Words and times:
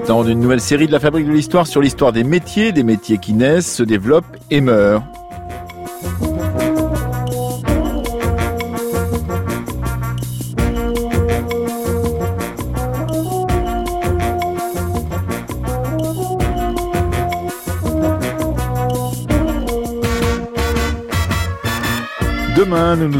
premier 0.00 0.28
d'une 0.28 0.40
nouvelle 0.40 0.60
série 0.60 0.86
de 0.86 0.92
la 0.92 0.98
Fabrique 0.98 1.26
de 1.26 1.32
l'Histoire 1.32 1.66
sur 1.66 1.80
l'histoire 1.80 2.12
des 2.12 2.24
métiers, 2.24 2.72
des 2.72 2.82
métiers 2.82 3.18
qui 3.18 3.32
naissent, 3.32 3.76
se 3.76 3.82
développent 3.82 4.36
et 4.50 4.60
meurent. 4.60 5.04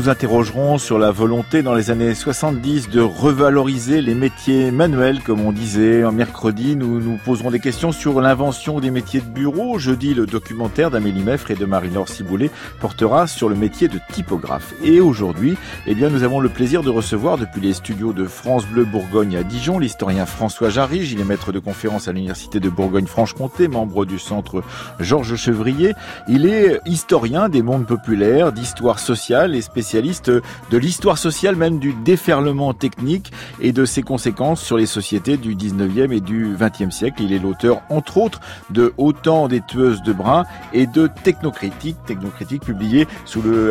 Nous 0.05 0.11
interrogerons 0.11 0.77
sur 0.77 0.99
la 0.99 1.11
volonté 1.11 1.63
dans 1.63 1.73
les 1.73 1.91
années 1.91 2.15
70 2.15 2.91
de 2.91 3.01
revaloriser 3.01 4.03
les 4.03 4.15
métiers 4.15 4.71
manuels, 4.71 5.23
comme 5.23 5.41
on 5.41 5.51
disait. 5.51 6.05
En 6.05 6.12
mercredi, 6.12 6.77
nous 6.77 7.01
nous 7.01 7.17
poserons 7.25 7.51
des 7.51 7.61
questions 7.61 7.91
sur 7.91 8.21
l'invention 8.21 8.81
des 8.81 8.91
métiers 8.91 9.23
de 9.23 9.31
bureau. 9.31 9.79
Jeudi, 9.79 10.12
le 10.12 10.27
documentaire 10.27 10.91
d'Amélie 10.91 11.23
Meffre 11.23 11.53
et 11.53 11.55
de 11.55 11.65
Marie-Laure 11.65 12.11
Ciboulet 12.11 12.51
portera 12.81 13.27
sur 13.27 13.48
le 13.48 13.55
métier 13.55 13.89
de 13.89 13.98
typographe. 14.12 14.75
Et 14.83 15.01
aujourd'hui, 15.01 15.57
eh 15.87 15.95
bien, 15.95 16.11
nous 16.11 16.23
avons 16.23 16.41
le 16.41 16.50
plaisir 16.50 16.83
de 16.83 16.91
recevoir 16.91 17.39
depuis 17.39 17.62
les 17.62 17.73
studios 17.73 18.12
de 18.12 18.27
France 18.27 18.67
Bleu 18.67 18.84
Bourgogne 18.84 19.39
à 19.39 19.43
Dijon 19.43 19.78
l'historien 19.78 20.27
François 20.27 20.69
Jarige. 20.69 21.12
Il 21.12 21.21
est 21.21 21.25
maître 21.25 21.50
de 21.50 21.61
conférence 21.61 22.09
à 22.09 22.12
l'université 22.12 22.61
de 22.61 22.69
Bourgogne-Franche-Comté, 22.69 23.69
membre 23.69 24.05
du 24.05 24.19
centre 24.19 24.62
Georges 25.00 25.37
Chevrier. 25.37 25.95
Il 26.28 26.45
est 26.45 26.81
historien 26.84 27.48
des 27.48 27.62
mondes 27.62 27.87
populaires, 27.87 28.53
d'histoire 28.53 28.98
sociale 28.98 29.55
et 29.55 29.62
spécialiste 29.62 29.94
de 30.00 30.77
l'histoire 30.77 31.19
sociale, 31.19 31.56
même 31.56 31.78
du 31.78 31.92
déferlement 31.92 32.75
technique 32.75 33.33
et 33.61 33.73
de 33.73 33.84
ses 33.84 34.03
conséquences 34.03 34.62
sur 34.62 34.77
les 34.77 34.87
sociétés 34.87 35.37
du 35.37 35.55
19e 35.55 36.12
et 36.12 36.20
du 36.20 36.55
20e 36.55 36.91
siècle. 36.91 37.23
Il 37.23 37.33
est 37.33 37.39
l'auteur, 37.39 37.83
entre 37.91 38.19
autres, 38.19 38.41
de 38.70 38.92
Autant 38.97 39.48
des 39.48 39.61
tueuses 39.61 40.03
de 40.03 40.12
bras 40.12 40.45
et 40.72 40.87
de 40.87 41.09
Technocritique, 41.22 41.97
Technocritique 42.06 42.62
publié 42.62 43.06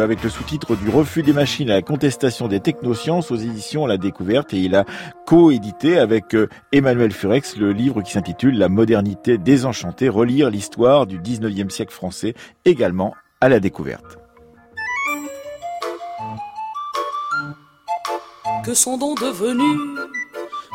avec 0.02 0.24
le 0.24 0.30
sous-titre 0.30 0.76
du 0.76 0.90
refus 0.90 1.24
des 1.24 1.34
machines 1.34 1.70
à 1.70 1.76
la 1.76 1.82
contestation 1.82 2.48
des 2.48 2.60
technosciences 2.60 3.32
aux 3.32 3.36
éditions 3.36 3.86
La 3.86 3.98
Découverte 3.98 4.54
et 4.54 4.60
il 4.60 4.76
a 4.76 4.86
co-édité 5.26 5.98
avec 5.98 6.36
euh, 6.36 6.50
Emmanuel 6.72 7.12
Furex 7.12 7.58
le 7.58 7.72
livre 7.72 8.02
qui 8.02 8.12
s'intitule 8.12 8.58
La 8.58 8.70
modernité 8.70 9.38
désenchantée, 9.38 10.10
relire 10.10 10.50
l'histoire 10.50 11.08
du 11.08 11.20
19e 11.20 11.70
siècle 11.70 11.94
français 11.94 12.34
également 12.66 13.14
à 13.42 13.50
la 13.50 13.60
découverte. 13.60 14.23
Que 18.64 18.74
sont 18.74 18.98
donc 18.98 19.20
devenus 19.20 20.00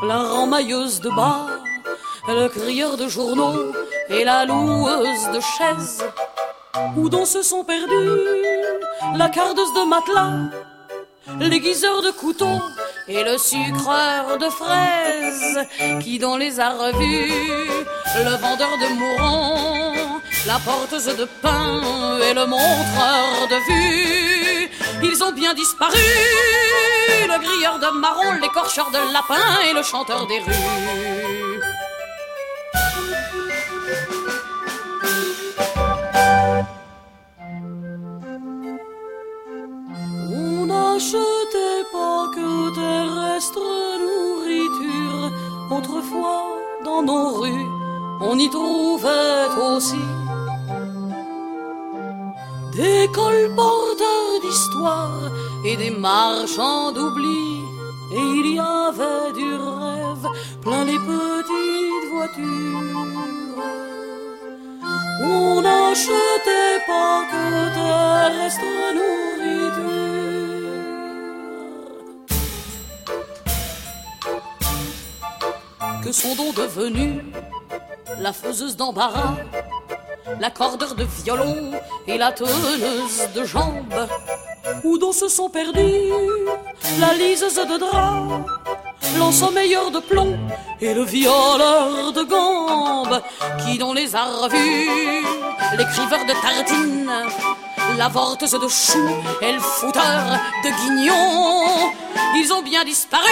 la 0.02 0.18
ramailleuse 0.18 1.00
de 1.00 1.08
bas, 1.08 1.46
le 2.28 2.48
crieur 2.48 2.98
de 2.98 3.08
journaux 3.08 3.72
et 4.10 4.24
la 4.24 4.44
loueuse 4.44 5.30
de 5.32 5.40
chaises 5.40 6.04
Où 6.96 7.08
donc 7.08 7.26
se 7.26 7.42
sont 7.42 7.64
perdus 7.64 8.10
la 9.16 9.30
cardeuse 9.30 9.72
de 9.72 9.88
matelas, 9.88 10.50
l'aiguiseur 11.40 12.02
de 12.02 12.10
couteaux 12.10 12.60
et 13.08 13.24
le 13.24 13.38
sucreur 13.38 14.36
de 14.36 14.50
fraises 14.50 15.66
Qui 16.00 16.18
dans 16.18 16.36
les 16.36 16.60
a 16.60 16.70
revus, 16.70 17.32
le 18.16 18.36
vendeur 18.36 18.76
de 18.82 18.88
mourants, 18.98 20.20
la 20.46 20.58
porteuse 20.58 21.16
de 21.16 21.26
pain 21.40 21.80
et 22.28 22.34
le 22.34 22.44
montreur 22.44 23.48
de 23.48 23.56
vue 23.66 24.70
Ils 25.02 25.24
ont 25.24 25.32
bien 25.32 25.54
disparu 25.54 25.98
le 27.26 27.38
grilleur 27.40 27.78
de 27.78 27.98
marron, 27.98 28.32
l'écorcheur 28.40 28.90
de 28.90 29.12
lapin 29.12 29.46
et 29.68 29.72
le 29.72 29.82
chanteur 29.82 30.26
des 30.26 30.40
rues. 30.40 30.52
On 40.30 40.66
n'achetait 40.66 41.84
pas 41.92 42.26
que 42.34 42.74
terrestre 42.74 43.66
nourriture. 44.04 45.32
Autrefois, 45.70 46.44
dans 46.84 47.02
nos 47.02 47.28
rues, 47.40 47.68
on 48.20 48.38
y 48.38 48.48
trouvait 48.50 49.48
aussi 49.70 50.04
des 52.72 53.08
colporteurs 53.12 54.40
d'histoire 54.40 55.30
et 55.64 55.76
des 55.76 55.90
marchands 55.90 56.92
d'oubli. 56.92 57.62
Et 58.12 58.20
il 58.40 58.54
y 58.54 58.58
avait 58.58 59.32
du 59.34 59.54
rêve 59.54 60.26
plein 60.62 60.84
les 60.84 60.98
petites 60.98 62.08
voitures. 62.12 63.06
On 65.22 65.60
n'achetait 65.60 66.78
pas 66.86 67.22
que 67.30 67.44
terrestre 67.74 68.64
nourriture. 68.94 69.18
Que 76.02 76.12
sont 76.12 76.34
donc 76.34 76.54
devenus 76.54 77.22
la 78.20 78.32
faiseuse 78.32 78.76
d'embarras, 78.76 79.36
la 80.40 80.50
cordeur 80.50 80.94
de 80.94 81.04
violon 81.22 81.72
et 82.06 82.18
la 82.18 82.32
teneuse 82.32 83.28
de 83.34 83.44
jambes 83.44 84.08
où 84.84 84.98
dont 84.98 85.12
se 85.12 85.28
sont 85.28 85.48
perdus 85.48 86.12
la 87.00 87.14
liseuse 87.14 87.54
de 87.54 87.78
drap, 87.78 88.44
l'ensommeilleur 89.18 89.90
de 89.90 89.98
plomb 89.98 90.36
et 90.80 90.94
le 90.94 91.02
violeur 91.02 92.12
de 92.12 92.22
gambes, 92.22 93.20
qui 93.64 93.78
dont 93.78 93.92
les 93.92 94.14
a 94.14 94.24
revus, 94.24 95.24
l'écriveur 95.76 96.24
de 96.24 96.32
tartines, 96.40 97.12
la 97.96 98.08
vorteuse 98.08 98.52
de 98.52 98.68
choux 98.68 99.10
et 99.40 99.52
le 99.52 99.60
fouteur 99.60 100.38
de 100.64 100.70
guignons, 100.70 101.92
ils 102.36 102.52
ont 102.52 102.62
bien 102.62 102.84
disparu, 102.84 103.22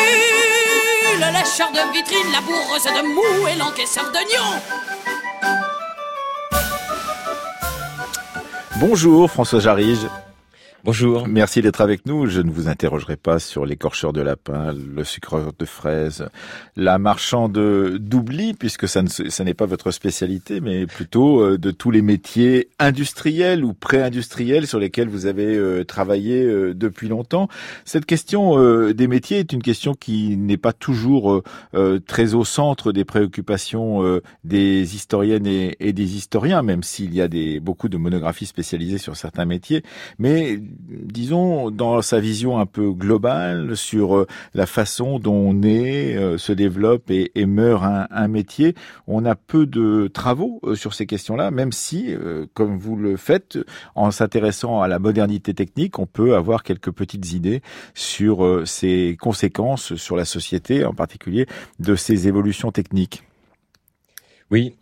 le 1.15 1.39
lécheur 1.39 1.71
de 1.73 1.93
vitrine, 1.93 2.33
la 2.33 2.41
bourreuse 2.41 2.85
de 2.85 3.03
mou 3.15 3.47
et 3.49 3.57
l'encaisseur 3.57 4.11
d'oignons. 4.13 4.96
Bonjour 8.79 9.31
François 9.31 9.59
Jarige. 9.59 10.07
Bonjour. 10.87 11.27
Merci 11.27 11.63
d'être 11.63 11.81
avec 11.81 12.07
nous. 12.07 12.27
Je 12.27 12.41
ne 12.41 12.49
vous 12.49 12.69
interrogerai 12.69 13.17
pas 13.17 13.41
sur 13.41 13.67
l'écorcheur 13.67 14.13
de 14.13 14.21
lapin, 14.21 14.73
le 14.73 15.03
sucreur 15.03 15.51
de 15.59 15.65
fraises, 15.65 16.29
la 16.77 16.99
marchande 16.99 17.59
d'oubli, 17.99 18.55
puisque 18.55 18.87
ça 18.87 19.03
n'est 19.03 19.55
pas 19.55 19.67
votre 19.67 19.91
spécialité, 19.91 20.61
mais 20.61 20.87
plutôt 20.87 21.41
euh, 21.41 21.59
de 21.59 21.73
tous 21.73 21.91
les 21.91 22.03
métiers 22.03 22.69
industriels 22.79 23.65
ou 23.65 23.75
pré-industriels 23.75 24.69
sur 24.69 24.79
lesquels 24.79 25.09
vous 25.09 25.27
avez 25.27 25.57
euh, 25.57 25.83
travaillé 25.83 26.45
euh, 26.45 26.73
depuis 26.73 27.09
longtemps. 27.09 27.49
Cette 27.85 28.07
question 28.07 28.37
des 28.93 29.09
métiers 29.09 29.41
est 29.41 29.53
une 29.53 29.65
question 29.65 29.95
qui 29.95 30.37
n'est 30.37 30.57
pas 30.57 30.73
toujours 30.73 31.43
très 32.07 32.35
au 32.35 32.45
centre 32.45 32.93
des 32.93 33.05
préoccupations 33.05 34.21
des 34.45 34.95
historiennes 34.95 35.47
et, 35.47 35.93
des 35.93 36.17
historiens, 36.17 36.63
même 36.63 36.83
s'il 36.83 37.15
y 37.15 37.21
a 37.21 37.29
des, 37.29 37.59
beaucoup 37.59 37.89
de 37.89 37.97
monographies 37.97 38.47
spécialisées 38.47 38.99
sur 38.99 39.17
certains 39.17 39.47
métiers. 39.47 39.83
Mais 40.19 40.61
disons, 40.89 41.71
dans 41.71 42.03
sa 42.03 42.21
vision 42.21 42.59
un 42.59 42.67
peu 42.67 42.93
globale 42.93 43.77
sur 43.77 44.17
euh, 44.17 44.27
la 44.55 44.67
façon 44.67 45.19
dont 45.19 45.35
on 45.35 45.63
est, 45.63 46.17
euh, 46.17 46.39
se 46.39 46.53
développe 46.53 47.11
et, 47.11 47.31
meurt 47.47 47.85
un, 47.85 48.29
métier, 48.29 48.75
on 49.07 49.25
a 49.25 49.35
peu 49.35 49.67
de 49.67 50.09
travaux 50.09 50.61
euh, 50.65 50.75
sur 50.75 50.95
ces 50.95 51.07
questions-là, 51.07 51.51
même 51.51 51.73
si, 51.73 52.15
comme 52.55 52.79
vous 52.79 52.97
le 52.97 53.17
faites, 53.17 53.59
en 53.95 54.11
s'intéressant 54.11 54.81
à 54.81 54.89
la 54.89 54.99
modernité 54.99 55.55
technique, 55.55 55.99
on 55.99 56.07
peut 56.07 56.35
avoir 56.35 56.63
quelques 56.63 56.91
petites 56.91 57.33
idées 57.33 57.63
sur 57.95 58.63
ses 58.67 59.17
conséquences 59.21 59.95
sur 59.97 60.17
la 60.17 60.25
société, 60.25 60.85
en 60.85 60.93
particulier 60.93 61.47
de 61.79 61.95
ces 61.95 62.29
évolutions 62.29 62.73
techniques. 62.73 63.23
Oui, 64.51 64.77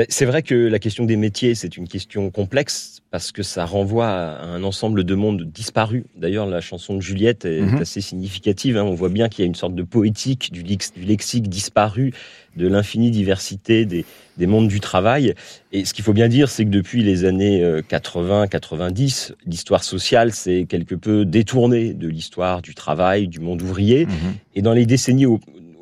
ben, 0.00 0.06
c'est 0.08 0.24
vrai 0.24 0.42
que 0.42 0.54
la 0.54 0.78
question 0.78 1.04
des 1.04 1.16
métiers, 1.16 1.54
c'est 1.54 1.76
une 1.76 1.86
question 1.86 2.30
complexe 2.30 3.02
parce 3.10 3.32
que 3.32 3.42
ça 3.42 3.66
renvoie 3.66 4.08
à 4.08 4.46
un 4.46 4.62
ensemble 4.62 5.04
de 5.04 5.14
mondes 5.14 5.42
disparus. 5.42 6.04
D'ailleurs, 6.16 6.46
la 6.46 6.62
chanson 6.62 6.94
de 6.94 7.02
Juliette 7.02 7.44
est 7.44 7.60
mhm. 7.60 7.82
assez 7.82 8.00
significative. 8.00 8.78
Hein. 8.78 8.84
On 8.84 8.94
voit 8.94 9.10
bien 9.10 9.28
qu'il 9.28 9.42
y 9.42 9.44
a 9.44 9.46
une 9.46 9.54
sorte 9.54 9.74
de 9.74 9.82
poétique 9.82 10.52
du, 10.52 10.62
lexique 10.62 11.50
disparu, 11.50 12.14
de 12.56 12.66
l'infinie 12.66 13.10
diversité 13.10 13.84
des, 13.84 14.06
mondes 14.46 14.68
du 14.68 14.80
travail. 14.80 15.34
Et 15.70 15.84
ce 15.84 15.92
qu'il 15.92 16.02
faut 16.02 16.14
bien 16.14 16.28
dire, 16.28 16.48
c'est 16.48 16.64
que 16.64 16.70
depuis 16.70 17.02
les 17.02 17.26
années 17.26 17.62
80-90, 17.62 19.32
euh, 19.32 19.34
l'histoire 19.44 19.84
sociale 19.84 20.32
s'est 20.32 20.64
quelque 20.66 20.94
peu 20.94 21.26
détournée 21.26 21.92
de 21.92 22.08
l'histoire 22.08 22.62
du 22.62 22.74
travail, 22.74 23.28
du 23.28 23.40
monde 23.40 23.60
ouvrier. 23.60 24.06
Mhm. 24.06 24.12
Et 24.54 24.62
dans 24.62 24.72
les 24.72 24.86
décennies 24.86 25.26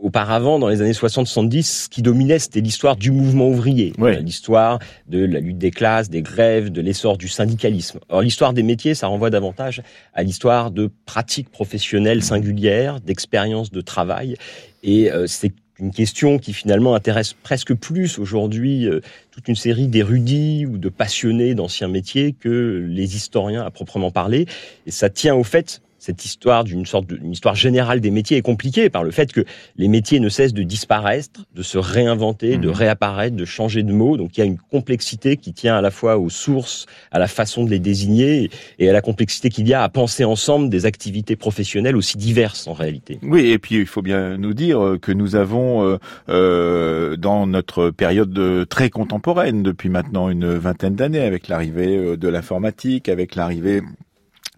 auparavant, 0.02 0.58
dans 0.58 0.68
les 0.68 0.80
années 0.80 0.92
60-70, 0.92 1.62
ce 1.62 1.88
qui 1.88 2.02
dominait, 2.02 2.38
c'était 2.38 2.60
l'histoire 2.60 2.96
du 2.96 3.10
mouvement 3.10 3.48
ouvrier, 3.48 3.92
l'histoire 4.20 4.78
de 5.08 5.24
la 5.24 5.40
lutte 5.40 5.58
des 5.58 5.70
classes, 5.70 6.10
des 6.10 6.22
grèves, 6.22 6.70
de 6.70 6.80
l'essor 6.80 7.18
du 7.18 7.28
syndicalisme. 7.28 8.00
Or, 8.08 8.22
l'histoire 8.22 8.52
des 8.52 8.62
métiers, 8.62 8.94
ça 8.94 9.06
renvoie 9.06 9.30
davantage 9.30 9.82
à 10.14 10.22
l'histoire 10.22 10.70
de 10.70 10.90
pratiques 11.06 11.50
professionnelles 11.50 12.22
singulières, 12.22 13.00
d'expériences 13.00 13.70
de 13.70 13.80
travail, 13.80 14.36
et 14.82 15.10
euh, 15.10 15.26
c'est 15.26 15.52
une 15.80 15.92
question 15.92 16.38
qui 16.38 16.52
finalement 16.52 16.94
intéresse 16.94 17.34
presque 17.34 17.74
plus 17.74 18.18
aujourd'hui 18.18 18.86
euh, 18.86 19.00
toute 19.30 19.46
une 19.48 19.54
série 19.54 19.86
d'érudits 19.86 20.66
ou 20.66 20.76
de 20.76 20.88
passionnés 20.88 21.54
d'anciens 21.54 21.88
métiers 21.88 22.32
que 22.32 22.84
les 22.88 23.16
historiens 23.16 23.64
à 23.64 23.70
proprement 23.70 24.10
parler. 24.10 24.46
Et 24.86 24.90
ça 24.90 25.08
tient 25.08 25.34
au 25.34 25.44
fait 25.44 25.80
cette 25.98 26.24
histoire 26.24 26.64
d'une 26.64 26.86
sorte 26.86 27.06
d'une 27.06 27.32
histoire 27.32 27.54
générale 27.54 28.00
des 28.00 28.10
métiers 28.10 28.36
est 28.36 28.42
compliquée 28.42 28.90
par 28.90 29.04
le 29.04 29.10
fait 29.10 29.32
que 29.32 29.44
les 29.76 29.88
métiers 29.88 30.20
ne 30.20 30.28
cessent 30.28 30.54
de 30.54 30.62
disparaître, 30.62 31.44
de 31.54 31.62
se 31.62 31.78
réinventer, 31.78 32.56
de 32.56 32.68
mhm. 32.68 32.74
réapparaître, 32.74 33.36
de 33.36 33.44
changer 33.44 33.82
de 33.82 33.92
mots. 33.92 34.16
Donc 34.16 34.36
il 34.36 34.40
y 34.40 34.42
a 34.42 34.46
une 34.46 34.58
complexité 34.58 35.36
qui 35.36 35.52
tient 35.52 35.76
à 35.76 35.80
la 35.80 35.90
fois 35.90 36.18
aux 36.18 36.30
sources, 36.30 36.86
à 37.10 37.18
la 37.18 37.28
façon 37.28 37.64
de 37.64 37.70
les 37.70 37.78
désigner 37.78 38.50
et 38.78 38.88
à 38.88 38.92
la 38.92 39.00
complexité 39.00 39.48
qu'il 39.48 39.68
y 39.68 39.74
a 39.74 39.82
à 39.82 39.88
penser 39.88 40.24
ensemble 40.24 40.68
des 40.68 40.86
activités 40.86 41.36
professionnelles 41.36 41.96
aussi 41.96 42.16
diverses 42.16 42.66
en 42.66 42.72
réalité. 42.72 43.18
Oui, 43.22 43.50
et 43.50 43.58
puis 43.58 43.76
il 43.76 43.86
faut 43.86 44.02
bien 44.02 44.36
nous 44.38 44.54
dire 44.54 44.96
que 45.00 45.12
nous 45.12 45.36
avons 45.36 45.84
euh, 45.84 45.98
euh 46.28 47.16
dans 47.16 47.46
notre 47.46 47.90
période 47.90 48.68
très 48.68 48.90
contemporaine 48.90 49.62
depuis 49.62 49.88
maintenant 49.88 50.28
une 50.28 50.54
vingtaine 50.54 50.94
d'années 50.94 51.20
avec 51.20 51.48
l'arrivée 51.48 51.96
euh, 51.96 52.16
de 52.16 52.28
l'informatique, 52.28 53.08
avec 53.08 53.34
l'arrivée 53.34 53.78
euh, 53.78 53.82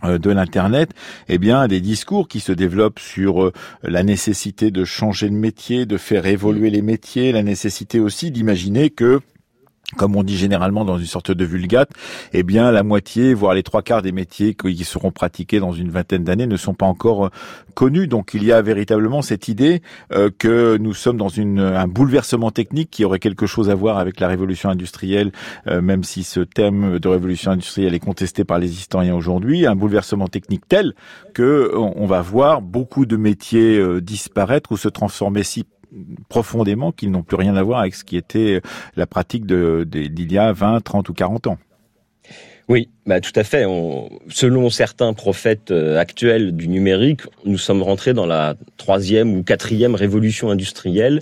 de 0.03 0.31
l'internet, 0.31 0.91
eh 1.29 1.39
bien 1.39 1.69
des 1.69 1.81
discours 1.81 2.29
qui 2.29 2.41
se 2.41 2.53
développent 2.53 2.99
sur 2.99 3.43
euh, 3.43 3.53
la 3.83 4.03
nécessité 4.03 4.71
de 4.71 4.85
changer 4.85 5.29
de 5.29 5.35
métier, 5.35 5.87
de 5.87 5.97
faire 5.97 6.27
évoluer 6.27 6.71
les 6.71 6.83
métiers, 6.83 7.33
la 7.33 7.43
nécessité 7.43 8.01
aussi 8.01 8.31
d'imaginer 8.31 8.91
que 8.91 9.21
comme 9.97 10.17
on 10.17 10.23
dit 10.23 10.37
généralement 10.37 10.85
dans 10.85 10.99
une 10.99 11.07
sorte 11.07 11.31
de 11.31 11.45
vulgate, 11.45 11.91
eh 12.33 12.43
bien 12.43 12.71
la 12.71 12.83
moitié, 12.83 13.35
voire 13.35 13.55
les 13.55 13.63
trois 13.63 13.83
quarts 13.83 14.03
des 14.03 14.13
métiers 14.13 14.55
qui 14.55 14.85
seront 14.85 15.11
pratiqués 15.11 15.61
dans 15.61 15.73
une 15.73 15.91
vingtaine 15.91 16.25
d'années 16.25 16.47
ne 16.47 16.57
sont 16.57 16.75
pas 16.75 16.87
encore 16.87 17.27
euh, 17.27 17.31
connus. 17.75 18.07
Donc 18.07 18.33
il 18.35 18.45
y 18.45 18.53
a 18.53 18.63
véritablement 18.63 19.23
cette 19.23 19.49
idée 19.49 19.83
euh, 20.13 20.31
que 20.37 20.77
nous 20.77 20.95
sommes 20.95 21.17
dans 21.17 21.29
une, 21.29 21.61
un 21.61 21.89
bouleversement 21.89 22.51
technique 22.51 22.91
qui 22.91 23.05
aurait 23.05 23.19
quelque 23.19 23.47
chose 23.47 23.71
à 23.71 23.75
voir 23.75 23.99
avec 23.99 24.21
la 24.21 24.29
révolution 24.29 24.71
industrielle, 24.71 25.33
euh, 25.67 25.81
même 25.81 26.05
si 26.05 26.23
ce 26.23 26.41
terme 26.41 26.99
de 26.99 27.09
révolution 27.09 27.53
industrielle 27.53 27.95
est 27.95 28.01
contesté 28.01 28.45
par 28.45 28.59
les 28.59 28.73
historiens 28.73 29.15
aujourd'hui, 29.15 29.67
un 29.67 29.77
bouleversement 29.77 30.29
technique 30.29 30.69
tel 30.69 30.95
que 31.35 31.73
on 31.75 32.07
va 32.07 32.21
voir 32.21 32.63
beaucoup 32.63 33.07
de 33.07 33.17
métiers 33.17 34.01
disparaître 34.01 34.73
ou 34.73 34.77
se 34.77 34.89
transformer 34.89 35.43
si 35.43 35.65
profondément 36.29 36.93
qu'ils 36.93 37.11
n'ont 37.11 37.23
plus 37.23 37.37
rien 37.37 37.57
à 37.57 37.63
voir 37.63 37.81
avec 37.81 37.95
ce 37.95 38.05
qui 38.05 38.17
était 38.17 38.61
la 38.97 39.07
pratique 39.07 39.47
d'il 39.47 40.33
y 40.33 40.39
a 40.39 40.53
20, 40.53 40.81
30 40.81 41.09
ou 41.09 41.13
40 41.13 41.47
ans. 41.49 41.59
Oui, 42.69 42.89
bah 43.05 43.21
tout 43.21 43.33
à 43.35 43.43
fait. 43.43 43.65
selon 44.29 44.71
certains 44.71 45.13
prophètes 45.13 45.73
euh, 45.73 45.99
actuels 45.99 46.55
du 46.55 46.69
numérique, 46.69 47.23
nous 47.45 47.59
sommes 47.59 47.83
rentrés 47.83 48.15
dans 48.15 48.27
la 48.27 48.55
troisième 48.77 49.37
ou 49.37 49.43
quatrième 49.43 49.97
révolution 49.97 50.51
industrielle. 50.51 51.21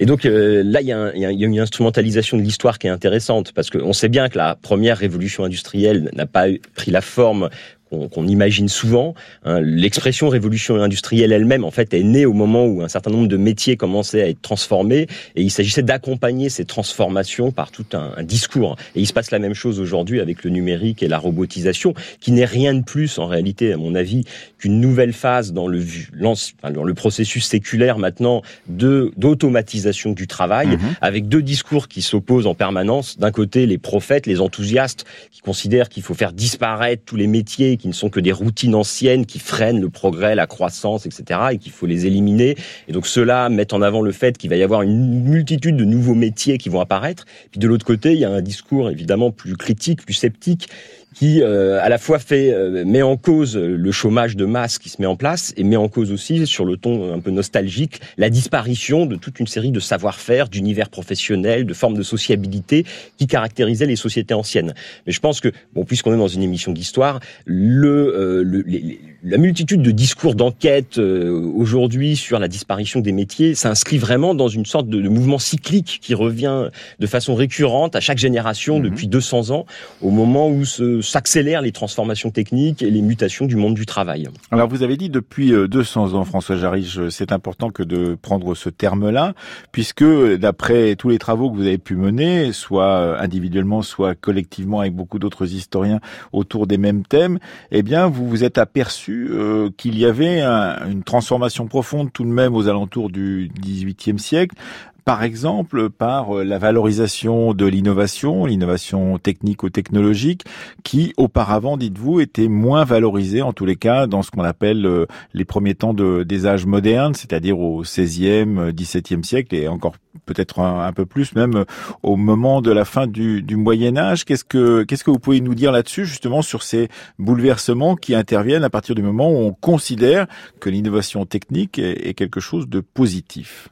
Et 0.00 0.06
donc 0.06 0.24
euh, 0.24 0.64
là, 0.64 0.80
il 0.80 0.88
y, 0.88 0.92
a 0.92 1.30
une 1.30 1.60
instrumentalisation 1.60 2.38
de 2.38 2.42
l'histoire 2.42 2.80
qui 2.80 2.88
est 2.88 2.90
intéressante 2.90 3.52
parce 3.52 3.70
qu'on 3.70 3.92
sait 3.92 4.08
bien 4.08 4.28
que 4.28 4.36
la 4.36 4.56
première 4.56 4.98
révolution 4.98 5.44
industrielle 5.44 6.10
n'a 6.16 6.26
pas 6.26 6.46
pris 6.74 6.90
la 6.90 7.02
forme 7.02 7.50
qu'on 7.90 8.26
imagine 8.26 8.68
souvent. 8.68 9.14
Hein. 9.44 9.60
L'expression 9.60 10.28
révolution 10.28 10.76
industrielle 10.76 11.32
elle-même, 11.32 11.64
en 11.64 11.70
fait, 11.70 11.92
est 11.94 12.02
née 12.02 12.26
au 12.26 12.32
moment 12.32 12.66
où 12.66 12.82
un 12.82 12.88
certain 12.88 13.10
nombre 13.10 13.28
de 13.28 13.36
métiers 13.36 13.76
commençaient 13.76 14.22
à 14.22 14.28
être 14.28 14.40
transformés, 14.40 15.06
et 15.36 15.42
il 15.42 15.50
s'agissait 15.50 15.82
d'accompagner 15.82 16.48
ces 16.48 16.64
transformations 16.64 17.50
par 17.50 17.70
tout 17.70 17.86
un, 17.92 18.22
discours. 18.22 18.76
Et 18.94 19.00
il 19.00 19.06
se 19.06 19.12
passe 19.12 19.30
la 19.30 19.38
même 19.38 19.54
chose 19.54 19.80
aujourd'hui 19.80 20.20
avec 20.20 20.44
le 20.44 20.50
numérique 20.50 21.02
et 21.02 21.08
la 21.08 21.18
robotisation, 21.18 21.94
qui 22.20 22.32
n'est 22.32 22.44
rien 22.44 22.74
de 22.74 22.82
plus, 22.82 23.18
en 23.18 23.26
réalité, 23.26 23.72
à 23.72 23.76
mon 23.76 23.94
avis, 23.94 24.24
qu'une 24.58 24.80
nouvelle 24.80 25.12
phase 25.12 25.52
dans 25.52 25.66
le, 25.66 25.84
dans 26.20 26.84
le 26.84 26.94
processus 26.94 27.46
séculaire 27.46 27.98
maintenant 27.98 28.42
de 28.68 29.12
d'automatisation 29.16 30.12
du 30.12 30.26
travail, 30.26 30.68
mhm. 30.68 30.78
avec 31.00 31.28
deux 31.28 31.42
discours 31.42 31.88
qui 31.88 32.02
s'opposent 32.02 32.46
en 32.46 32.54
permanence. 32.54 33.18
D'un 33.18 33.30
côté, 33.30 33.66
les 33.66 33.78
prophètes, 33.78 34.26
les 34.26 34.40
enthousiastes, 34.40 35.04
qui 35.30 35.40
considèrent 35.40 35.88
qu'il 35.88 36.02
faut 36.02 36.14
faire 36.14 36.32
disparaître 36.32 37.02
tous 37.04 37.16
les 37.16 37.26
métiers 37.26 37.76
qui 37.80 37.88
ne 37.88 37.92
sont 37.92 38.10
que 38.10 38.20
des 38.20 38.32
routines 38.32 38.74
anciennes 38.74 39.26
qui 39.26 39.38
freinent 39.38 39.80
le 39.80 39.90
progrès, 39.90 40.34
la 40.34 40.46
croissance, 40.46 41.06
etc., 41.06 41.40
et 41.52 41.58
qu'il 41.58 41.72
faut 41.72 41.86
les 41.86 42.06
éliminer. 42.06 42.56
Et 42.88 42.92
donc 42.92 43.06
cela 43.06 43.48
met 43.48 43.72
en 43.74 43.82
avant 43.82 44.02
le 44.02 44.12
fait 44.12 44.38
qu'il 44.38 44.50
va 44.50 44.56
y 44.56 44.62
avoir 44.62 44.82
une 44.82 45.22
multitude 45.22 45.76
de 45.76 45.84
nouveaux 45.84 46.14
métiers 46.14 46.58
qui 46.58 46.68
vont 46.68 46.80
apparaître. 46.80 47.24
Puis 47.50 47.58
de 47.58 47.66
l'autre 47.66 47.86
côté, 47.86 48.12
il 48.12 48.18
y 48.18 48.24
a 48.24 48.30
un 48.30 48.42
discours 48.42 48.90
évidemment 48.90 49.30
plus 49.30 49.56
critique, 49.56 50.04
plus 50.04 50.14
sceptique, 50.14 50.68
qui 51.14 51.42
euh, 51.42 51.82
à 51.82 51.88
la 51.88 51.98
fois 51.98 52.18
fait 52.18 52.52
euh, 52.52 52.84
met 52.84 53.02
en 53.02 53.16
cause 53.16 53.56
le 53.56 53.92
chômage 53.92 54.36
de 54.36 54.44
masse 54.44 54.78
qui 54.78 54.88
se 54.88 55.00
met 55.00 55.06
en 55.06 55.16
place 55.16 55.52
et 55.56 55.64
met 55.64 55.76
en 55.76 55.88
cause 55.88 56.12
aussi 56.12 56.46
sur 56.46 56.64
le 56.64 56.76
ton 56.76 57.12
un 57.12 57.20
peu 57.20 57.30
nostalgique 57.30 58.00
la 58.16 58.30
disparition 58.30 59.06
de 59.06 59.16
toute 59.16 59.40
une 59.40 59.46
série 59.46 59.70
de 59.70 59.80
savoir-faire, 59.80 60.48
d'univers 60.48 60.88
professionnels, 60.88 61.66
de 61.66 61.74
formes 61.74 61.96
de 61.96 62.02
sociabilité 62.02 62.84
qui 63.18 63.26
caractérisaient 63.26 63.86
les 63.86 63.96
sociétés 63.96 64.34
anciennes. 64.34 64.74
Mais 65.06 65.12
je 65.12 65.20
pense 65.20 65.40
que 65.40 65.50
bon 65.74 65.84
puisqu'on 65.84 66.14
est 66.14 66.18
dans 66.18 66.28
une 66.28 66.42
émission 66.42 66.72
d'histoire, 66.72 67.20
le, 67.44 68.14
euh, 68.16 68.42
le 68.42 68.62
les, 68.62 69.00
la 69.22 69.36
multitude 69.36 69.82
de 69.82 69.90
discours 69.90 70.34
d'enquête 70.34 70.96
euh, 70.98 71.30
aujourd'hui 71.54 72.16
sur 72.16 72.38
la 72.38 72.48
disparition 72.48 73.00
des 73.00 73.12
métiers 73.12 73.54
s'inscrit 73.54 73.98
vraiment 73.98 74.34
dans 74.34 74.48
une 74.48 74.64
sorte 74.64 74.88
de, 74.88 75.08
mouvement 75.08 75.38
cyclique 75.38 75.98
qui 76.00 76.14
revient 76.14 76.68
de 76.98 77.06
façon 77.06 77.34
récurrente 77.34 77.96
à 77.96 78.00
chaque 78.00 78.16
génération 78.16 78.78
mhm. 78.78 78.88
depuis 78.88 79.08
200 79.08 79.50
ans, 79.50 79.66
au 80.00 80.10
moment 80.10 80.48
où 80.48 80.64
s'accélèrent 81.02 81.60
les 81.60 81.72
transformations 81.72 82.30
techniques 82.30 82.82
et 82.82 82.90
les 82.90 83.02
mutations 83.02 83.44
du 83.44 83.56
monde 83.56 83.74
du 83.74 83.84
travail. 83.84 84.28
Alors 84.50 84.68
vous 84.68 84.82
avez 84.82 84.96
dit 84.96 85.10
depuis 85.10 85.52
200 85.52 86.14
euh, 86.14 86.16
ans, 86.16 86.24
François 86.24 86.56
Jarige, 86.56 86.98
euh, 86.98 87.10
c'est 87.10 87.32
important 87.32 87.70
que 87.70 87.82
de 87.82 88.16
prendre 88.20 88.54
ce 88.54 88.70
terme-là, 88.70 89.34
puisque 89.70 90.04
d'après 90.36 90.96
tous 90.96 91.10
les 91.10 91.18
travaux 91.18 91.50
que 91.50 91.56
vous 91.56 91.66
avez 91.66 91.78
pu 91.78 91.94
mener, 91.94 92.52
soit 92.52 93.20
individuellement, 93.20 93.82
soit 93.82 94.14
collectivement 94.14 94.80
avec 94.80 94.94
beaucoup 94.94 95.18
d'autres 95.18 95.52
historiens 95.52 96.00
autour 96.32 96.66
des 96.66 96.78
mêmes 96.78 97.04
thèmes, 97.04 97.38
eh 97.70 97.82
bien 97.82 98.06
vous 98.06 98.26
vous 98.26 98.44
êtes 98.44 98.56
aperçu 98.56 99.09
euh, 99.10 99.70
qu'il 99.76 99.98
y 99.98 100.04
avait 100.04 100.42
une 100.42 101.02
transformation 101.02 101.66
profonde 101.66 102.12
tout 102.12 102.24
de 102.24 102.30
même 102.30 102.54
aux 102.54 102.68
alentours 102.68 103.10
du 103.10 103.50
XVIIIe 103.60 104.18
siècle, 104.18 104.56
par 105.04 105.22
exemple 105.22 105.90
par 105.90 106.38
euh, 106.38 106.44
la 106.44 106.58
valorisation 106.58 107.54
de 107.54 107.66
l'innovation, 107.66 108.46
l'innovation 108.46 109.18
technique 109.18 109.62
ou 109.62 109.70
technologique, 109.70 110.44
qui 110.84 111.12
auparavant, 111.16 111.76
dites-vous, 111.76 112.20
était 112.20 112.48
moins 112.48 112.84
valorisée, 112.84 113.42
en 113.42 113.52
tous 113.52 113.66
les 113.66 113.76
cas, 113.76 114.06
dans 114.06 114.22
ce 114.22 114.30
qu'on 114.30 114.44
appelle 114.44 114.86
euh, 114.86 115.06
les 115.34 115.44
premiers 115.44 115.74
temps 115.74 115.94
de, 115.94 116.22
des 116.22 116.46
âges 116.46 116.66
modernes, 116.66 117.14
c'est-à-dire 117.14 117.58
au 117.58 117.82
XVIe, 117.82 118.72
XVIIe 118.72 119.24
siècle, 119.24 119.54
et 119.54 119.68
encore 119.68 119.94
peut-être 120.26 120.60
un, 120.60 120.92
peu 120.92 121.06
plus 121.06 121.34
même 121.34 121.64
au 122.02 122.16
moment 122.16 122.62
de 122.62 122.70
la 122.70 122.84
fin 122.84 123.06
du, 123.06 123.44
Moyen 123.56 123.96
Âge. 123.96 124.24
Qu'est-ce 124.24 124.44
que 124.44 125.10
vous 125.10 125.18
pouvez 125.18 125.40
nous 125.40 125.54
dire 125.54 125.72
là-dessus, 125.72 126.04
justement, 126.04 126.42
sur 126.42 126.62
ces 126.62 126.88
bouleversements 127.18 127.96
qui 127.96 128.14
interviennent 128.14 128.64
à 128.64 128.70
partir 128.70 128.94
du 128.94 129.02
moment 129.02 129.30
où 129.30 129.36
on 129.36 129.52
considère 129.52 130.26
que 130.60 130.70
l'innovation 130.70 131.26
technique 131.26 131.78
est 131.78 132.14
quelque 132.14 132.40
chose 132.40 132.68
de 132.68 132.80
positif? 132.80 133.68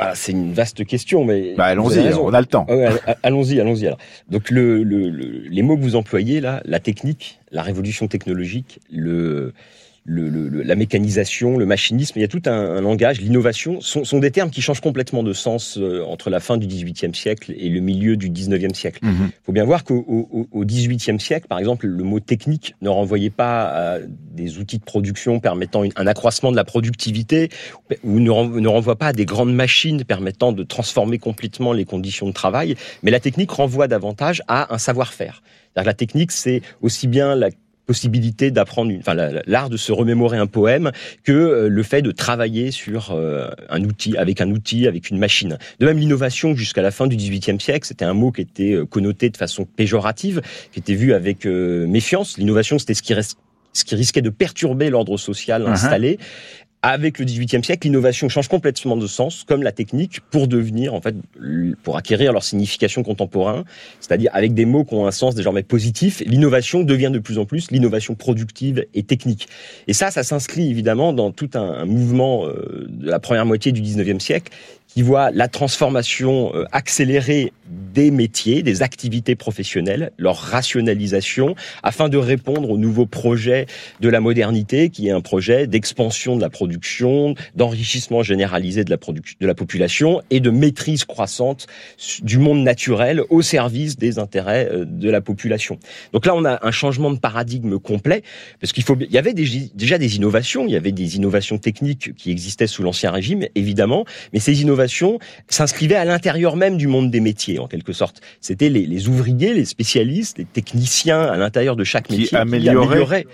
Ah, 0.00 0.12
c'est 0.14 0.32
une 0.32 0.54
vaste 0.54 0.86
question, 0.86 1.24
mais 1.24 1.54
bah, 1.56 1.66
allons-y, 1.66 2.14
on 2.14 2.32
a 2.32 2.40
le 2.40 2.46
temps. 2.46 2.66
allons-y, 3.22 3.60
allons-y. 3.60 3.86
Alors, 3.86 3.98
donc 4.30 4.50
le, 4.50 4.82
le, 4.82 5.08
les 5.10 5.62
mots 5.62 5.76
que 5.76 5.82
vous 5.82 5.94
employez 5.94 6.40
là, 6.40 6.62
la 6.64 6.80
technique, 6.80 7.38
la 7.52 7.62
révolution 7.62 8.08
technologique, 8.08 8.80
le 8.90 9.52
le, 10.10 10.62
la 10.62 10.74
mécanisation, 10.74 11.56
le 11.56 11.66
machinisme, 11.66 12.18
il 12.18 12.22
y 12.22 12.24
a 12.24 12.28
tout 12.28 12.42
un, 12.46 12.80
langage, 12.80 13.20
l'innovation, 13.20 13.80
sont, 13.80 14.04
sont, 14.04 14.18
des 14.18 14.30
termes 14.30 14.50
qui 14.50 14.60
changent 14.60 14.80
complètement 14.80 15.22
de 15.22 15.32
sens 15.32 15.78
euh, 15.78 16.02
entre 16.04 16.30
la 16.30 16.40
fin 16.40 16.56
du 16.56 16.66
XVIIIe 16.66 17.14
siècle 17.14 17.54
et 17.56 17.68
le 17.68 17.80
milieu 17.80 18.16
du 18.16 18.28
XIXe 18.28 18.76
siècle. 18.76 19.00
Il 19.02 19.08
mhm. 19.08 19.30
faut 19.44 19.52
bien 19.52 19.64
voir 19.64 19.84
qu'au 19.84 20.04
au, 20.52 20.64
XVIIIe 20.64 21.20
siècle, 21.20 21.46
par 21.48 21.58
exemple, 21.58 21.86
le 21.86 22.04
mot 22.04 22.20
technique 22.20 22.74
ne 22.82 22.88
renvoyait 22.88 23.30
pas 23.30 23.94
à 23.94 23.98
des 24.00 24.58
outils 24.58 24.78
de 24.78 24.84
production 24.84 25.38
permettant 25.38 25.84
un 25.94 26.06
accroissement 26.06 26.50
de 26.50 26.56
la 26.56 26.64
productivité, 26.64 27.48
ou 28.02 28.18
ne, 28.18 28.60
ne 28.60 28.68
renvoie 28.68 28.96
pas 28.96 29.08
à 29.08 29.12
des 29.12 29.24
grandes 29.24 29.54
machines 29.54 30.04
permettant 30.04 30.52
de 30.52 30.62
transformer 30.64 31.18
complètement 31.18 31.72
les 31.72 31.84
conditions 31.84 32.26
de 32.26 32.32
travail, 32.32 32.74
mais 33.02 33.10
la 33.10 33.20
technique 33.20 33.50
renvoie 33.50 33.86
davantage 33.86 34.42
à 34.48 34.74
un 34.74 34.78
savoir-faire. 34.78 35.42
La 35.76 35.94
technique, 35.94 36.32
c'est 36.32 36.62
aussi 36.82 37.06
bien 37.06 37.34
la 37.36 37.50
possibilité 37.90 38.52
d'apprendre, 38.52 38.92
enfin 39.00 39.16
l'art 39.46 39.68
de 39.68 39.76
se 39.76 39.90
remémorer 39.90 40.38
un 40.38 40.46
poème 40.46 40.92
que 41.24 41.32
euh, 41.32 41.68
le 41.68 41.82
fait 41.82 42.02
de 42.02 42.12
travailler 42.12 42.70
sur 42.70 43.10
euh, 43.10 43.50
un 43.68 43.82
outil, 43.82 44.16
avec 44.16 44.40
un 44.40 44.48
outil, 44.52 44.86
avec 44.86 45.10
une 45.10 45.18
machine. 45.18 45.58
De 45.80 45.86
même, 45.86 45.98
l'innovation 45.98 46.54
jusqu'à 46.54 46.82
la 46.82 46.92
fin 46.92 47.08
du 47.08 47.16
XVIIIe 47.16 47.60
siècle, 47.60 47.84
c'était 47.84 48.04
un 48.04 48.14
mot 48.14 48.30
qui 48.30 48.42
était 48.42 48.74
euh, 48.74 48.86
connoté 48.86 49.28
de 49.28 49.36
façon 49.36 49.64
péjorative, 49.64 50.40
qui 50.70 50.78
était 50.78 50.94
vu 50.94 51.14
avec 51.14 51.46
méfiance. 51.46 52.38
L'innovation, 52.38 52.78
c'était 52.78 52.94
ce 52.94 53.02
qui 53.02 53.12
ce 53.72 53.84
qui 53.84 53.94
risquait 53.96 54.22
de 54.22 54.30
perturber 54.30 54.88
l'ordre 54.88 55.16
social 55.16 55.62
uh-huh. 55.62 55.72
installé 55.72 56.18
avec 56.82 57.18
le 57.18 57.26
XVIIIe 57.26 57.62
siècle, 57.62 57.86
l'innovation 57.86 58.28
change 58.28 58.48
complètement 58.48 58.96
de 58.96 59.06
sens, 59.06 59.44
comme 59.44 59.62
la 59.62 59.72
technique, 59.72 60.20
pour 60.30 60.48
devenir, 60.48 60.94
en 60.94 61.00
fait, 61.00 61.14
pour 61.82 61.98
acquérir 61.98 62.32
leur 62.32 62.42
signification 62.42 63.02
contemporaine, 63.02 63.64
c'est-à-dire 64.00 64.30
avec 64.32 64.54
des 64.54 64.64
mots 64.64 64.84
qui 64.84 64.94
ont 64.94 65.06
un 65.06 65.10
sens 65.10 65.34
désormais 65.34 65.62
positif, 65.62 66.22
l'innovation 66.24 66.82
devient 66.82 67.10
de 67.12 67.18
plus 67.18 67.38
en 67.38 67.44
plus 67.44 67.70
l'innovation 67.70 68.14
productive 68.14 68.86
et 68.94 69.02
technique. 69.02 69.46
Et 69.88 69.92
ça, 69.92 70.10
ça 70.10 70.22
s'inscrit 70.22 70.70
évidemment 70.70 71.12
dans 71.12 71.32
tout 71.32 71.50
un, 71.54 71.84
mouvement 71.84 72.46
euh, 72.46 72.86
de 72.88 73.10
la 73.10 73.20
première 73.20 73.44
moitié 73.44 73.72
du 73.72 73.82
XIXe 73.82 74.22
siècle 74.22 74.52
qui 74.92 75.02
voit 75.02 75.30
la 75.30 75.48
transformation 75.48 76.52
euh, 76.54 76.64
accélérée 76.72 77.52
des 77.94 78.10
métiers, 78.10 78.62
des 78.62 78.82
activités 78.82 79.36
professionnelles, 79.36 80.10
leur 80.18 80.36
rationalisation, 80.36 81.54
afin 81.84 82.08
de 82.08 82.16
répondre 82.16 82.68
aux 82.68 82.78
nouveaux 82.78 83.06
projets 83.06 83.66
de 84.00 84.08
la 84.08 84.20
modernité, 84.20 84.90
qui 84.90 85.06
est 85.06 85.12
un 85.12 85.20
projet 85.20 85.68
d'expansion 85.68 86.34
de 86.36 86.40
la 86.40 86.50
production, 86.50 87.34
d'enrichissement 87.54 88.24
généralisé 88.24 88.82
de 88.82 88.90
la, 88.90 88.96
de 88.96 89.46
la 89.46 89.54
population 89.54 90.22
et 90.30 90.40
de 90.40 90.50
maîtrise 90.50 91.04
croissante 91.04 91.68
du 92.22 92.38
monde 92.38 92.62
naturel 92.64 93.22
au 93.30 93.42
service 93.42 93.96
des 93.96 94.18
intérêts 94.18 94.68
euh, 94.72 94.84
de 94.84 95.08
la 95.08 95.20
population. 95.20 95.78
Donc 96.12 96.26
là, 96.26 96.34
on 96.34 96.44
a 96.44 96.66
un 96.66 96.72
changement 96.72 97.12
de 97.12 97.18
paradigme 97.18 97.78
complet, 97.78 98.22
parce 98.60 98.72
qu'il 98.72 98.84
y 99.10 99.18
avait 99.18 99.34
déjà 99.34 99.98
des 99.98 100.16
innovations, 100.16 100.66
il 100.66 100.72
y 100.72 100.76
avait 100.76 100.92
des 100.92 101.14
innovations 101.14 101.58
techniques 101.58 102.14
qui 102.16 102.32
existaient 102.32 102.66
sous 102.66 102.82
l'Ancien 102.82 103.12
Régime, 103.12 103.46
évidemment, 103.54 104.04
mais 104.32 104.40
ces 104.40 104.62
innovations 104.62 104.79
s'inscrivait 105.48 105.94
à 105.96 106.04
l'intérieur 106.04 106.56
même 106.56 106.76
du 106.76 106.86
monde 106.86 107.10
des 107.10 107.20
métiers, 107.20 107.58
en 107.58 107.66
quelque 107.66 107.92
sorte. 107.92 108.20
C'était 108.40 108.68
les, 108.68 109.08
ouvriers, 109.08 109.54
les 109.54 109.64
spécialistes, 109.64 110.38
les 110.38 110.44
techniciens 110.44 111.22
à 111.22 111.36
l'intérieur 111.36 111.76
de 111.76 111.84
chaque 111.84 112.10
métier 112.10 112.28
qui 112.28 112.36
amélioraient 112.36 112.76
qui 112.76 112.92
amélioraient 112.92 113.26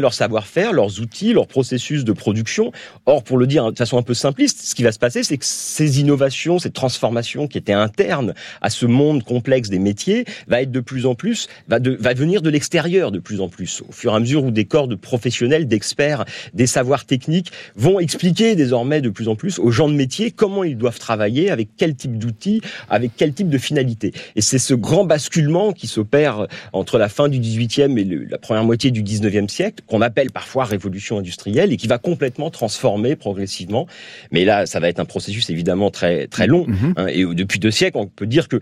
leur 0.00 0.14
savoir-faire, 0.14 0.72
leurs 0.72 1.00
outils, 1.00 1.32
leur 1.32 1.46
processus 1.46 2.04
de 2.04 2.12
production. 2.12 2.72
Or, 3.06 3.22
pour 3.22 3.38
le 3.38 3.46
dire 3.46 3.72
de 3.72 3.76
façon 3.76 3.98
un 3.98 4.02
peu 4.02 4.14
simpliste, 4.14 4.62
ce 4.62 4.74
qui 4.74 4.82
va 4.82 4.92
se 4.92 4.98
passer, 4.98 5.22
c'est 5.22 5.38
que 5.38 5.44
ces 5.44 6.00
innovations, 6.00 6.58
ces 6.58 6.70
transformations 6.70 7.46
qui 7.46 7.58
étaient 7.58 7.72
internes 7.72 8.34
à 8.60 8.70
ce 8.70 8.86
monde 8.86 9.22
complexe 9.22 9.68
des 9.68 9.78
métiers, 9.78 10.24
va 10.48 10.62
être 10.62 10.70
de 10.70 10.80
plus 10.80 11.06
en 11.06 11.14
plus, 11.14 11.48
va, 11.68 11.78
de, 11.78 11.96
va 12.00 12.14
venir 12.14 12.42
de 12.42 12.50
l'extérieur 12.50 13.10
de 13.10 13.18
plus 13.18 13.40
en 13.40 13.48
plus, 13.48 13.82
au 13.88 13.92
fur 13.92 14.12
et 14.12 14.16
à 14.16 14.20
mesure 14.20 14.44
où 14.44 14.50
des 14.50 14.64
corps 14.64 14.88
de 14.88 14.94
professionnels, 14.94 15.66
d'experts, 15.66 16.24
des 16.52 16.66
savoirs 16.66 17.04
techniques 17.04 17.52
vont 17.76 18.00
expliquer 18.00 18.54
désormais 18.54 19.00
de 19.00 19.10
plus 19.10 19.28
en 19.28 19.36
plus 19.36 19.58
aux 19.58 19.70
gens 19.70 19.88
de 19.88 19.94
métier 19.94 20.30
comment 20.30 20.64
ils 20.64 20.76
doivent 20.76 20.98
travailler, 20.98 21.50
avec 21.50 21.68
quel 21.76 21.94
type 21.94 22.18
d'outils, 22.18 22.60
avec 22.88 23.12
quel 23.16 23.32
type 23.32 23.48
de 23.48 23.58
finalité. 23.58 24.12
Et 24.36 24.40
c'est 24.40 24.58
ce 24.58 24.74
grand 24.74 25.04
basculement 25.04 25.72
qui 25.72 25.86
s'opère 25.86 26.46
entre 26.72 26.98
la 26.98 27.08
fin 27.08 27.28
du 27.28 27.38
18e 27.38 27.98
et 27.98 28.28
la 28.28 28.38
première 28.38 28.64
moitié 28.64 28.90
du 28.90 29.02
19e 29.02 29.33
siècle, 29.48 29.82
qu'on 29.86 30.00
appelle 30.00 30.30
parfois 30.30 30.64
révolution 30.64 31.18
industrielle 31.18 31.72
et 31.72 31.76
qui 31.76 31.86
va 31.86 31.98
complètement 31.98 32.50
transformer 32.50 33.16
progressivement. 33.16 33.86
Mais 34.30 34.44
là, 34.44 34.66
ça 34.66 34.80
va 34.80 34.88
être 34.88 35.00
un 35.00 35.04
processus 35.04 35.50
évidemment 35.50 35.90
très 35.90 36.26
très 36.26 36.46
long. 36.46 36.66
Mm-hmm. 36.66 36.92
Hein, 36.96 37.06
et 37.08 37.24
depuis 37.34 37.58
deux 37.58 37.70
siècles, 37.70 37.98
on 37.98 38.06
peut 38.06 38.26
dire 38.26 38.48
que 38.48 38.60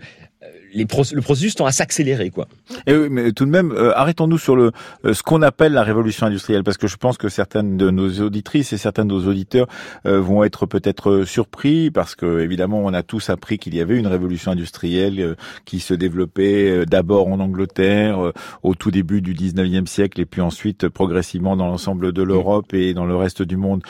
le 0.73 1.21
processus 1.21 1.55
tend 1.55 1.65
à 1.65 1.71
s'accélérer, 1.71 2.29
quoi. 2.29 2.47
Et 2.87 2.95
oui, 2.95 3.07
mais 3.09 3.31
tout 3.31 3.45
de 3.45 3.49
même, 3.49 3.71
euh, 3.71 3.91
arrêtons-nous 3.95 4.37
sur 4.37 4.55
le 4.55 4.71
euh, 5.05 5.13
ce 5.13 5.21
qu'on 5.23 5.41
appelle 5.41 5.73
la 5.73 5.83
révolution 5.83 6.27
industrielle, 6.27 6.63
parce 6.63 6.77
que 6.77 6.87
je 6.87 6.97
pense 6.97 7.17
que 7.17 7.29
certaines 7.29 7.77
de 7.77 7.89
nos 7.89 8.09
auditrices 8.21 8.73
et 8.73 8.77
certains 8.77 9.05
de 9.05 9.09
nos 9.09 9.27
auditeurs 9.27 9.67
euh, 10.05 10.19
vont 10.19 10.43
être 10.43 10.65
peut-être 10.65 11.23
surpris, 11.25 11.91
parce 11.91 12.15
que 12.15 12.39
évidemment, 12.39 12.81
on 12.83 12.93
a 12.93 13.03
tous 13.03 13.29
appris 13.29 13.59
qu'il 13.59 13.75
y 13.75 13.81
avait 13.81 13.97
une 13.97 14.07
révolution 14.07 14.51
industrielle 14.51 15.35
qui 15.65 15.79
se 15.79 15.93
développait 15.93 16.85
d'abord 16.85 17.27
en 17.27 17.39
Angleterre 17.39 18.31
au 18.63 18.75
tout 18.75 18.91
début 18.91 19.21
du 19.21 19.33
19e 19.33 19.85
siècle, 19.85 20.19
et 20.19 20.25
puis 20.25 20.41
ensuite 20.41 20.87
progressivement 20.89 21.55
dans 21.55 21.67
l'ensemble 21.67 22.11
de 22.11 22.23
l'Europe 22.23 22.73
et 22.73 22.93
dans 22.93 23.05
le 23.05 23.15
reste 23.15 23.41
du 23.41 23.57
monde 23.57 23.83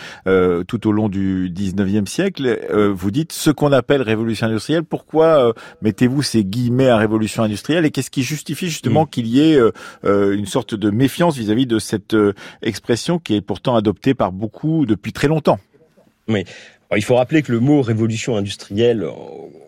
tout 0.68 0.88
au 0.88 0.92
long 0.92 1.10
du 1.10 1.52
19e 1.54 2.08
siècle. 2.08 2.60
vous 2.94 3.12
dites 3.12 3.32
ce 3.32 3.52
qu'on 3.52 3.72
appelle 3.72 4.02
révolution 4.02 4.48
industrielle. 4.48 4.84
Pourquoi 4.84 5.54
mettez-vous 5.82 6.22
ces 6.22 6.44
guillemets 6.44 6.73
à 6.82 6.98
révolution 6.98 7.44
industrielle 7.44 7.86
et 7.86 7.92
qu'est-ce 7.92 8.10
qui 8.10 8.24
justifie 8.24 8.70
justement 8.70 9.03
mm. 9.03 9.10
qu'il 9.10 9.27
y 9.27 9.39
ait 9.42 9.56
euh, 9.56 9.72
euh, 10.06 10.36
une 10.36 10.46
sorte 10.46 10.75
de 10.75 10.89
méfiance 10.89 11.38
vis-à-vis 11.38 11.65
de 11.65 11.80
cette 11.80 12.13
euh, 12.13 12.34
expression 12.62 13.20
qui 13.20 13.36
est 13.36 13.42
pourtant 13.42 13.75
adoptée 13.75 14.13
par 14.13 14.32
beaucoup 14.32 14.86
depuis 14.86 15.13
très 15.13 15.27
longtemps? 15.27 15.60
Oui. 16.27 16.46
il 16.96 17.03
faut 17.03 17.15
rappeler 17.15 17.42
que 17.42 17.51
le 17.51 17.60
mot 17.60 17.82
révolution 17.82 18.38
industrielle, 18.38 19.06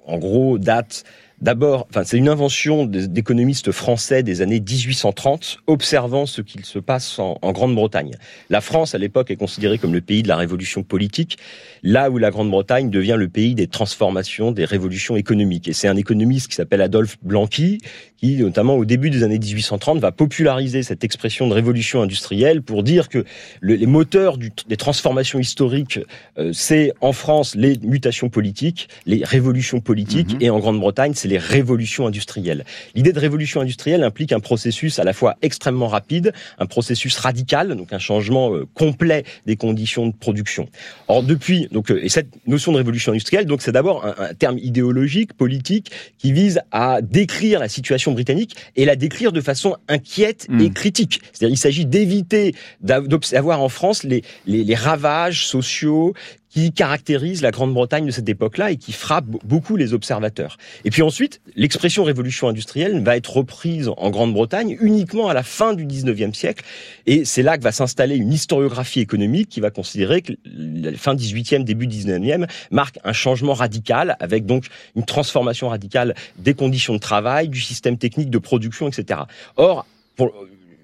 en 0.06 0.18
gros, 0.18 0.58
date 0.58 1.04
D'abord, 1.42 1.86
enfin, 1.90 2.04
c'est 2.06 2.18
une 2.18 2.30
invention 2.30 2.86
d'économistes 2.86 3.72
français 3.72 4.24
des 4.24 4.42
années 4.42 4.62
1830, 4.62 5.60
observant 5.68 6.26
ce 6.26 6.42
qu'il 6.42 6.64
se 6.64 6.80
passe 6.80 7.20
en, 7.20 7.38
Grande-Bretagne. 7.52 8.12
La 8.50 8.62
France, 8.62 8.96
à 8.96 8.98
l'époque, 8.98 9.32
est 9.32 9.36
considérée 9.36 9.78
comme 9.78 9.94
le 9.94 10.02
pays 10.02 10.24
de 10.24 10.28
la 10.28 10.38
révolution 10.38 10.84
politique, 10.84 11.38
là 11.84 12.10
où 12.10 12.18
la 12.18 12.32
Grande-Bretagne 12.32 12.90
devient 12.90 13.16
le 13.18 13.28
pays 13.28 13.54
des 13.54 13.68
transformations, 13.68 14.52
des 14.52 14.66
révolutions 14.66 15.16
économiques. 15.18 15.68
Et 15.68 15.74
c'est 15.74 15.88
un 15.88 15.98
économiste 15.98 16.48
qui 16.48 16.56
s'appelle 16.56 16.82
Adolphe 16.82 17.18
Blanqui, 17.22 17.80
qui, 18.18 18.38
notamment 18.38 18.76
au 18.76 18.86
début 18.86 19.10
des 19.10 19.24
années 19.24 19.40
1830, 19.40 20.00
va 20.00 20.12
populariser 20.12 20.84
cette 20.84 21.04
expression 21.04 21.48
de 21.48 21.54
révolution 21.54 22.02
industrielle 22.02 22.62
pour 22.62 22.84
dire 22.84 23.10
que 23.10 23.26
les 23.62 23.86
moteurs 23.86 24.38
des 24.38 24.78
transformations 24.78 25.40
historiques, 25.40 26.00
euh, 26.38 26.52
c'est 26.54 26.94
en 27.02 27.12
France 27.12 27.56
les 27.56 27.78
mutations 27.82 28.30
politiques, 28.30 28.88
les 29.06 29.24
révolutions 29.24 29.80
politiques, 29.82 30.34
mhm. 30.36 30.42
et 30.42 30.50
en 30.50 30.60
Grande-Bretagne, 30.60 31.14
c'est 31.26 31.30
les 31.30 31.40
révolutions 31.40 32.06
industrielles. 32.06 32.66
L'idée 32.94 33.12
de 33.12 33.20
révolution 33.20 33.62
industrielle 33.62 34.04
implique 34.04 34.32
un 34.32 34.40
processus 34.40 35.00
à 35.00 35.04
la 35.04 35.12
fois 35.12 35.38
extrêmement 35.42 35.88
rapide, 35.88 36.34
un 36.60 36.68
processus 36.68 37.18
radical, 37.18 37.76
donc 37.76 37.94
un 37.94 38.00
changement 38.00 38.54
euh, 38.54 38.68
complet 38.76 39.24
des 39.48 39.56
conditions 39.56 40.06
de 40.06 40.14
production. 40.14 40.70
Or, 41.08 41.24
depuis, 41.24 41.68
donc, 41.72 41.90
euh, 41.90 42.00
et 42.04 42.10
cette 42.10 42.30
notion 42.46 42.72
de 42.72 42.78
révolution 42.78 43.12
industrielle, 43.12 43.48
donc, 43.48 43.64
c'est 43.64 43.72
d'abord 43.72 44.06
un, 44.06 44.14
un 44.20 44.34
terme 44.36 44.60
idéologique, 44.60 45.34
politique, 45.34 45.90
qui 46.20 46.32
vise 46.32 46.60
à 46.72 47.02
décrire 47.02 47.60
la 47.60 47.70
situation 47.70 48.12
britannique 48.12 48.56
et 48.76 48.86
la 48.86 48.96
décrire 48.96 49.32
de 49.32 49.42
façon 49.42 49.78
inquiète 49.88 50.46
et 50.60 50.70
hmm. 50.70 50.74
critique. 50.74 51.22
C'est-à-dire, 51.34 51.56
il 51.56 51.58
s'agit 51.58 51.88
d'éviter 51.88 52.54
d'avoir 52.82 53.62
en 53.64 53.70
France 53.70 54.04
les, 54.04 54.24
les, 54.46 54.64
les 54.64 54.76
ravages 54.76 55.48
sociaux 55.48 56.14
qui 56.56 56.72
caractérise 56.72 57.42
la 57.42 57.52
Grande-Bretagne 57.52 58.06
de 58.06 58.12
cette 58.12 58.30
époque-là 58.30 58.72
et 58.72 58.78
qui 58.78 58.94
frappe 58.94 59.26
beaucoup 59.44 59.76
les 59.76 59.94
observateurs. 59.94 60.58
Et 60.86 60.90
puis 60.90 61.02
ensuite, 61.02 61.42
l'expression 61.58 62.06
révolution 62.06 62.48
industrielle 62.48 63.04
va 63.04 63.18
être 63.18 63.36
reprise 63.36 63.92
en 63.98 64.10
Grande-Bretagne 64.10 64.78
uniquement 64.80 65.28
à 65.28 65.34
la 65.34 65.44
fin 65.44 65.74
du 65.74 65.86
19e 65.86 66.34
siècle. 66.34 66.64
Et 67.08 67.26
c'est 67.26 67.44
là 67.44 67.58
que 67.58 67.64
va 67.64 67.74
s'installer 67.74 68.16
une 68.16 68.32
historiographie 68.32 69.02
économique 69.02 69.50
qui 69.50 69.60
va 69.60 69.70
considérer 69.70 70.22
que 70.22 70.32
la 70.46 70.94
fin 70.94 71.14
18e, 71.14 71.66
début 71.66 71.88
19e 71.88 72.48
marque 72.72 73.00
un 73.04 73.12
changement 73.12 73.54
radical 73.54 74.16
avec 74.22 74.46
donc 74.46 74.68
une 74.96 75.04
transformation 75.04 75.68
radicale 75.68 76.16
des 76.38 76.54
conditions 76.54 76.94
de 76.94 77.00
travail, 77.00 77.50
du 77.50 77.60
système 77.60 77.98
technique 77.98 78.30
de 78.30 78.38
production, 78.38 78.88
etc. 78.88 79.20
Or, 79.58 79.86
pour, 80.16 80.32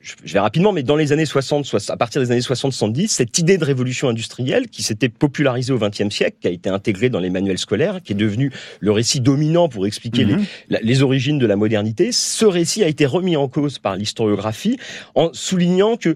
je 0.02 0.34
vais 0.34 0.40
rapidement, 0.40 0.72
mais 0.72 0.84
dans 0.84 0.96
les 0.96 1.12
années 1.12 1.26
60, 1.26 1.76
à 1.90 1.98
partir 1.98 2.22
des 2.22 2.32
années 2.32 2.42
60-70, 2.42 3.08
cette 3.08 3.38
idée 3.38 3.58
de 3.58 3.66
révolution 3.66 4.10
industrielle 4.10 4.68
qui 4.68 4.84
s'était 4.84 5.10
popularisée 5.10 5.74
au 5.74 5.80
XXe 5.80 6.10
siècle, 6.10 6.38
qui 6.42 6.48
a 6.48 6.52
été 6.52 6.70
intégrée 6.70 7.10
dans 7.10 7.20
les 7.20 7.30
manuels 7.30 7.58
scolaires, 7.58 8.02
qui 8.04 8.14
est 8.14 8.16
devenu 8.16 8.52
le 8.80 8.92
récit 8.92 9.20
dominant 9.20 9.70
pour 9.70 9.86
expliquer 9.86 10.26
les, 10.26 10.36
mhm. 10.36 10.46
les 10.70 11.04
origines 11.04 11.40
de 11.40 11.46
la 11.46 11.56
modernité, 11.56 12.12
ce 12.12 12.46
récit 12.46 12.84
a 12.84 12.88
été 12.88 13.06
remis 13.06 13.36
en 13.36 13.48
cause 13.48 13.80
par 13.80 13.96
l'historiographie 13.96 14.78
en 15.16 15.30
soulignant 15.34 15.98
que 15.98 16.16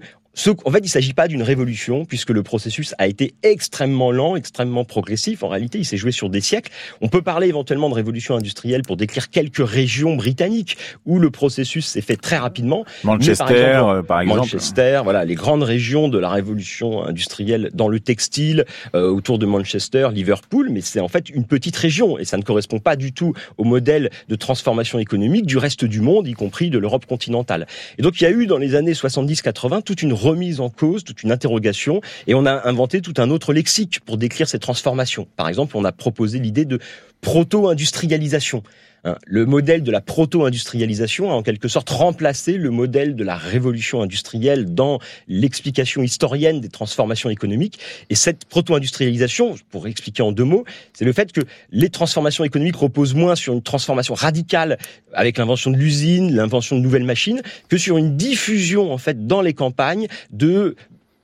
en 0.64 0.70
fait, 0.70 0.78
il 0.78 0.82
ne 0.82 0.88
s'agit 0.88 1.14
pas 1.14 1.28
d'une 1.28 1.42
révolution, 1.42 2.04
puisque 2.04 2.30
le 2.30 2.42
processus 2.42 2.94
a 2.98 3.06
été 3.06 3.34
extrêmement 3.42 4.12
lent, 4.12 4.36
extrêmement 4.36 4.84
progressif. 4.84 5.42
En 5.42 5.48
réalité, 5.48 5.78
il 5.78 5.84
s'est 5.84 5.96
joué 5.96 6.12
sur 6.12 6.30
des 6.30 6.40
siècles. 6.40 6.70
On 7.00 7.08
peut 7.08 7.22
parler 7.22 7.48
éventuellement 7.48 7.88
de 7.88 7.94
révolution 7.94 8.36
industrielle 8.36 8.82
pour 8.82 8.96
décrire 8.96 9.30
quelques 9.30 9.66
régions 9.66 10.14
britanniques 10.14 10.76
où 11.04 11.18
le 11.18 11.30
processus 11.30 11.86
s'est 11.86 12.00
fait 12.00 12.16
très 12.16 12.36
rapidement. 12.36 12.84
Manchester, 13.04 13.44
par 13.44 13.50
exemple, 13.50 13.96
euh, 13.96 14.02
par 14.02 14.20
exemple. 14.20 14.38
Manchester, 14.40 15.00
voilà, 15.04 15.24
les 15.24 15.34
grandes 15.34 15.62
régions 15.62 16.08
de 16.08 16.18
la 16.18 16.28
révolution 16.28 17.04
industrielle 17.04 17.70
dans 17.74 17.88
le 17.88 18.00
textile, 18.00 18.64
euh, 18.94 19.08
autour 19.08 19.38
de 19.38 19.46
Manchester, 19.46 20.08
Liverpool, 20.12 20.68
mais 20.70 20.80
c'est 20.80 21.00
en 21.00 21.08
fait 21.08 21.30
une 21.30 21.44
petite 21.44 21.76
région 21.76 22.18
et 22.18 22.24
ça 22.24 22.36
ne 22.36 22.42
correspond 22.42 22.78
pas 22.78 22.96
du 22.96 23.12
tout 23.12 23.32
au 23.56 23.64
modèle 23.64 24.10
de 24.28 24.36
transformation 24.36 24.98
économique 24.98 25.46
du 25.46 25.56
reste 25.58 25.84
du 25.84 26.00
monde, 26.00 26.28
y 26.28 26.34
compris 26.34 26.70
de 26.70 26.78
l'Europe 26.78 27.06
continentale. 27.06 27.66
Et 27.98 28.02
donc, 28.02 28.20
il 28.20 28.24
y 28.24 28.26
a 28.26 28.30
eu 28.30 28.46
dans 28.46 28.58
les 28.58 28.74
années 28.74 28.92
70-80 28.92 29.82
toute 29.82 30.02
une 30.02 30.12
remise 30.26 30.60
en 30.60 30.70
cause, 30.70 31.04
toute 31.04 31.22
une 31.22 31.32
interrogation, 31.32 32.00
et 32.26 32.34
on 32.34 32.46
a 32.46 32.68
inventé 32.68 33.00
tout 33.00 33.14
un 33.18 33.30
autre 33.30 33.52
lexique 33.52 34.00
pour 34.00 34.16
décrire 34.16 34.48
ces 34.48 34.58
transformations. 34.58 35.26
Par 35.36 35.48
exemple, 35.48 35.76
on 35.76 35.84
a 35.84 35.92
proposé 35.92 36.38
l'idée 36.38 36.64
de 36.64 36.78
proto-industrialisation. 37.20 38.62
Hein, 39.06 39.14
le 39.24 39.46
modèle 39.46 39.84
de 39.84 39.92
la 39.92 40.00
proto-industrialisation 40.00 41.30
a 41.30 41.34
en 41.34 41.44
quelque 41.44 41.68
sorte 41.68 41.88
remplacé 41.90 42.54
le 42.54 42.70
modèle 42.70 43.14
de 43.14 43.22
la 43.22 43.36
révolution 43.36 44.02
industrielle 44.02 44.74
dans 44.74 44.98
l'explication 45.28 46.02
historienne 46.02 46.60
des 46.60 46.68
transformations 46.68 47.30
économiques. 47.30 47.78
Et 48.10 48.16
cette 48.16 48.46
proto-industrialisation, 48.46 49.54
pour 49.70 49.86
expliquer 49.86 50.24
en 50.24 50.32
deux 50.32 50.42
mots, 50.42 50.64
c'est 50.92 51.04
le 51.04 51.12
fait 51.12 51.30
que 51.30 51.42
les 51.70 51.88
transformations 51.88 52.42
économiques 52.42 52.74
reposent 52.74 53.14
moins 53.14 53.36
sur 53.36 53.52
une 53.52 53.62
transformation 53.62 54.14
radicale 54.14 54.76
avec 55.12 55.38
l'invention 55.38 55.70
de 55.70 55.76
l'usine, 55.76 56.34
l'invention 56.34 56.74
de 56.74 56.80
nouvelles 56.80 57.04
machines, 57.04 57.42
que 57.68 57.78
sur 57.78 57.98
une 57.98 58.16
diffusion 58.16 58.92
en 58.92 58.98
fait 58.98 59.28
dans 59.28 59.40
les 59.40 59.54
campagnes 59.54 60.08
de 60.32 60.74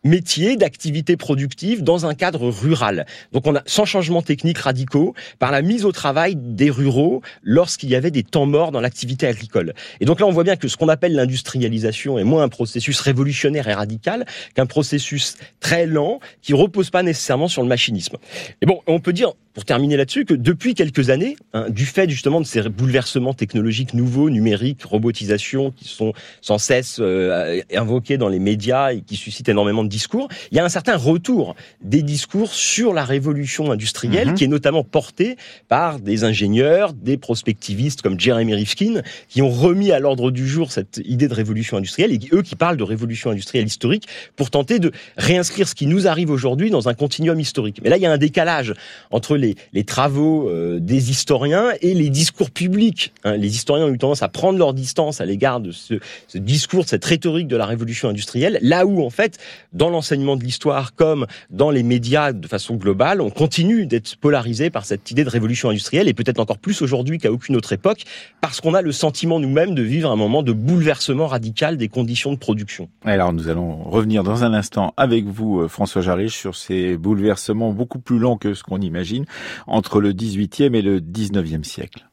métiers, 0.04 0.56
d'activités 0.56 1.16
productives 1.16 1.82
dans 1.82 2.06
un 2.06 2.14
cadre 2.14 2.48
rural. 2.48 3.06
Donc 3.32 3.46
on 3.46 3.54
a 3.54 3.62
sans 3.66 3.84
changement 3.84 4.22
technique 4.22 4.58
radicaux 4.58 5.14
par 5.38 5.52
la 5.52 5.62
mise 5.62 5.84
au 5.84 5.92
travail 5.92 6.34
des 6.36 6.70
ruraux 6.70 7.22
lorsqu'il 7.42 7.90
y 7.90 7.94
avait 7.94 8.10
des 8.10 8.22
temps 8.22 8.46
morts 8.46 8.72
dans 8.72 8.80
l'activité 8.80 9.26
agricole. 9.26 9.74
Et 10.00 10.04
donc 10.04 10.20
là 10.20 10.26
on 10.26 10.32
voit 10.32 10.44
bien 10.44 10.56
que 10.56 10.68
ce 10.68 10.76
qu'on 10.76 10.88
appelle 10.88 11.14
l'industrialisation 11.14 12.18
est 12.18 12.24
moins 12.24 12.42
un 12.42 12.48
processus 12.48 13.00
révolutionnaire 13.00 13.68
et 13.68 13.74
radical 13.74 14.26
qu'un 14.54 14.66
processus 14.66 15.36
très 15.60 15.86
lent 15.86 16.20
qui 16.40 16.52
repose 16.52 16.90
pas 16.90 17.02
nécessairement 17.02 17.48
sur 17.48 17.62
le 17.62 17.68
machinisme. 17.68 18.16
Et 18.60 18.66
bon, 18.66 18.80
on 18.86 19.00
peut 19.00 19.12
dire 19.12 19.32
pour 19.54 19.64
terminer 19.64 19.96
là-dessus, 19.96 20.24
que 20.24 20.34
depuis 20.34 20.74
quelques 20.74 21.10
années, 21.10 21.36
hein, 21.52 21.68
du 21.68 21.84
fait 21.84 22.08
justement 22.08 22.40
de 22.40 22.46
ces 22.46 22.62
bouleversements 22.68 23.34
technologiques 23.34 23.94
nouveaux, 23.94 24.30
numériques, 24.30 24.82
robotisation, 24.84 25.70
qui 25.72 25.88
sont 25.88 26.12
sans 26.40 26.58
cesse 26.58 26.98
euh, 27.00 27.60
invoqués 27.74 28.16
dans 28.16 28.28
les 28.28 28.38
médias 28.38 28.92
et 28.92 29.02
qui 29.02 29.16
suscitent 29.16 29.48
énormément 29.48 29.84
de 29.84 29.88
discours, 29.92 30.28
il 30.50 30.56
y 30.56 30.60
a 30.60 30.64
un 30.64 30.68
certain 30.68 30.96
retour 30.96 31.54
des 31.82 32.02
discours 32.02 32.52
sur 32.52 32.92
la 32.92 33.04
révolution 33.04 33.70
industrielle, 33.70 34.28
mhm. 34.28 34.34
qui 34.34 34.44
est 34.44 34.48
notamment 34.48 34.82
porté 34.82 35.36
par 35.68 36.00
des 36.00 36.24
ingénieurs, 36.24 36.92
des 36.92 37.16
prospectivistes 37.16 38.02
comme 38.02 38.18
Jeremy 38.18 38.54
Rifkin, 38.54 39.02
qui 39.28 39.42
ont 39.42 39.50
remis 39.50 39.92
à 39.92 40.00
l'ordre 40.00 40.30
du 40.30 40.48
jour 40.48 40.72
cette 40.72 41.00
idée 41.04 41.28
de 41.28 41.34
révolution 41.34 41.76
industrielle, 41.76 42.12
et 42.12 42.20
eux 42.32 42.42
qui 42.42 42.56
parlent 42.56 42.76
de 42.76 42.82
révolution 42.82 43.30
industrielle 43.30 43.66
historique, 43.66 44.08
pour 44.34 44.50
tenter 44.50 44.78
de 44.78 44.90
réinscrire 45.16 45.68
ce 45.68 45.74
qui 45.74 45.86
nous 45.86 46.08
arrive 46.08 46.30
aujourd'hui 46.30 46.70
dans 46.70 46.88
un 46.88 46.94
continuum 46.94 47.38
historique. 47.38 47.80
Mais 47.84 47.90
là, 47.90 47.98
il 47.98 48.02
y 48.02 48.06
a 48.06 48.12
un 48.12 48.18
décalage 48.18 48.74
entre 49.10 49.36
les, 49.36 49.54
travaux 49.84 50.48
euh, 50.48 50.78
des 50.80 51.10
historiens 51.10 51.72
et 51.82 51.92
les 51.92 52.08
discours 52.08 52.50
publics. 52.50 53.12
Hein. 53.24 53.36
Les 53.36 53.54
historiens 53.54 53.86
ont 53.86 53.92
eu 53.92 53.98
tendance 53.98 54.22
à 54.22 54.28
prendre 54.28 54.58
leur 54.58 54.72
distance 54.72 55.20
à 55.20 55.26
l'égard 55.26 55.60
de 55.60 55.70
ce, 55.70 55.94
ce, 56.28 56.38
discours, 56.38 56.84
de 56.84 56.88
cette 56.88 57.04
rhétorique 57.04 57.48
de 57.48 57.56
la 57.56 57.66
révolution 57.66 58.08
industrielle, 58.08 58.58
là 58.62 58.86
où 58.86 59.04
en 59.04 59.10
fait, 59.10 59.38
dans 59.72 59.81
l'enseignement 59.90 60.36
de 60.36 60.44
l'histoire 60.44 60.94
comme 60.94 61.26
dans 61.50 61.70
les 61.70 61.82
médias 61.82 62.32
de 62.32 62.46
façon 62.46 62.76
globale, 62.76 63.20
on 63.20 63.30
continue 63.30 63.86
d'être 63.86 64.16
polarisé 64.16 64.70
par 64.70 64.84
cette 64.84 65.10
idée 65.10 65.24
de 65.24 65.30
révolution 65.30 65.70
industrielle 65.70 66.08
et 66.08 66.14
peut-être 66.14 66.40
encore 66.40 66.58
plus 66.58 66.82
aujourd'hui 66.82 67.18
qu'à 67.18 67.32
aucune 67.32 67.56
autre 67.56 67.72
époque, 67.72 68.04
parce 68.40 68.60
qu'on 68.60 68.74
a 68.74 68.82
le 68.82 68.92
sentiment 68.92 69.40
nous-mêmes 69.40 69.74
de 69.74 69.82
vivre 69.82 70.10
un 70.10 70.16
moment 70.16 70.42
de 70.42 70.52
bouleversement 70.52 71.26
radical 71.26 71.76
des 71.76 71.88
conditions 71.88 72.32
de 72.32 72.38
production. 72.38 72.88
Alors 73.04 73.32
nous 73.32 73.48
allons 73.48 73.82
revenir 73.84 74.22
dans 74.22 74.44
un 74.44 74.54
instant 74.54 74.94
avec 74.96 75.26
vous, 75.26 75.60
euh, 75.60 75.68
François 75.68 76.02
Jarich, 76.02 76.32
sur 76.32 76.56
ces 76.56 76.96
bouleversements 76.96 77.72
beaucoup 77.72 77.98
plus 77.98 78.18
lents 78.18 78.36
que 78.36 78.54
ce 78.54 78.62
qu'on 78.62 78.80
imagine 78.80 79.24
entre 79.66 80.00
le 80.00 80.12
18e 80.12 80.74
et 80.74 80.82
le 80.82 81.00
19e 81.00 81.64
siècle. 81.64 82.08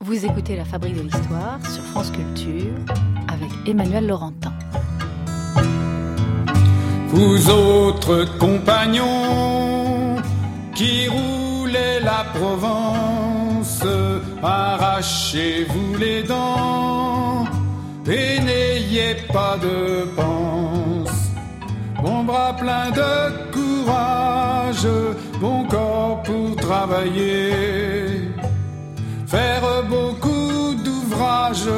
Vous 0.00 0.24
écoutez 0.24 0.56
La 0.56 0.64
Fabrique 0.64 0.94
de 0.94 1.02
l'Histoire 1.02 1.58
sur 1.66 1.82
France 1.82 2.12
Culture 2.12 2.72
avec 3.28 3.50
Emmanuel 3.66 4.06
Laurentin. 4.06 4.52
Vous 7.10 7.50
autres 7.50 8.26
compagnons 8.38 10.16
qui 10.74 11.08
roulez 11.08 12.00
la 12.02 12.24
Provence, 12.34 13.82
arrachez-vous 14.42 15.96
les 15.98 16.22
dents 16.22 17.46
et 18.06 18.40
n'ayez 18.40 19.16
pas 19.32 19.56
de 19.56 20.04
panse. 20.16 21.30
Bon 22.02 22.24
bras 22.24 22.54
plein 22.54 22.90
de 22.90 23.52
courage, 23.52 24.86
bon 25.40 25.64
corps 25.64 26.22
pour 26.24 26.56
travailler, 26.56 28.28
faire 29.26 29.82
beaucoup 29.88 30.74
d'ouvrages 30.84 31.72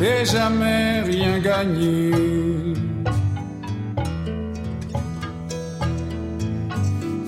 et 0.00 0.24
jamais 0.26 1.00
rien 1.00 1.38
gagner. 1.38 2.84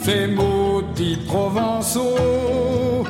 Ces 0.06 0.28
maudits 0.28 1.18
provençaux 1.26 3.02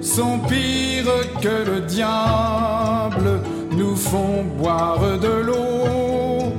sont 0.00 0.38
pires 0.48 1.40
que 1.42 1.68
le 1.68 1.80
diable, 1.80 3.40
nous 3.72 3.96
font 3.96 4.44
boire 4.56 5.18
de 5.18 5.34
l'eau 5.48 6.52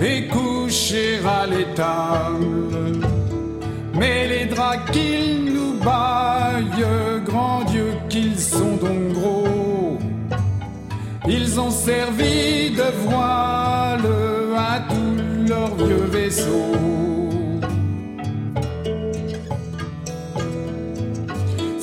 et 0.00 0.28
coucher 0.28 1.18
à 1.26 1.48
l'étable 1.48 2.78
mais 3.98 4.28
les 4.28 4.46
draps 4.46 4.88
qu'ils 4.92 5.52
nous 5.52 5.74
baillent, 5.84 7.24
grand 7.26 7.64
Dieu 7.64 7.94
qu'ils 8.08 8.38
sont 8.38 8.76
donc 8.76 9.14
gros. 9.14 9.98
Ils 11.26 11.58
ont 11.58 11.72
servi 11.72 12.70
de 12.70 13.08
voile 13.08 14.12
à 14.56 14.78
tous 14.88 15.48
leurs 15.48 15.74
vieux 15.74 16.06
vaisseaux. 16.06 16.97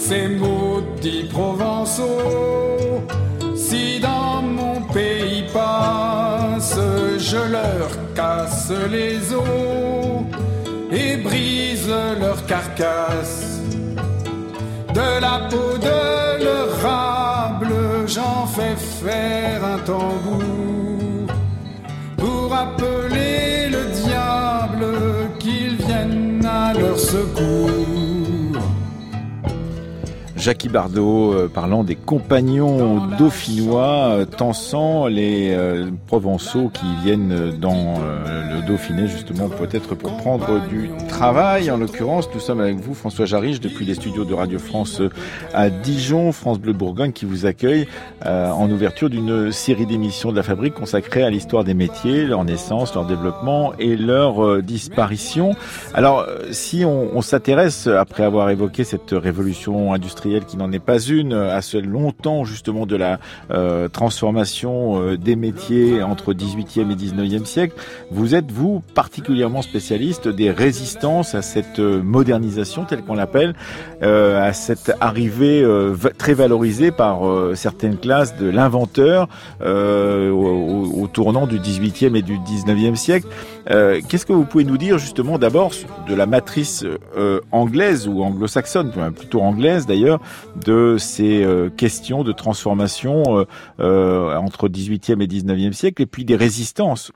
Ces 0.08 0.28
maudits 0.28 1.28
provençaux, 1.32 3.02
si 3.56 4.00
dans 4.00 4.40
mon 4.44 4.80
pays 4.94 5.44
passe, 5.52 6.78
je 7.18 7.38
leur 7.38 7.90
casse 8.14 8.72
les 8.92 9.34
os 9.34 10.26
et 10.92 11.18
brise 11.18 11.92
leur 12.20 12.46
carcasse. 12.46 13.62
De 14.94 15.20
la 15.26 15.50
peau 15.50 15.76
de 15.80 16.44
l'érable, 16.44 17.74
j'en 18.06 18.46
fais 18.46 18.76
faire 18.76 19.66
un 19.66 19.80
tambour 19.80 21.34
pour 22.16 22.54
appeler 22.54 23.70
le 23.70 23.86
diable 24.04 24.86
qu'il 25.40 25.78
vienne 25.78 26.46
à 26.46 26.74
leur 26.76 27.00
secours. 27.00 28.15
Jackie 30.46 30.70
Bardot 30.70 31.34
euh, 31.34 31.48
parlant 31.52 31.84
des 31.84 31.96
compagnons 31.96 33.08
dauphinois, 33.18 34.12
euh, 34.12 34.26
tensant 34.26 35.08
les 35.08 35.56
euh, 35.56 35.90
Provençaux 36.06 36.70
qui 36.72 36.86
viennent 37.04 37.58
dans 37.60 37.96
le 38.52 38.62
Dauphiné 38.68 39.08
justement 39.08 39.50
peut-être 39.50 39.96
pour 39.96 40.16
prendre 40.18 40.60
du 40.68 40.92
travail. 41.08 41.72
En 41.72 41.78
l'occurrence, 41.78 42.30
nous 42.32 42.40
sommes 42.40 42.62
avec 42.62 42.76
vous 42.76 42.94
François 42.94 43.26
Jarige 43.26 43.60
depuis 43.60 43.86
les 43.86 43.96
studios 43.96 44.24
de 44.24 44.36
Radio 44.36 44.60
France 44.60 45.02
à 45.56 45.72
Dijon, 45.72 46.32
France 46.32 46.60
Bleu 46.60 46.74
Bourgogne 46.74 47.12
qui 47.12 47.26
vous 47.26 47.48
accueille 47.48 47.88
en 48.24 48.70
ouverture 48.70 49.10
d'une 49.10 49.52
série 49.52 49.86
d'émissions 49.86 50.32
de 50.32 50.38
la 50.38 50.44
fabrique 50.44 50.76
consacrée 50.76 51.24
à 51.24 51.30
l'histoire 51.30 51.64
des 51.64 51.74
métiers, 51.74 52.26
leur 52.26 52.44
naissance, 52.44 52.94
leur 52.94 53.06
développement 53.06 53.74
et 53.80 53.96
leur 53.96 54.62
disparition. 54.62 55.56
Alors 55.94 56.26
si 56.52 56.86
on, 56.86 57.16
on 57.16 57.22
s'intéresse 57.22 57.88
après 57.88 58.24
avoir 58.24 58.50
évoqué 58.50 58.84
cette 58.84 59.12
révolution 59.12 59.94
industrielle 59.94 60.35
qui 60.44 60.58
n'en 60.58 60.72
est 60.74 60.80
pas 60.80 61.00
une, 61.00 61.34
assez 61.34 61.80
longtemps 61.80 62.44
justement 62.44 62.86
de 62.86 62.96
la 62.96 63.20
euh, 63.52 63.88
transformation 63.88 65.02
euh, 65.02 65.18
des 65.18 65.36
métiers 65.36 66.02
entre 66.02 66.34
18e 66.34 66.92
et 66.92 66.96
19e 66.96 67.46
siècle. 67.46 67.76
Vous 68.12 68.36
êtes, 68.36 68.52
vous, 68.52 68.82
particulièrement 68.94 69.62
spécialiste 69.62 70.28
des 70.28 70.52
résistances 70.52 71.36
à 71.36 71.42
cette 71.42 71.80
euh, 71.80 72.02
modernisation, 72.02 72.86
telle 72.86 73.04
qu'on 73.04 73.16
l'appelle, 73.16 73.54
à 74.02 74.54
cette 74.54 74.92
arrivée 75.02 75.66
très 76.18 76.34
valorisée 76.34 76.92
par 76.92 77.22
certaines 77.56 77.98
classes 77.98 78.38
de 78.38 78.48
l'inventeur 78.50 79.28
au, 79.62 79.66
au, 79.66 81.08
tournant 81.08 81.48
du 81.48 81.60
18e 81.60 82.16
et 82.16 82.22
du 82.22 82.38
19e 82.38 82.96
siècle. 82.96 83.28
Qu'est-ce 83.68 84.26
que 84.26 84.34
vous 84.34 84.46
pouvez 84.46 84.64
nous 84.64 84.78
dire 84.78 84.98
justement 84.98 85.40
d'abord 85.40 85.72
de 86.08 86.14
la 86.14 86.26
matrice 86.26 86.86
anglaise 87.52 88.08
ou 88.08 88.22
anglo-saxonne, 88.22 88.92
plutôt 89.16 89.42
anglaise 89.42 89.86
d'ailleurs, 89.88 90.20
de 90.66 90.98
ces 90.98 91.44
euh, 91.44 91.70
questions 91.70 92.24
de 92.24 92.32
transformation 92.32 93.24
euh, 93.40 93.46
euh, 93.80 94.36
entre 94.36 94.70
18e 94.70 95.22
et 95.22 95.28
19e 95.28 95.74
siècle, 95.74 96.02
et 96.02 96.06
puis 96.06 96.26
des 96.26 96.36
résistances 96.36 97.12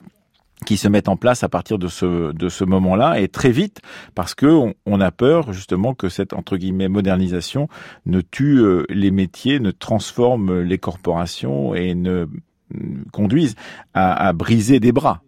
qui 0.66 0.76
se 0.76 0.90
mettent 0.90 1.08
en 1.08 1.16
place 1.16 1.44
à 1.44 1.50
partir 1.50 1.80
de 1.80 1.88
ce 1.88 2.34
de 2.34 2.50
ce 2.50 2.66
moment-là 2.66 3.22
et 3.22 3.30
très 3.30 3.50
vite 3.50 3.80
parce 4.14 4.36
que 4.36 4.74
on, 4.86 5.00
a 5.00 5.10
peur 5.10 5.54
justement 5.54 5.94
que 5.94 6.10
cette 6.10 6.34
entre 6.34 6.58
guillemets 6.58 6.90
modernisation 6.90 7.70
ne 8.06 8.20
tue 8.20 8.66
les 8.90 9.10
métiers, 9.10 9.62
ne 9.62 9.72
transforme 9.72 10.60
les 10.60 10.78
corporations 10.78 11.74
et 11.76 11.96
ne 11.96 12.26
mm, 12.72 13.06
conduise 13.14 13.56
à, 13.94 14.34
briser 14.34 14.82
des 14.82 14.92
bras. 14.92 15.22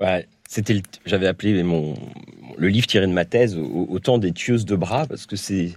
Ouais, 0.00 0.28
c'était 0.48 0.80
j'avais 1.04 1.26
appelé 1.26 1.60
mon 1.64 1.94
le 2.58 2.68
livre 2.68 2.86
tiré 2.86 3.06
de 3.06 3.12
ma 3.12 3.24
thèse 3.24 3.56
autant 3.56 4.18
des 4.18 4.32
tueuses 4.32 4.64
de 4.64 4.76
bras 4.76 5.06
parce 5.06 5.26
que 5.26 5.36
c'est 5.36 5.72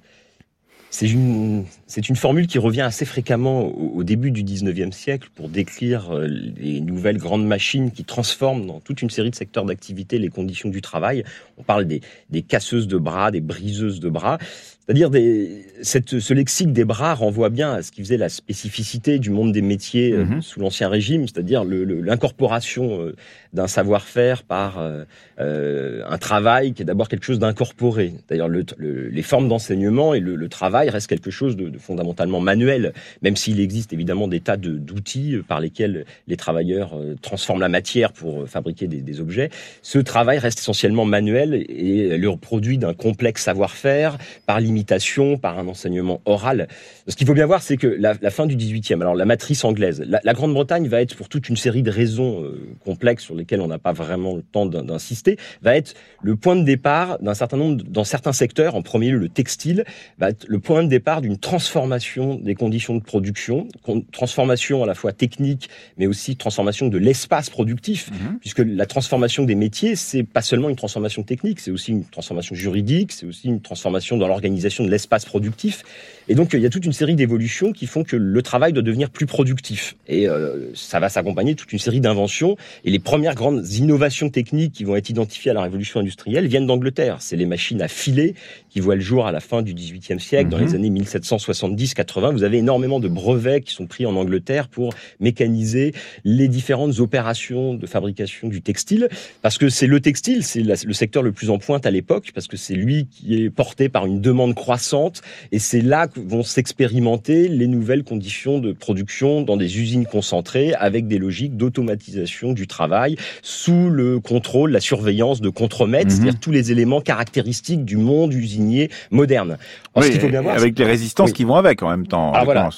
c'est 0.92 1.10
une, 1.10 1.64
c'est 1.88 2.10
une 2.10 2.18
formule 2.18 2.48
qui 2.48 2.60
revient 2.60 2.82
assez 2.82 3.06
fréquemment 3.06 3.64
au, 3.64 4.04
début 4.04 4.30
du 4.30 4.44
19e 4.44 4.92
siècle 4.92 5.30
pour 5.34 5.48
décrire 5.48 6.12
euh, 6.12 6.28
les 6.28 6.82
nouvelles 6.82 7.18
grandes 7.18 7.48
machines 7.48 7.92
qui 7.92 8.04
transforment 8.04 8.66
dans 8.66 8.82
toute 8.82 9.02
une 9.02 9.10
série 9.10 9.30
de 9.30 9.36
secteurs 9.36 9.64
d'activité 9.64 10.20
les 10.20 10.28
conditions 10.28 10.68
du 10.68 10.82
travail. 10.82 11.24
On 11.62 11.64
parle 11.64 11.86
des, 11.86 12.02
des 12.30 12.42
casseuses 12.42 12.88
de 12.88 12.98
bras, 12.98 13.32
des 13.32 13.42
briseuses 13.42 14.00
de 14.00 14.10
bras. 14.10 14.40
C'est-à-dire 14.86 15.12
des, 15.12 15.64
cette, 15.84 16.20
ce 16.20 16.34
lexique 16.34 16.74
des 16.74 16.86
bras 16.86 17.14
renvoie 17.14 17.50
bien 17.50 17.72
à 17.72 17.82
ce 17.82 17.92
qui 17.92 18.02
faisait 18.02 18.18
la 18.18 18.30
spécificité 18.30 19.20
du 19.20 19.30
monde 19.30 19.52
des 19.52 19.62
métiers 19.62 20.12
euh, 20.12 20.26
mhm. 20.26 20.42
sous 20.42 20.60
l'Ancien 20.60 20.90
Régime, 20.90 21.28
c'est-à-dire 21.28 21.64
l'incorporation 21.64 23.00
euh, 23.00 23.16
d'un 23.54 23.68
savoir-faire 23.68 24.44
par 24.44 24.80
euh, 24.80 26.04
un 26.10 26.18
travail 26.18 26.74
qui 26.74 26.82
est 26.82 26.86
d'abord 26.86 27.10
quelque 27.10 27.26
chose 27.26 27.40
d'incorporé. 27.40 28.14
D'ailleurs, 28.28 28.50
le, 28.50 28.66
les 28.80 29.22
formes 29.22 29.48
d'enseignement 29.48 30.14
et 30.14 30.20
le, 30.20 30.50
travail 30.50 30.90
restent 30.90 31.08
quelque 31.08 31.32
chose 31.32 31.56
de, 31.56 31.70
de 31.70 31.78
fondamentalement 31.78 32.42
manuel, 32.42 32.92
même 33.22 33.38
s'il 33.38 33.62
existe 33.62 33.94
évidemment 33.94 34.28
des 34.28 34.42
tas 34.42 34.58
d'outils 34.58 35.38
par 35.48 35.62
lesquels 35.62 36.06
les 36.28 36.36
travailleurs 36.36 37.00
transforment 37.22 37.62
la 37.62 37.70
matière 37.70 38.12
pour 38.12 38.50
fabriquer 38.50 38.88
des, 38.88 39.02
des, 39.02 39.22
objets. 39.22 39.50
Ce 39.82 39.98
travail 39.98 40.40
reste 40.40 40.60
essentiellement 40.60 41.06
manuel 41.06 41.51
et 41.54 42.18
le 42.18 42.36
produit 42.38 42.78
d'un 42.78 42.94
complexe 42.94 43.44
savoir-faire 43.44 44.18
par 44.46 44.60
l'imitation, 44.60 45.38
par 45.38 45.60
un 45.60 45.68
enseignement 45.68 46.22
oral. 46.26 46.68
Ce 47.08 47.16
qu'il 47.16 47.28
faut 47.28 47.34
bien 47.34 47.46
voir, 47.46 47.62
c'est 47.62 47.78
que 47.78 47.88
la, 47.88 48.14
la, 48.22 48.30
fin 48.30 48.46
du 48.46 48.56
18e, 48.56 49.02
alors 49.02 49.16
la 49.16 49.26
matrice 49.26 49.64
anglaise, 49.64 50.04
la, 50.08 50.20
la 50.24 50.34
Grande-Bretagne 50.34 50.88
va 50.88 51.02
être 51.02 51.16
pour 51.16 51.30
toute 51.30 51.50
une 51.50 51.58
série 51.58 51.84
de 51.84 51.92
raisons 51.92 52.44
euh, 52.44 52.76
complexes 52.84 53.24
sur 53.24 53.36
lesquelles 53.36 53.62
on 53.62 53.68
n'a 53.68 53.80
pas 53.80 53.94
vraiment 53.94 54.36
le 54.36 54.42
temps 54.42 54.66
d'insister, 54.66 55.38
va 55.62 55.76
être 55.76 55.94
le 56.22 56.36
point 56.36 56.56
de 56.56 56.64
départ 56.64 57.20
d'un 57.20 57.34
certain 57.34 57.58
nombre, 57.58 57.84
dans 57.84 58.04
certains 58.04 58.34
secteurs, 58.34 58.76
en 58.76 58.82
premier 58.82 59.10
lieu 59.10 59.18
le 59.18 59.30
textile, 59.30 59.84
va 60.18 60.30
être 60.30 60.46
le 60.48 60.60
point 60.60 60.84
de 60.84 60.88
départ 60.88 61.22
d'une 61.22 61.38
transformation 61.38 62.36
des 62.36 62.56
conditions 62.56 62.96
de 62.96 63.02
production, 63.02 63.68
transformation 64.12 64.84
à 64.84 64.86
la 64.86 64.94
fois 64.94 65.12
technique, 65.14 65.70
mais 65.98 66.08
aussi 66.08 66.36
transformation 66.36 66.88
de 66.88 66.98
l'espace 66.98 67.50
productif, 67.50 68.12
mhm. 68.12 68.40
puisque 68.40 68.60
la 68.60 68.86
transformation 68.86 69.44
des 69.44 69.56
métiers, 69.56 69.96
c'est 69.96 70.24
pas 70.24 70.42
seulement 70.42 70.70
une 70.70 70.76
transformation 70.76 71.24
technique, 71.24 71.41
c'est 71.58 71.72
aussi 71.72 71.92
une 71.92 72.06
transformation 72.06 72.56
juridique, 72.56 73.12
c'est 73.12 73.26
aussi 73.26 73.48
une 73.48 73.62
transformation 73.62 74.18
dans 74.18 74.28
l'organisation 74.28 74.84
de 74.84 74.90
l'espace 74.90 75.26
productif. 75.26 75.84
Et 76.30 76.36
donc, 76.36 76.54
il 76.54 76.62
y 76.62 76.66
a 76.66 76.70
toute 76.70 76.86
une 76.86 76.94
série 76.94 77.16
d'évolutions 77.16 77.72
qui 77.74 77.88
font 77.88 78.04
que 78.04 78.16
le 78.16 78.42
travail 78.42 78.74
doit 78.74 78.84
devenir 78.84 79.10
plus 79.10 79.26
productif. 79.26 79.96
Et 80.08 80.30
euh, 80.30 80.74
ça 80.76 81.00
va 81.00 81.10
s'accompagner 81.10 81.56
de 81.56 81.60
toute 81.60 81.74
une 81.74 81.80
série 81.80 82.00
d'inventions. 82.00 82.56
Et 82.86 82.92
les 82.92 83.00
premières 83.00 83.36
grandes 83.36 83.68
innovations 83.74 84.30
techniques 84.30 84.74
qui 84.74 84.84
vont 84.84 84.96
être 84.96 85.10
identifiées 85.10 85.52
à 85.52 85.54
la 85.54 85.64
révolution 85.64 86.00
industrielle 86.00 86.48
viennent 86.48 86.68
d'Angleterre. 86.68 87.18
C'est 87.20 87.36
les 87.36 87.46
machines 87.46 87.82
à 87.82 87.88
filer 87.88 88.36
qui 88.70 88.80
voient 88.80 88.96
le 88.96 89.02
jour 89.02 89.28
à 89.28 89.32
la 89.32 89.42
fin 89.42 89.62
du 89.62 89.74
XVIIIe 89.74 90.20
siècle, 90.20 90.50
dans 90.50 90.58
les 90.58 90.68
mhm. 90.68 90.76
années 90.76 90.90
1770-80. 91.02 92.32
Vous 92.32 92.44
avez 92.44 92.60
énormément 92.60 93.00
de 93.00 93.08
brevets 93.08 93.62
qui 93.62 93.74
sont 93.74 93.88
pris 93.88 94.06
en 94.06 94.16
Angleterre 94.16 94.70
pour 94.70 94.94
mécaniser 95.20 95.94
les 96.24 96.48
différentes 96.48 97.00
opérations 97.00 97.74
de 97.74 97.86
fabrication 97.88 98.48
du 98.48 98.62
textile. 98.62 99.10
Parce 99.42 99.58
que 99.58 99.70
c'est 99.70 99.88
le 99.88 100.00
textile, 100.00 100.44
c'est 100.44 100.62
le 100.62 100.94
secteur 100.94 101.21
le 101.22 101.32
plus 101.32 101.50
en 101.50 101.58
pointe 101.58 101.86
à 101.86 101.92
l'époque, 101.92 102.32
parce 102.34 102.48
que 102.48 102.58
c'est 102.58 102.76
lui 102.76 103.08
qui 103.08 103.42
est 103.42 103.50
porté 103.50 103.90
par 103.90 104.06
une 104.06 104.22
demande 104.22 104.56
croissante. 104.56 105.22
Et 105.52 105.60
c'est 105.60 105.82
là 105.82 106.08
que 106.08 106.20
vont 106.20 106.44
s'expérimenter 106.44 107.48
les 107.48 107.68
nouvelles 107.68 108.04
conditions 108.04 108.60
de 108.60 108.72
production 108.72 109.42
dans 109.42 109.58
des 109.58 109.80
usines 109.80 110.06
concentrées 110.06 110.74
avec 110.74 111.08
des 111.08 111.18
logiques 111.18 111.58
d'automatisation 111.58 112.54
du 112.54 112.68
travail 112.68 113.16
sous 113.42 113.90
le 113.90 114.20
contrôle, 114.20 114.72
la 114.72 114.80
surveillance 114.80 115.42
de 115.42 115.50
contremaîtres, 115.50 116.06
mhm. 116.06 116.12
c'est-à-dire 116.12 116.40
tous 116.40 116.52
les 116.52 116.72
éléments 116.72 117.02
caractéristiques 117.02 117.86
du 117.86 117.98
monde 117.98 118.34
usinier 118.34 118.90
moderne. 119.10 119.58
avec 119.96 120.78
les 120.78 120.86
résistances 120.86 121.34
qui 121.34 121.44
vont 121.44 121.56
avec 121.56 121.84
en 121.84 121.90
même 121.90 122.08
temps. 122.08 122.32
Ah, 122.34 122.44
voilà. 122.44 122.70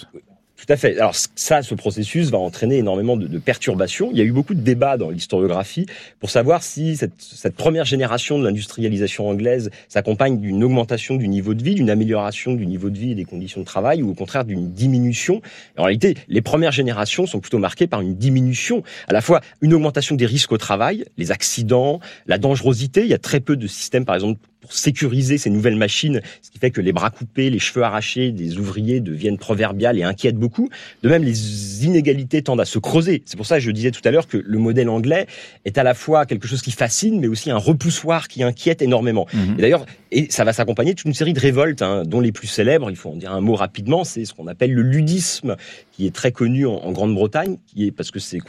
Tout 0.65 0.71
à 0.71 0.77
fait. 0.77 0.97
Alors 0.97 1.13
ça, 1.35 1.61
ce 1.61 1.75
processus 1.75 2.29
va 2.29 2.37
entraîner 2.37 2.77
énormément 2.77 3.17
de, 3.17 3.37
perturbations. 3.37 4.09
Il 4.11 4.17
y 4.17 4.21
a 4.21 4.23
eu 4.23 4.31
beaucoup 4.31 4.53
de 4.53 4.61
débats 4.61 4.95
dans 4.95 5.09
l'historiographie 5.09 5.87
pour 6.21 6.29
savoir 6.29 6.63
si 6.63 6.95
cette, 6.95 7.11
cette 7.17 7.55
première 7.55 7.83
génération 7.83 8.39
de 8.39 8.45
l'industrialisation 8.45 9.27
anglaise 9.27 9.71
s'accompagne 9.89 10.39
d'une 10.39 10.63
augmentation 10.63 11.15
du 11.15 11.27
niveau 11.27 11.53
de 11.53 11.61
vie, 11.61 11.75
d'une 11.75 11.89
amélioration 11.89 12.53
du 12.53 12.65
niveau 12.65 12.89
de 12.89 12.97
vie 12.97 13.11
et 13.11 13.15
des 13.15 13.25
conditions 13.25 13.59
de 13.59 13.65
travail, 13.65 14.03
ou 14.03 14.11
au 14.11 14.13
contraire 14.13 14.45
d'une 14.45 14.71
diminution. 14.71 15.41
En 15.77 15.83
réalité, 15.83 16.15
les 16.29 16.41
premières 16.41 16.71
générations 16.71 17.25
sont 17.25 17.41
plutôt 17.41 17.59
marquées 17.59 17.87
par 17.87 17.99
une 17.99 18.15
diminution, 18.15 18.83
à 19.09 19.13
la 19.13 19.19
fois 19.19 19.41
une 19.61 19.73
augmentation 19.73 20.15
des 20.15 20.25
risques 20.25 20.53
au 20.53 20.57
travail, 20.57 21.03
les 21.17 21.31
accidents, 21.31 21.99
la 22.25 22.37
dangerosité. 22.37 23.01
Il 23.01 23.09
y 23.09 23.13
a 23.13 23.19
très 23.19 23.41
peu 23.41 23.57
de 23.57 23.67
systèmes, 23.67 24.05
par 24.05 24.15
exemple, 24.15 24.39
pour 24.63 24.71
sécuriser 24.71 25.37
ces 25.37 25.49
nouvelles 25.49 25.75
machines, 25.75 26.21
ce 26.41 26.49
qui 26.49 26.57
fait 26.57 26.71
que 26.71 26.79
les 26.79 26.93
bras 26.93 27.09
coupés, 27.09 27.49
les 27.49 27.59
cheveux 27.59 27.83
arrachés 27.83 28.31
des 28.31 28.57
ouvriers 28.57 29.01
deviennent 29.01 29.37
proverbiales 29.37 29.99
et 29.99 30.03
inquiètent 30.03 30.37
beaucoup. 30.37 30.69
De 31.03 31.09
même, 31.09 31.21
les 31.21 31.85
inégalités 31.85 32.41
tendent 32.41 32.61
à 32.61 32.65
se 32.65 32.79
creuser. 32.79 33.23
C'est 33.25 33.35
pour 33.35 33.45
ça 33.45 33.57
que 33.57 33.61
je 33.61 33.71
disais 33.71 33.91
tout 33.91 33.99
à 34.05 34.11
l'heure 34.11 34.25
que 34.25 34.37
le 34.37 34.57
modèle 34.59 34.87
anglais 34.87 35.27
est 35.65 35.77
à 35.77 35.83
la 35.83 35.93
fois 35.93 36.25
quelque 36.25 36.47
chose 36.47 36.61
qui 36.61 36.71
fascine, 36.71 37.19
mais 37.19 37.27
aussi 37.27 37.51
un 37.51 37.57
repoussoir 37.57 38.29
qui 38.29 38.41
inquiète 38.41 38.81
énormément. 38.81 39.27
Mhm. 39.33 39.55
Et 39.57 39.61
d'ailleurs, 39.61 39.85
et 40.11 40.27
ça 40.29 40.45
va 40.45 40.53
s'accompagner 40.53 40.93
d'une 40.93 41.13
série 41.13 41.33
de 41.33 41.39
révoltes, 41.39 41.81
hein, 41.81 42.03
dont 42.05 42.21
les 42.21 42.31
plus 42.31 42.47
célèbres, 42.47 42.89
il 42.89 42.95
faut 42.95 43.09
en 43.09 43.17
dire 43.17 43.33
un 43.33 43.41
mot 43.41 43.55
rapidement, 43.55 44.05
c'est 44.05 44.23
ce 44.23 44.33
qu'on 44.33 44.47
appelle 44.47 44.71
le 44.71 44.81
ludisme, 44.81 45.57
qui 45.91 46.07
est 46.07 46.15
très 46.15 46.31
connu 46.31 46.65
en, 46.65 46.91
Grande-Bretagne, 46.91 47.57
qui 47.65 47.87
est 47.87 47.91
parce 47.91 48.11
que 48.11 48.19
c'est 48.19 48.39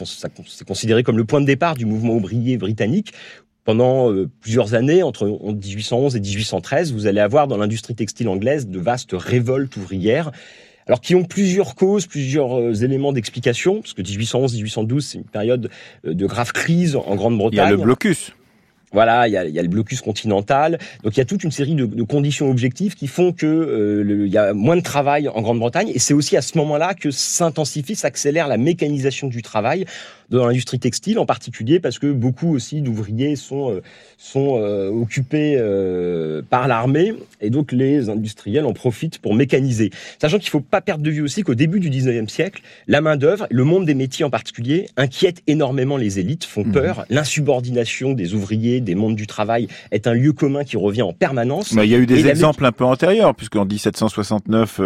considéré 0.66 1.03
comme 1.03 1.16
le 1.16 1.24
point 1.24 1.40
de 1.40 1.46
départ 1.46 1.74
du 1.74 1.87
mouvement 1.87 2.14
ouvrier 2.14 2.57
britannique, 2.57 3.12
pendant 3.64 4.12
euh, 4.12 4.29
plusieurs 4.40 4.74
années, 4.74 5.03
entre 5.03 5.27
1811 5.27 6.16
et 6.16 6.20
1813, 6.20 6.92
vous 6.92 7.07
allez 7.07 7.20
avoir 7.20 7.48
dans 7.48 7.57
l'industrie 7.57 7.94
textile 7.94 8.29
anglaise 8.29 8.68
de 8.68 8.79
vastes 8.79 9.14
révoltes 9.14 9.77
ouvrières. 9.77 10.31
Alors 10.87 11.00
qui 11.00 11.14
ont 11.14 11.24
plusieurs 11.24 11.74
causes, 11.74 12.07
plusieurs 12.07 12.59
euh, 12.59 12.74
éléments 12.74 13.12
d'explication, 13.12 13.81
parce 13.81 13.94
que 13.94 14.03
1811-1812 14.03 15.00
c'est 15.00 15.18
une 15.18 15.24
période 15.24 15.70
euh, 16.07 16.12
de 16.12 16.27
grave 16.27 16.53
crise 16.53 16.96
en 16.96 17.14
Grande-Bretagne. 17.14 17.59
Il 17.59 17.62
y 17.62 17.66
a 17.66 17.70
le 17.70 17.77
blocus. 17.79 18.33
Voilà, 18.92 19.27
il 19.27 19.33
y, 19.33 19.37
a, 19.37 19.44
il 19.44 19.53
y 19.53 19.59
a, 19.59 19.62
le 19.62 19.68
blocus 19.68 20.00
continental. 20.03 20.79
Donc 21.03 21.16
il 21.16 21.18
y 21.18 21.20
a 21.20 21.24
toute 21.24 21.42
une 21.42 21.50
série 21.50 21.74
de, 21.74 21.85
de 21.85 22.03
conditions 22.05 22.48
objectives 22.48 22.94
qui 22.94 23.09
font 23.09 23.33
que 23.33 23.44
euh, 23.44 24.24
il 24.27 24.33
y 24.33 24.38
a 24.38 24.55
moins 24.55 24.77
de 24.77 24.83
travail 24.83 25.29
en 25.29 25.42
Grande-Bretagne. 25.42 25.90
Et 25.92 25.98
c'est 25.98 26.14
aussi 26.14 26.37
à 26.37 26.42
ce 26.42 26.57
moment-là 26.59 26.94
que 26.94 27.11
s'intensifie, 27.11 27.96
s'accélère 27.96 28.46
la 28.46 28.57
mécanisation 28.57 29.27
du 29.27 29.42
travail 29.42 29.85
dans 30.31 30.47
l'industrie 30.47 30.79
textile 30.79 31.19
en 31.19 31.27
particulier 31.27 31.81
parce 31.81 31.99
que 31.99 32.13
beaucoup 32.13 32.55
aussi 32.55 32.81
d'ouvriers 32.81 33.37
sont 33.37 33.71
euh, 33.71 33.81
sont 34.17 34.59
euh, 34.59 34.89
occupés 34.89 35.57
euh, 35.59 36.43
par 36.49 36.67
l'armée 36.69 37.15
et 37.41 37.51
donc 37.51 37.73
les 37.73 38.09
industriels 38.09 38.65
en 38.65 38.73
profitent 38.73 39.19
pour 39.19 39.35
mécaniser. 39.35 39.91
Sachant 40.21 40.39
qu'il 40.39 40.49
faut 40.49 40.61
pas 40.61 40.81
perdre 40.81 41.05
de 41.05 41.11
vue 41.11 41.21
aussi 41.21 41.43
qu'au 41.43 41.55
début 41.55 41.81
du 41.81 41.91
19e 41.91 42.29
siècle, 42.29 42.63
la 42.87 43.01
main 43.01 43.17
d'œuvre, 43.17 43.47
le 43.51 43.65
monde 43.65 43.85
des 43.85 43.95
métiers 43.95 44.25
en 44.25 44.31
particulier, 44.31 44.89
inquiète 44.97 45.43
énormément 45.47 45.97
les 45.97 46.19
élites, 46.19 46.45
font 46.45 46.65
mhm. 46.65 46.73
peur. 46.73 47.05
L'insubordination 47.11 48.13
des 48.13 48.35
ouvriers, 48.35 48.81
des 48.81 48.95
mondes 48.95 49.17
du 49.17 49.27
travail 49.27 49.69
est 49.91 50.07
un 50.07 50.15
lieu 50.15 50.33
commun 50.33 50.65
qui 50.65 50.77
revient 50.77 51.03
en 51.03 51.13
permanence. 51.13 51.73
Mais 51.73 51.87
il 51.87 51.91
y 51.91 51.95
a 51.95 51.99
eu 51.99 52.07
des 52.07 52.27
exemples 52.27 52.65
un 52.65 52.73
peu 52.73 52.85
antérieurs, 52.85 53.35
puisqu'en 53.35 53.67
1769, 53.67 54.81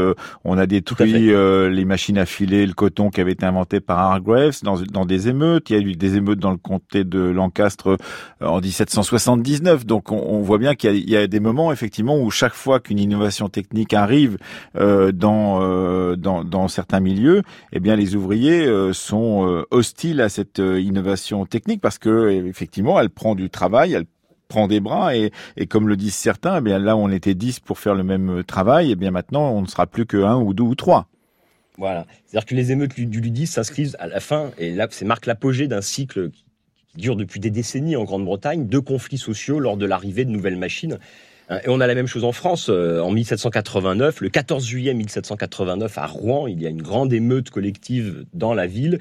on 0.45 0.59
a 0.59 0.67
détruit 0.67 1.31
les 1.71 1.85
machines 1.85 2.19
à 2.19 2.27
filer, 2.27 2.67
le 2.67 2.75
coton 2.75 3.11
qui 3.11 3.21
avait 3.21 3.33
été 3.33 3.47
inventé 3.47 3.81
par 3.81 3.99
Hargreaves 3.99 4.59
dans, 4.63 4.81
dans 4.81 5.05
des 5.05 5.28
Il 5.71 5.77
y 5.77 5.79
a 5.79 5.83
eu 5.83 5.93
des 5.95 6.17
émeutes 6.17 6.39
dans 6.39 6.51
le 6.51 6.57
comté 6.57 7.05
de 7.05 7.21
Lancastre 7.21 7.97
en 8.41 8.61
1760 8.61 9.09
79. 9.09 9.87
Donc 9.87 10.13
on, 10.13 10.41
voit 10.41 10.59
bien 10.59 10.75
qu'il 10.75 11.09
y, 11.09 11.17
a 11.17 11.27
des 11.27 11.41
moments 11.41 11.73
effectivement 11.73 12.19
où 12.19 12.31
chaque 12.31 12.55
fois 12.55 12.81
qu'une 12.81 12.99
innovation 12.99 13.49
technique 13.49 13.95
arrive 13.95 14.39
euh, 14.77 15.13
euh, 15.25 16.17
dans, 16.17 16.69
certains 16.69 17.01
milieux, 17.01 17.43
eh 17.73 17.81
les 17.81 18.15
ouvriers 18.15 18.67
euh, 18.67 18.93
sont 18.93 19.65
hostiles 19.71 20.21
à 20.21 20.29
cette 20.29 20.59
innovation 20.59 21.47
technique 21.47 21.81
parce 21.81 21.99
que 21.99 22.31
effectivement 22.47 23.01
elle 23.01 23.11
prend 23.11 23.35
du 23.35 23.51
travail, 23.51 23.95
elle 23.95 24.07
prend 24.49 24.69
des 24.69 24.81
bras 24.81 25.15
et, 25.15 25.31
comme 25.69 25.89
le 25.89 25.97
disent 25.97 26.15
certains, 26.15 26.59
eh 26.59 26.61
bien 26.61 26.79
là 26.79 26.97
on 26.97 27.11
était 27.11 27.35
10 27.35 27.61
pour 27.61 27.79
faire 27.79 27.95
le 27.95 28.03
même 28.03 28.43
travail, 28.45 28.89
et 28.89 28.93
eh 28.93 28.97
bien 28.97 29.11
maintenant 29.11 29.51
on 29.51 29.63
ne 29.63 29.67
sera 29.67 29.87
plus 29.87 30.07
que 30.07 30.23
un 30.23 30.37
ou 30.37 30.55
deux 30.55 30.65
ou 30.65 30.75
trois. 30.75 31.07
Voilà. 31.79 32.07
C'est-à-dire 32.27 32.47
que 32.47 32.55
les 32.55 32.73
émeutes 32.73 32.99
du 32.99 33.21
Ludis 33.21 33.47
s'inscrivent 33.47 33.97
à 33.99 34.09
la 34.09 34.21
fin, 34.21 34.51
et 34.59 34.73
là, 34.73 34.89
c'est 34.91 35.05
marque 35.05 35.27
l'apogée 35.27 35.69
d'un 35.69 35.81
cycle 35.81 36.31
dure 36.97 37.17
depuis 37.17 37.39
des 37.41 37.51
décennies 37.51 37.97
en 37.97 38.05
Grande-Bretagne, 38.05 38.67
de 38.67 38.79
conflits 38.79 39.19
sociaux 39.19 39.61
lors 39.61 39.77
de 39.77 39.87
l'arrivée 39.87 40.25
de 40.25 40.31
nouvelles 40.31 40.57
machines. 40.57 40.99
Euh, 41.51 41.61
et 41.65 41.69
on 41.69 41.81
a 41.81 41.87
la 41.87 41.95
même 41.95 42.07
chose 42.07 42.25
en 42.25 42.33
France. 42.33 42.69
Euh, 42.69 43.01
en 43.01 43.11
1789, 43.11 44.21
le 44.21 44.29
14 44.29 44.67
juillet 44.67 44.93
1789, 44.93 45.97
à 45.99 46.07
Rouen, 46.07 46.47
il 46.49 46.61
y 46.61 46.67
a 46.67 46.69
une 46.69 46.83
grande 46.83 47.13
émeute 47.13 47.51
collective 47.51 48.25
dans 48.35 48.55
la 48.55 48.67
ville. 48.67 48.99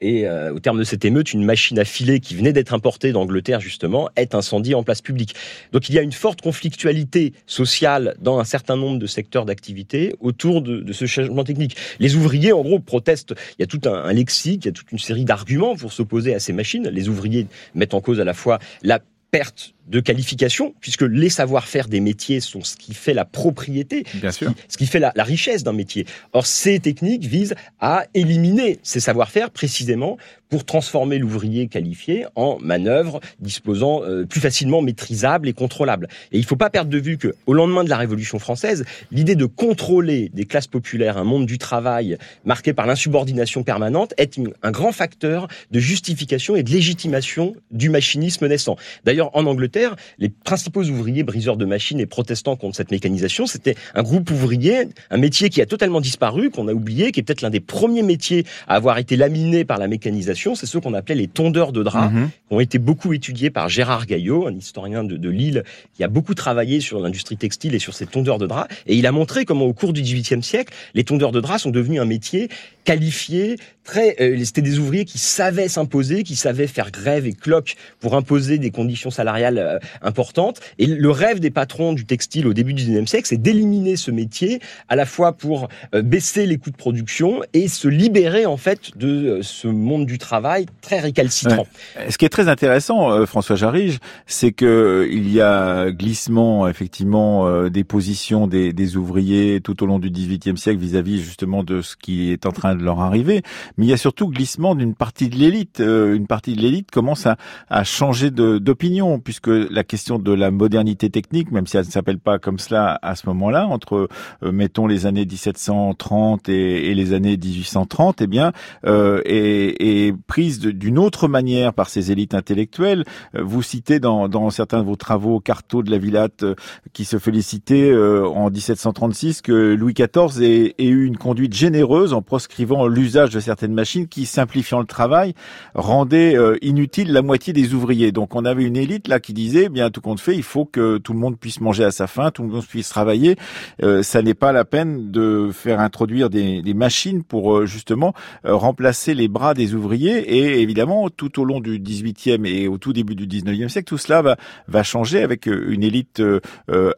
Et 0.00 0.26
euh, 0.26 0.52
au 0.52 0.60
terme 0.60 0.78
de 0.78 0.84
cette 0.84 1.04
émeute, 1.04 1.32
une 1.32 1.44
machine 1.44 1.78
à 1.78 1.84
filer 1.84 2.20
qui 2.20 2.34
venait 2.34 2.52
d'être 2.52 2.74
importée 2.74 3.12
d'Angleterre 3.12 3.60
justement 3.60 4.08
est 4.16 4.34
incendiée 4.34 4.74
en 4.74 4.82
place 4.82 5.02
publique. 5.02 5.34
Donc 5.72 5.88
il 5.88 5.94
y 5.94 5.98
a 5.98 6.02
une 6.02 6.12
forte 6.12 6.40
conflictualité 6.40 7.32
sociale 7.46 8.16
dans 8.20 8.38
un 8.38 8.44
certain 8.44 8.76
nombre 8.76 8.98
de 8.98 9.06
secteurs 9.06 9.44
d'activité 9.44 10.14
autour 10.20 10.62
de, 10.62 10.92
ce 10.92 11.06
changement 11.06 11.44
technique. 11.44 11.76
Les 11.98 12.16
ouvriers, 12.16 12.52
en 12.52 12.62
gros, 12.62 12.78
protestent. 12.78 13.34
Il 13.58 13.62
y 13.62 13.64
a 13.64 13.66
tout 13.66 13.80
un, 13.84 13.94
un 13.94 14.12
lexique, 14.12 14.64
il 14.64 14.68
y 14.68 14.70
a 14.70 14.72
toute 14.72 14.92
une 14.92 14.98
série 14.98 15.24
d'arguments 15.24 15.76
pour 15.76 15.92
s'opposer 15.92 16.34
à 16.34 16.40
ces 16.40 16.52
machines. 16.52 16.88
Les 16.88 17.08
ouvriers 17.08 17.46
mettent 17.74 17.94
en 17.94 18.00
cause 18.00 18.20
à 18.20 18.24
la 18.24 18.34
fois 18.34 18.58
la 18.82 19.00
perte 19.30 19.74
de 19.90 20.00
qualification, 20.00 20.74
puisque 20.80 21.02
les 21.02 21.28
savoir-faire 21.28 21.88
des 21.88 22.00
métiers 22.00 22.40
sont 22.40 22.62
ce 22.62 22.76
qui 22.76 22.94
fait 22.94 23.12
la 23.14 23.24
propriété, 23.24 24.04
Bien 24.14 24.30
sûr. 24.30 24.52
ce 24.68 24.78
qui 24.78 24.86
fait 24.86 25.00
la, 25.00 25.12
la 25.16 25.24
richesse 25.24 25.64
d'un 25.64 25.72
métier. 25.72 26.06
Or, 26.32 26.46
ces 26.46 26.78
techniques 26.80 27.24
visent 27.24 27.54
à 27.80 28.04
éliminer 28.14 28.78
ces 28.82 29.00
savoir-faire 29.00 29.50
précisément 29.50 30.16
pour 30.48 30.64
transformer 30.64 31.18
l'ouvrier 31.18 31.68
qualifié 31.68 32.26
en 32.34 32.58
manœuvre 32.60 33.20
disposant 33.40 34.02
euh, 34.02 34.24
plus 34.24 34.40
facilement 34.40 34.82
maîtrisable 34.82 35.48
et 35.48 35.52
contrôlable. 35.52 36.08
Et 36.32 36.38
il 36.38 36.40
ne 36.42 36.46
faut 36.46 36.56
pas 36.56 36.70
perdre 36.70 36.90
de 36.90 36.98
vue 36.98 37.18
que, 37.18 37.34
au 37.46 37.52
lendemain 37.54 37.84
de 37.84 37.88
la 37.88 37.96
Révolution 37.96 38.38
française, 38.38 38.84
l'idée 39.12 39.36
de 39.36 39.46
contrôler 39.46 40.30
des 40.34 40.44
classes 40.44 40.66
populaires 40.66 41.18
un 41.18 41.24
monde 41.24 41.46
du 41.46 41.58
travail 41.58 42.18
marqué 42.44 42.72
par 42.72 42.86
l'insubordination 42.86 43.62
permanente 43.62 44.12
est 44.18 44.38
un 44.62 44.70
grand 44.70 44.92
facteur 44.92 45.46
de 45.70 45.78
justification 45.78 46.56
et 46.56 46.62
de 46.62 46.70
légitimation 46.70 47.54
du 47.70 47.88
machinisme 47.88 48.46
naissant. 48.48 48.76
D'ailleurs, 49.04 49.30
en 49.36 49.46
Angleterre, 49.46 49.79
les 50.18 50.28
principaux 50.28 50.82
ouvriers 50.84 51.22
briseurs 51.22 51.56
de 51.56 51.64
machines 51.64 52.00
et 52.00 52.06
protestants 52.06 52.56
contre 52.56 52.76
cette 52.76 52.90
mécanisation, 52.90 53.46
c'était 53.46 53.74
un 53.94 54.02
groupe 54.02 54.30
ouvrier, 54.30 54.88
un 55.10 55.16
métier 55.18 55.48
qui 55.50 55.60
a 55.60 55.66
totalement 55.66 56.00
disparu, 56.00 56.50
qu'on 56.50 56.68
a 56.68 56.72
oublié, 56.72 57.12
qui 57.12 57.20
est 57.20 57.22
peut-être 57.22 57.42
l'un 57.42 57.50
des 57.50 57.60
premiers 57.60 58.02
métiers 58.02 58.44
à 58.68 58.74
avoir 58.76 58.98
été 58.98 59.16
laminé 59.16 59.64
par 59.64 59.78
la 59.78 59.88
mécanisation. 59.88 60.54
C'est 60.54 60.66
ceux 60.66 60.80
qu'on 60.80 60.94
appelait 60.94 61.14
les 61.14 61.26
tondeurs 61.28 61.72
de 61.72 61.82
draps, 61.82 62.12
Mhm. 62.12 62.28
qui 62.48 62.54
ont 62.54 62.60
été 62.60 62.78
beaucoup 62.78 63.12
étudiés 63.12 63.50
par 63.50 63.68
Gérard 63.68 64.06
Gaillot, 64.06 64.46
un 64.46 64.54
historien 64.54 65.04
de, 65.04 65.16
de 65.16 65.28
Lille, 65.28 65.64
qui 65.96 66.04
a 66.04 66.08
beaucoup 66.08 66.34
travaillé 66.34 66.80
sur 66.80 67.00
l'industrie 67.00 67.36
textile 67.36 67.74
et 67.74 67.78
sur 67.78 67.94
ces 67.94 68.06
tondeurs 68.06 68.38
de 68.38 68.46
draps. 68.46 68.72
Et 68.86 68.96
il 68.96 69.06
a 69.06 69.12
montré 69.12 69.44
comment, 69.44 69.64
au 69.66 69.72
cours 69.72 69.92
du 69.92 70.02
XVIIIe 70.02 70.42
siècle, 70.42 70.72
les 70.94 71.04
tondeurs 71.04 71.32
de 71.32 71.40
draps 71.40 71.62
sont 71.62 71.70
devenus 71.70 72.00
un 72.00 72.04
métier 72.04 72.48
qualifié, 72.84 73.56
très. 73.84 74.16
euh, 74.20 74.36
C'était 74.44 74.62
des 74.62 74.78
ouvriers 74.78 75.04
qui 75.04 75.18
savaient 75.18 75.68
s'imposer, 75.68 76.22
qui 76.22 76.34
savaient 76.34 76.66
faire 76.66 76.90
grève 76.90 77.26
et 77.26 77.32
cloque 77.34 77.76
pour 78.00 78.16
imposer 78.16 78.58
des 78.58 78.70
conditions 78.70 79.10
salariales 79.10 79.58
euh, 79.70 79.78
importantes. 80.02 80.60
Et 80.78 80.86
le 80.86 81.10
rêve 81.10 81.40
des 81.40 81.50
patrons 81.50 81.92
du 81.92 82.04
textile 82.04 82.46
au 82.46 82.52
début 82.52 82.74
du 82.74 82.84
XIXe 82.84 83.08
siècle, 83.08 83.26
c'est 83.26 83.40
d'éliminer 83.40 83.96
ce 83.96 84.10
métier, 84.10 84.60
à 84.88 84.96
la 84.96 85.06
fois 85.06 85.32
pour 85.32 85.68
euh, 85.94 86.02
baisser 86.02 86.46
les 86.46 86.58
coûts 86.58 86.70
de 86.70 86.76
production 86.76 87.40
et 87.52 87.68
se 87.68 87.88
libérer 87.88 88.46
en 88.46 88.56
fait 88.56 88.96
de 88.96 89.08
euh, 89.08 89.42
ce 89.42 89.68
monde 89.68 90.06
du 90.06 90.18
travail 90.18 90.66
très 90.80 91.00
récalcitrant. 91.00 91.66
Ce 92.08 92.18
qui 92.18 92.24
est 92.24 92.30
très 92.30 92.48
intéressant, 92.48 93.12
euh, 93.12 93.26
François 93.26 93.56
Jarige, 93.56 93.98
c'est 94.26 94.52
que 94.52 95.08
il 95.10 95.32
y 95.32 95.40
a 95.40 95.90
glissement 95.90 96.68
effectivement 96.68 97.68
des 97.68 97.84
positions 97.84 98.46
des, 98.46 98.72
des 98.72 98.96
ouvriers 98.96 99.60
tout 99.60 99.82
au 99.82 99.86
long 99.86 99.98
du 99.98 100.10
XVIIIe 100.10 100.56
siècle 100.56 100.80
vis-à-vis 100.80 101.22
justement 101.22 101.62
de 101.62 101.82
ce 101.82 101.96
qui 101.96 102.30
est 102.30 102.46
en 102.46 102.52
train 102.52 102.74
de 102.74 102.82
leur 102.82 103.00
arriver, 103.00 103.42
mais 103.76 103.86
il 103.86 103.88
y 103.88 103.92
a 103.92 103.96
surtout 103.96 104.28
glissement 104.28 104.74
d'une 104.74 104.94
partie 104.94 105.28
de 105.28 105.36
l'élite. 105.36 105.80
Une 105.80 106.26
partie 106.26 106.54
de 106.54 106.60
l'élite 106.60 106.90
commence 106.90 107.26
à, 107.26 107.36
à 107.68 107.84
changer 107.84 108.30
d'opinion 108.30 109.18
puisque 109.18 109.49
la 109.70 109.84
question 109.84 110.18
de 110.18 110.32
la 110.32 110.50
modernité 110.50 111.10
technique, 111.10 111.50
même 111.50 111.66
si 111.66 111.76
elle 111.76 111.86
ne 111.86 111.90
s'appelle 111.90 112.18
pas 112.18 112.38
comme 112.38 112.58
cela 112.58 112.98
à 113.02 113.14
ce 113.14 113.26
moment-là, 113.28 113.66
entre 113.66 114.08
euh, 114.42 114.52
mettons 114.52 114.86
les 114.86 115.06
années 115.06 115.24
1730 115.26 116.48
et, 116.48 116.90
et 116.90 116.94
les 116.94 117.12
années 117.12 117.36
1830, 117.36 118.22
eh 118.22 118.26
bien 118.26 118.52
euh, 118.86 119.20
est, 119.24 119.76
est 119.80 120.16
prise 120.26 120.60
d'une 120.60 120.98
autre 120.98 121.28
manière 121.28 121.72
par 121.72 121.88
ces 121.88 122.12
élites 122.12 122.34
intellectuelles. 122.34 123.04
Euh, 123.34 123.42
Vous 123.42 123.62
citez 123.62 124.00
dans, 124.00 124.28
dans 124.28 124.50
certains 124.50 124.80
de 124.80 124.86
vos 124.86 124.96
travaux 124.96 125.40
Carto 125.40 125.82
de 125.82 125.90
la 125.90 125.98
Villate 125.98 126.42
euh, 126.42 126.54
qui 126.92 127.04
se 127.04 127.18
félicitait 127.18 127.90
euh, 127.90 128.26
en 128.28 128.50
1736 128.50 129.42
que 129.42 129.74
Louis 129.74 129.94
XIV 129.94 130.42
ait, 130.42 130.74
ait 130.78 130.86
eu 130.86 131.06
une 131.06 131.16
conduite 131.16 131.54
généreuse 131.54 132.12
en 132.12 132.22
proscrivant 132.22 132.86
l'usage 132.86 133.30
de 133.30 133.40
certaines 133.40 133.74
machines 133.74 134.08
qui, 134.08 134.26
simplifiant 134.26 134.80
le 134.80 134.86
travail, 134.86 135.34
rendaient 135.74 136.36
euh, 136.36 136.56
inutile 136.62 137.12
la 137.12 137.22
moitié 137.22 137.52
des 137.52 137.74
ouvriers. 137.74 138.12
Donc 138.12 138.34
on 138.34 138.44
avait 138.44 138.64
une 138.64 138.76
élite 138.76 139.08
là 139.08 139.20
qui 139.20 139.32
disait, 139.40 139.68
bien 139.68 139.90
tout 139.90 140.00
compte 140.00 140.20
fait, 140.20 140.36
il 140.36 140.42
faut 140.42 140.64
que 140.64 140.98
tout 140.98 141.12
le 141.12 141.18
monde 141.18 141.38
puisse 141.38 141.60
manger 141.60 141.84
à 141.84 141.90
sa 141.90 142.06
faim, 142.06 142.30
tout 142.30 142.42
le 142.42 142.48
monde 142.48 142.66
puisse 142.66 142.88
travailler. 142.88 143.36
Euh, 143.82 144.02
ça 144.02 144.22
n'est 144.22 144.34
pas 144.34 144.52
la 144.52 144.64
peine 144.64 145.10
de 145.10 145.50
faire 145.52 145.80
introduire 145.80 146.30
des, 146.30 146.62
des 146.62 146.74
machines 146.74 147.22
pour 147.22 147.56
euh, 147.56 147.66
justement 147.66 148.14
euh, 148.44 148.54
remplacer 148.54 149.14
les 149.14 149.28
bras 149.28 149.54
des 149.54 149.74
ouvriers. 149.74 150.18
Et 150.36 150.60
évidemment, 150.60 151.08
tout 151.10 151.40
au 151.40 151.44
long 151.44 151.60
du 151.60 151.78
18e 151.78 152.46
et 152.46 152.68
au 152.68 152.78
tout 152.78 152.92
début 152.92 153.14
du 153.14 153.26
19e 153.26 153.68
siècle, 153.68 153.88
tout 153.88 153.98
cela 153.98 154.22
va, 154.22 154.36
va 154.68 154.82
changer 154.82 155.22
avec 155.22 155.48
euh, 155.48 155.70
une 155.70 155.82
élite 155.82 156.20
euh, 156.20 156.40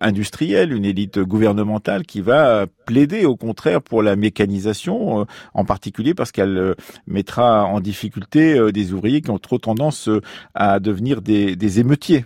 industrielle, 0.01 0.73
une 0.73 0.85
élite 0.85 1.19
gouvernementale 1.19 2.05
qui 2.05 2.21
va 2.21 2.67
plaider 2.87 3.25
au 3.25 3.37
contraire 3.37 3.83
pour 3.83 4.03
la 4.03 4.17
mécanisation, 4.17 5.27
en 5.55 5.65
particulier 5.65 6.15
parce 6.15 6.33
qu'elle 6.33 6.75
mettra 7.07 7.65
en 7.65 7.81
difficulté 7.81 8.73
des 8.73 8.93
ouvriers 8.93 9.21
qui 9.21 9.31
ont 9.31 9.39
trop 9.39 9.59
tendance 9.59 10.09
à 10.55 10.81
devenir 10.81 11.23
des, 11.23 11.57
des 11.57 11.81
émeutiers. 11.81 12.25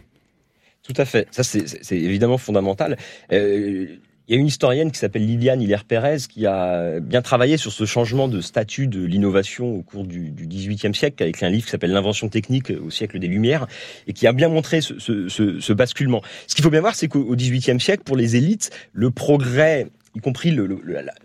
Tout 0.86 0.94
à 1.00 1.04
fait. 1.04 1.26
Ça, 1.30 1.42
c'est 1.42 1.64
évidemment 1.96 2.38
fondamental. 2.38 2.96
Euh, 3.32 3.86
il 4.28 4.34
y 4.34 4.38
a 4.38 4.40
une 4.40 4.48
historienne 4.48 4.90
qui 4.90 4.98
s'appelle 4.98 5.24
Liliane 5.24 5.62
Hilaire-Pérez 5.62 6.16
qui 6.28 6.46
a 6.46 6.98
bien 6.98 7.22
travaillé 7.22 7.56
sur 7.56 7.70
ce 7.70 7.84
changement 7.84 8.26
de 8.26 8.40
statut 8.40 8.88
de 8.88 9.04
l'innovation 9.04 9.72
au 9.76 9.82
cours 9.82 10.04
du, 10.04 10.30
du 10.32 10.46
XVIIIe 10.48 10.94
siècle, 10.94 11.16
qui 11.16 11.22
a 11.22 11.26
écrit 11.28 11.46
un 11.46 11.50
livre 11.50 11.64
qui 11.64 11.70
s'appelle 11.70 11.92
L'invention 11.92 12.28
technique 12.28 12.70
au 12.84 12.90
siècle 12.90 13.20
des 13.20 13.28
Lumières, 13.28 13.68
et 14.08 14.12
qui 14.12 14.26
a 14.26 14.32
bien 14.32 14.48
montré 14.48 14.80
ce, 14.80 14.98
ce- 14.98 15.28
ce- 15.28 15.60
ce 15.60 15.72
basculement. 15.72 16.22
Ce 16.48 16.56
qu'il 16.56 16.64
faut 16.64 16.70
bien 16.70 16.80
voir, 16.80 16.96
c'est 16.96 17.06
qu'au 17.06 17.36
XVIIIe 17.36 17.78
siècle, 17.80 18.02
pour 18.04 18.16
les 18.16 18.34
élites, 18.34 18.70
le 18.92 19.12
progrès 19.12 19.86
y 20.16 20.20
compris 20.20 20.56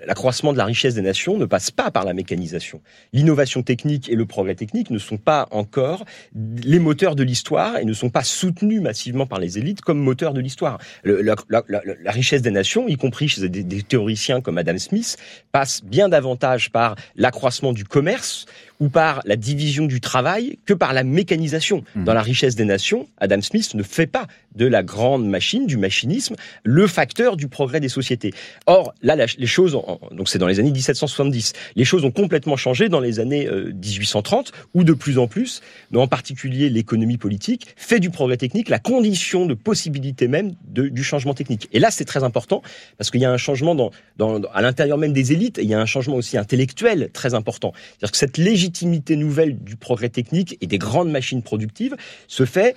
l'accroissement 0.06 0.52
de 0.52 0.58
la 0.58 0.66
richesse 0.66 0.96
des 0.96 1.02
nations, 1.02 1.38
ne 1.38 1.46
passe 1.46 1.72
pas 1.72 1.92
par 1.92 2.04
la 2.04 2.14
mécanisation. 2.14 2.82
L'innovation 3.14 3.64
technique 3.64 4.10
et 4.10 4.16
le 4.16 4.26
progrès 4.26 4.56
technique 4.56 4.90
ne 4.90 4.98
sont 4.98 5.16
pas 5.16 5.48
encore 5.52 6.04
les 6.36 6.80
moteurs 6.80 7.16
de 7.16 7.24
l'histoire 7.24 7.78
et 7.78 7.86
ne 7.86 7.94
sont 7.94 8.10
pas 8.10 8.24
soutenus 8.24 8.82
massivement 8.82 9.26
par 9.26 9.40
les 9.40 9.58
élites 9.58 9.80
comme 9.80 9.98
moteurs 9.98 10.34
de 10.34 10.42
l'histoire. 10.42 10.78
La 11.06 12.12
richesse 12.12 12.42
des 12.42 12.52
nations, 12.52 12.90
y 12.90 12.98
compris 12.98 13.30
chez 13.30 13.48
des, 13.48 13.64
des 13.64 13.82
théoriciens 13.82 14.42
comme 14.42 14.58
Adam 14.58 14.78
Smith, 14.78 15.16
passe 15.54 15.86
bien 15.86 16.10
davantage 16.10 16.70
par 16.70 16.98
l'accroissement 17.16 17.72
du 17.72 17.86
commerce 17.86 18.46
ou 18.82 18.90
par 18.90 19.22
la 19.26 19.38
division 19.38 19.86
du 19.86 20.02
travail 20.02 20.58
que 20.66 20.74
par 20.74 20.92
la 20.92 21.04
mécanisation. 21.04 21.84
Mhm. 21.96 22.04
Dans 22.04 22.14
la 22.14 22.22
richesse 22.22 22.56
des 22.56 22.66
nations, 22.66 23.08
Adam 23.20 23.40
Smith 23.42 23.74
ne 23.76 23.84
fait 23.84 24.08
pas 24.08 24.28
de 24.56 24.66
la 24.66 24.84
grande 24.84 25.26
machine, 25.26 25.66
du 25.68 25.78
machinisme, 25.78 26.36
le 26.64 26.86
facteur 26.88 27.38
du 27.38 27.48
progrès 27.48 27.80
des 27.80 27.88
sociétés. 27.88 28.34
Or, 28.66 28.94
là, 29.02 29.16
les 29.16 29.48
choses, 29.48 29.74
donc 30.12 30.28
c'est 30.28 30.40
dans 30.40 30.48
les 30.48 30.60
années 30.60 30.72
1770, 30.72 31.54
les 31.76 31.86
choses 31.86 32.04
ont 32.04 32.12
complètement 32.12 32.58
changé 32.58 32.90
dans 32.90 33.00
les 33.00 33.20
années 33.20 33.48
euh, 33.48 33.72
1830, 33.72 34.52
où 34.74 34.84
de 34.84 34.94
plus 34.94 35.18
en 35.20 35.28
plus, 35.28 35.62
mais 35.92 36.00
en 36.00 36.08
particulier 36.08 36.70
l'économie 36.70 37.18
politique, 37.18 37.68
fait 37.78 38.00
du 38.00 38.10
progrès 38.10 38.36
technique 38.38 38.68
la 38.68 38.80
condition 38.80 39.46
de 39.46 39.54
possibilité 39.54 40.28
même 40.28 40.54
de- 40.68 40.90
du 40.90 41.04
changement 41.04 41.34
technique. 41.36 41.70
Et 41.72 41.80
là, 41.80 41.92
c'est 41.92 42.06
très 42.06 42.24
important, 42.24 42.62
parce 42.98 43.12
qu'il 43.12 43.22
y 43.22 43.26
a 43.26 43.32
un 43.32 43.38
changement 43.38 43.76
dans, 43.76 43.92
dans- 44.18 44.42
à 44.54 44.62
l'intérieur 44.64 44.98
même 44.98 45.14
des 45.14 45.32
élites, 45.34 45.60
et 45.60 45.64
il 45.64 45.70
y 45.70 45.74
a 45.76 45.80
un 45.80 45.86
changement 45.86 46.16
aussi 46.16 46.38
intellectuel 46.38 47.10
très 47.14 47.36
important. 47.36 47.74
C'est-à-dire 47.76 48.12
que 48.12 48.18
cette 48.18 48.38
légitimité 48.40 48.71
nouvelle 49.16 49.58
du 49.58 49.76
progrès 49.76 50.10
technique 50.10 50.58
et 50.62 50.68
des 50.68 50.78
grandes 50.78 51.12
machines 51.12 51.44
productives 51.44 51.96
se 52.28 52.46
fait 52.46 52.76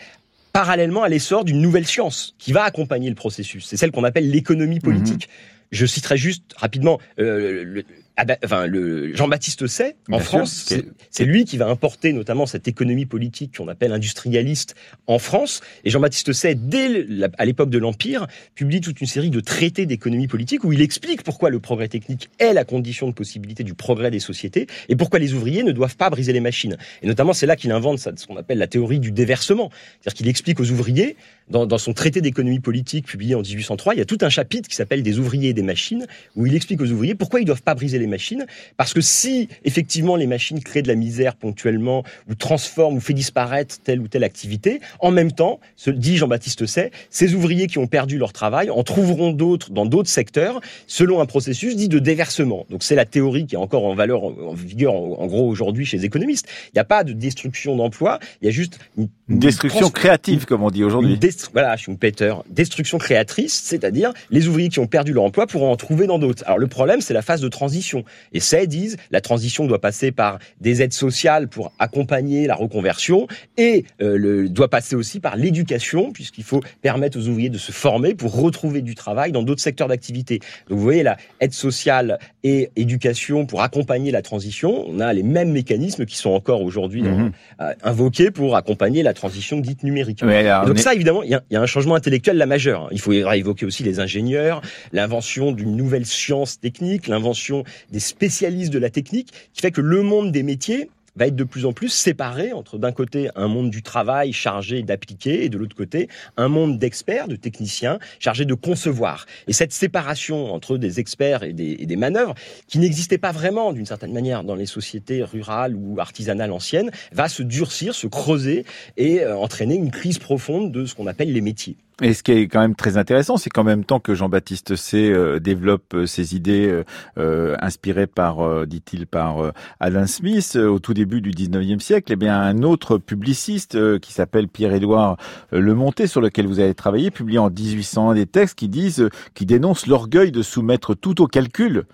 parallèlement 0.53 1.03
à 1.03 1.09
l'essor 1.09 1.45
d'une 1.45 1.61
nouvelle 1.61 1.87
science 1.87 2.35
qui 2.39 2.53
va 2.53 2.63
accompagner 2.63 3.09
le 3.09 3.17
processus. 3.17 3.67
C'est 3.67 3.77
celle 3.77 3.91
qu'on 3.91 4.05
appelle 4.05 4.31
l'économie 4.31 4.81
politique. 4.81 5.29
Je 5.73 5.87
citerai 5.87 6.17
juste 6.17 6.45
rapidement 6.57 7.01
euh, 7.19 7.65
le, 7.65 7.85
Ada- 8.17 8.39
enfin, 8.45 8.67
le 8.67 9.13
Jean-Baptiste 9.17 9.67
Say 9.67 9.97
en 10.09 10.19
Bien 10.19 10.25
France. 10.25 10.67
c'est- 11.11 11.25
lui 11.25 11.45
qui 11.45 11.57
va 11.57 11.67
importer 11.67 12.13
notamment 12.13 12.47
cette 12.47 12.69
économie 12.69 13.07
politique 13.07 13.57
qu'on 13.57 13.67
appelle 13.67 13.93
industrialiste 13.93 14.77
en 15.09 15.19
France. 15.19 15.63
Et 15.85 15.91
Jean-Baptiste 15.91 16.33
Say, 16.33 16.55
dès 16.55 16.89
le- 16.89 17.27
à 17.39 17.45
l'époque 17.45 17.71
de 17.71 17.79
l'Empire, 17.79 18.27
publie 18.55 18.81
toute 18.81 19.01
une 19.01 19.07
série 19.09 19.31
de 19.31 19.41
traités 19.41 19.85
d'économie 19.87 20.29
politique 20.29 20.63
où 20.63 20.73
il 20.73 20.81
explique 20.81 21.23
pourquoi 21.25 21.51
le 21.51 21.59
progrès 21.59 21.89
technique 21.89 22.29
est 22.39 22.53
la 22.53 22.65
condition 22.65 23.09
de 23.09 23.13
possibilité 23.15 23.65
du 23.65 23.75
progrès 23.75 24.13
des 24.13 24.21
sociétés 24.21 24.69
et 24.89 24.95
pourquoi 24.95 25.19
les 25.19 25.33
ouvriers 25.35 25.65
ne 25.65 25.73
doivent 25.73 25.97
pas 25.97 26.09
briser 26.09 26.33
les 26.33 26.41
machines. 26.41 26.77
Et 27.03 27.09
notamment, 27.09 27.33
c'est 27.33 27.47
là 27.47 27.57
qu'il 27.57 27.73
invente 27.73 27.99
ce 27.99 28.27
qu'on 28.27 28.37
appelle 28.37 28.59
la 28.59 28.69
théorie 28.69 29.01
du 29.01 29.11
déversement. 29.11 29.71
C'est-à-dire 30.01 30.17
qu'il 30.19 30.29
explique 30.29 30.61
aux 30.61 30.71
ouvriers, 30.71 31.17
dans, 31.51 31.67
dans 31.67 31.79
son 31.79 31.93
traité 31.93 32.21
d'économie 32.21 32.61
politique 32.61 33.07
publié 33.07 33.35
en 33.35 33.43
1803, 33.43 33.95
il 33.95 33.99
y 33.99 34.01
a 34.01 34.07
tout 34.07 34.19
un 34.23 34.31
chapitre 34.31 34.69
qui 34.69 34.77
s'appelle 34.77 35.03
des 35.03 35.19
ouvriers 35.19 35.51
et 35.51 35.53
des 35.53 35.63
machines, 35.63 36.07
où 36.37 36.47
il 36.47 36.55
explique 36.55 36.81
aux 36.81 36.91
ouvriers 36.91 37.15
pourquoi 37.15 37.41
ils 37.41 37.45
doivent 37.45 37.63
pas 37.63 37.75
briser 37.75 37.99
les 37.99 38.04
machines. 38.07 38.47
Parce 38.77 38.93
que 38.95 39.01
si, 39.01 39.49
effectivement, 39.65 40.17
les 40.17 40.27
machines 40.27 40.61
créent 40.63 40.83
de 40.83 40.89
la 40.89 40.95
misère 40.95 41.37
ponctuellement, 41.37 42.05
ou 42.29 42.35
transforment 42.35 42.97
ou 42.97 43.01
fait 43.01 43.13
disparaître 43.15 43.77
telle 43.83 44.01
ou 44.01 44.09
telle 44.09 44.25
activité, 44.25 44.81
en 45.01 45.11
même 45.11 45.33
temps, 45.33 45.61
se 45.77 45.91
dit 45.91 46.17
Jean-Baptiste 46.17 46.67
Say, 46.67 46.91
ces 47.11 47.35
ouvriers 47.35 47.67
qui 47.67 47.79
ont 47.79 47.87
perdu 47.87 48.19
leur 48.19 48.33
travail 48.33 48.71
en 48.71 48.83
trouveront 48.83 49.33
d'autres 49.33 49.71
dans 49.71 49.87
d'autres 49.87 50.09
secteurs, 50.11 50.61
selon 50.87 51.21
un 51.21 51.27
processus 51.27 51.77
dit 51.77 51.89
de 51.89 51.99
déversement. 51.99 52.67
Donc 52.71 52.83
c'est 52.83 52.95
la 52.95 53.05
théorie 53.05 53.47
qui 53.47 53.55
est 53.55 53.59
encore 53.59 53.85
en 53.85 53.95
valeur, 53.95 54.25
en, 54.25 54.55
vigueur, 54.55 54.95
en, 54.95 55.17
en 55.21 55.27
gros, 55.27 55.49
aujourd'hui 55.49 55.85
chez 55.87 55.99
les 55.99 56.05
économistes. 56.05 56.47
Il 56.69 56.77
n'y 56.77 56.81
a 56.81 56.85
pas 56.85 57.05
de 57.05 57.13
destruction 57.13 57.77
d'emplois, 57.77 58.19
il 58.43 58.47
y 58.47 58.49
a 58.49 58.51
juste 58.53 58.79
une, 58.99 59.09
Une 59.29 59.39
destruction 59.39 59.81
trans- 59.81 59.91
créative, 59.91 60.45
comme 60.47 60.63
on 60.63 60.71
dit 60.71 60.83
aujourd'hui. 60.85 61.19
voilà, 61.53 61.77
je 61.77 61.83
suis 61.83 61.93
une 61.93 61.99
Peter. 61.99 62.35
Destruction 62.51 62.99
créatrice, 62.99 63.55
c'est-à-dire 63.65 64.13
les 64.31 64.49
ouvriers 64.49 64.69
qui 64.69 64.81
ont 64.81 64.87
perdu 64.87 65.13
leur 65.13 65.25
emploi 65.25 65.47
pourront 65.47 65.71
en 65.71 65.77
trouver 65.77 66.07
dans 66.07 66.19
d'autres. 66.19 66.43
Alors 66.47 66.59
le 66.59 66.67
problème, 66.67 67.01
c'est 67.01 67.15
la 67.15 67.23
phase 67.23 67.41
de 67.41 67.49
transition. 67.49 67.94
Transition. 68.03 68.05
Et 68.33 68.41
ça, 68.41 68.65
disent, 68.67 68.97
la 69.11 69.21
transition 69.21 69.67
doit 69.67 69.81
passer 69.81 70.13
par 70.13 70.39
des 70.61 70.83
aides 70.83 70.93
sociales 70.93 71.49
pour 71.49 71.73
accompagner 71.79 72.47
la 72.47 72.55
reconversion 72.55 73.27
et 73.57 73.85
euh, 74.01 74.17
le, 74.17 74.49
doit 74.49 74.69
passer 74.69 74.97
aussi 74.97 75.21
par 75.21 75.37
l'éducation, 75.37 76.13
puisqu'il 76.13 76.45
faut 76.45 76.63
permettre 76.83 77.19
aux 77.19 77.29
ouvriers 77.29 77.51
de 77.51 77.59
se 77.59 77.73
former 77.73 78.15
pour 78.15 78.35
retrouver 78.35 78.81
du 78.81 78.95
travail 78.95 79.33
dans 79.33 79.43
d'autres 79.43 79.63
secteurs 79.63 79.89
d'activité. 79.89 80.41
Donc 80.69 80.79
vous 80.79 80.85
voyez, 80.85 81.03
la 81.03 81.17
aide 81.41 81.53
sociale 81.53 82.19
et 82.43 82.71
éducation 82.77 83.47
pour 83.47 83.63
accompagner 83.63 84.11
la 84.11 84.23
transition, 84.23 84.85
on 84.89 85.01
a 85.01 85.13
les 85.13 85.23
mêmes 85.23 85.53
mécanismes 85.53 86.07
qui 86.07 86.17
sont 86.17 86.31
encore 86.31 86.63
aujourd'hui 86.63 87.03
mhm. 87.03 87.33
euh, 87.61 87.73
invoqués 87.83 88.31
pour 88.31 88.57
accompagner 88.57 89.03
la 89.03 89.15
transition 89.15 89.59
dite 89.59 89.83
numérique. 89.83 90.25
donc 90.67 90.79
ça, 90.79 90.95
évidemment, 90.95 91.23
il 91.23 91.31
y, 91.51 91.57
a 91.57 91.61
un 91.61 91.67
changement 91.67 91.95
intellectuel 91.95 92.37
la 92.37 92.47
majeur. 92.47 92.89
Il 92.93 93.01
faut 93.01 93.13
évoquer 93.13 93.67
aussi 93.67 93.83
les 93.83 94.01
ingénieurs, 94.01 94.61
l'invention 94.93 95.53
d'une 95.53 95.77
nouvelle 95.77 96.07
science 96.07 96.59
technique, 96.61 97.09
l'invention 97.09 97.65
des 97.91 98.01
spécialistes 98.01 98.73
de 98.73 98.79
la 98.79 98.91
technique, 98.91 99.33
qui 99.53 99.61
fait 99.61 99.71
que 99.71 99.81
le 99.81 100.03
monde 100.03 100.33
des 100.33 100.43
métiers 100.43 100.89
va 101.17 101.27
être 101.27 101.37
de 101.37 101.45
plus 101.45 101.65
en 101.65 101.73
plus 101.73 101.89
séparé 101.89 102.53
entre 102.53 102.79
d'un 102.79 102.93
côté 102.93 103.31
un 103.37 103.49
monde 103.49 103.71
du 103.71 103.83
travail 103.83 104.33
chargé 104.33 104.83
d'appliquer 104.83 105.45
et 105.45 105.49
de 105.49 105.59
l'autre 105.59 105.77
côté 105.77 106.09
un 106.37 106.49
monde 106.49 106.79
d'experts, 106.79 107.29
de 107.29 107.37
techniciens 107.37 107.99
chargés 108.19 108.45
de 108.45 108.55
concevoir. 108.55 109.27
Et 109.47 109.53
cette 109.53 109.73
séparation 109.73 110.53
entre 110.53 110.77
des 110.77 111.01
experts 111.01 111.43
et 111.43 111.53
des, 111.53 111.97
manœuvres, 111.97 112.35
qui 112.67 112.79
n'existait 112.79 113.19
pas 113.19 113.33
vraiment 113.33 113.73
d'une 113.73 113.87
certaine 113.87 114.13
manière 114.13 114.43
dans 114.43 114.57
les 114.57 114.67
sociétés 114.67 115.23
rurales 115.23 115.77
ou 115.77 116.01
artisanales 116.01 116.51
anciennes, 116.51 116.91
va 117.13 117.29
se 117.29 117.43
durcir, 117.43 117.95
se 117.95 118.09
creuser 118.09 118.65
et 118.97 119.21
euh, 119.21 119.37
entraîner 119.37 119.77
une 119.77 119.93
crise 119.93 120.19
profonde 120.19 120.73
de 120.73 120.87
ce 120.87 120.95
qu'on 120.95 121.07
appelle 121.07 121.33
les 121.33 121.41
métiers. 121.41 121.77
Et 122.03 122.13
ce 122.13 122.25
qui 122.25 122.33
est 122.33 122.49
quand 122.49 122.61
même 122.61 122.75
très 122.75 122.97
intéressant, 122.97 123.37
c'est 123.37 123.51
qu'en 123.51 123.63
même 123.63 123.85
temps 123.85 124.01
que 124.01 124.17
Jean-Baptiste 124.17 124.75
C 124.75 125.13
euh, 125.13 125.39
développe 125.39 125.95
euh, 125.95 126.07
ses 126.07 126.35
idées 126.35 126.67
euh, 126.67 126.85
euh 127.19 127.55
inspirées 127.61 128.09
par, 128.09 128.67
dit-il, 128.67 129.07
par 129.07 129.53
Adam 129.79 130.07
Smith 130.07 130.57
au 130.57 130.79
tout 130.81 130.93
début 130.93 131.21
du 131.21 131.31
19e 131.31 131.79
siècle, 131.79 132.13
eh 132.13 132.17
bien 132.17 132.39
un 132.39 132.63
autre 132.63 132.99
publiciste 132.99 134.01
qui 134.01 134.13
s'appelle 134.13 134.49
Pierre-Édouard 134.49 135.17
Lemonté, 135.53 136.07
sur 136.07 136.21
lequel 136.21 136.47
vous 136.47 136.59
avez 136.59 136.75
travaillé, 136.75 137.11
publie 137.11 137.39
en 137.39 137.49
1801 137.49 138.15
des 138.15 138.27
textes 138.27 138.59
qui 138.59 138.69
disent, 138.69 139.09
qui 139.35 139.47
dénoncent 139.47 139.87
l'orgueil 139.87 140.33
de 140.33 140.43
soumettre 140.43 140.95
tout 140.95 141.23
au 141.23 141.27
calcul. 141.27 141.85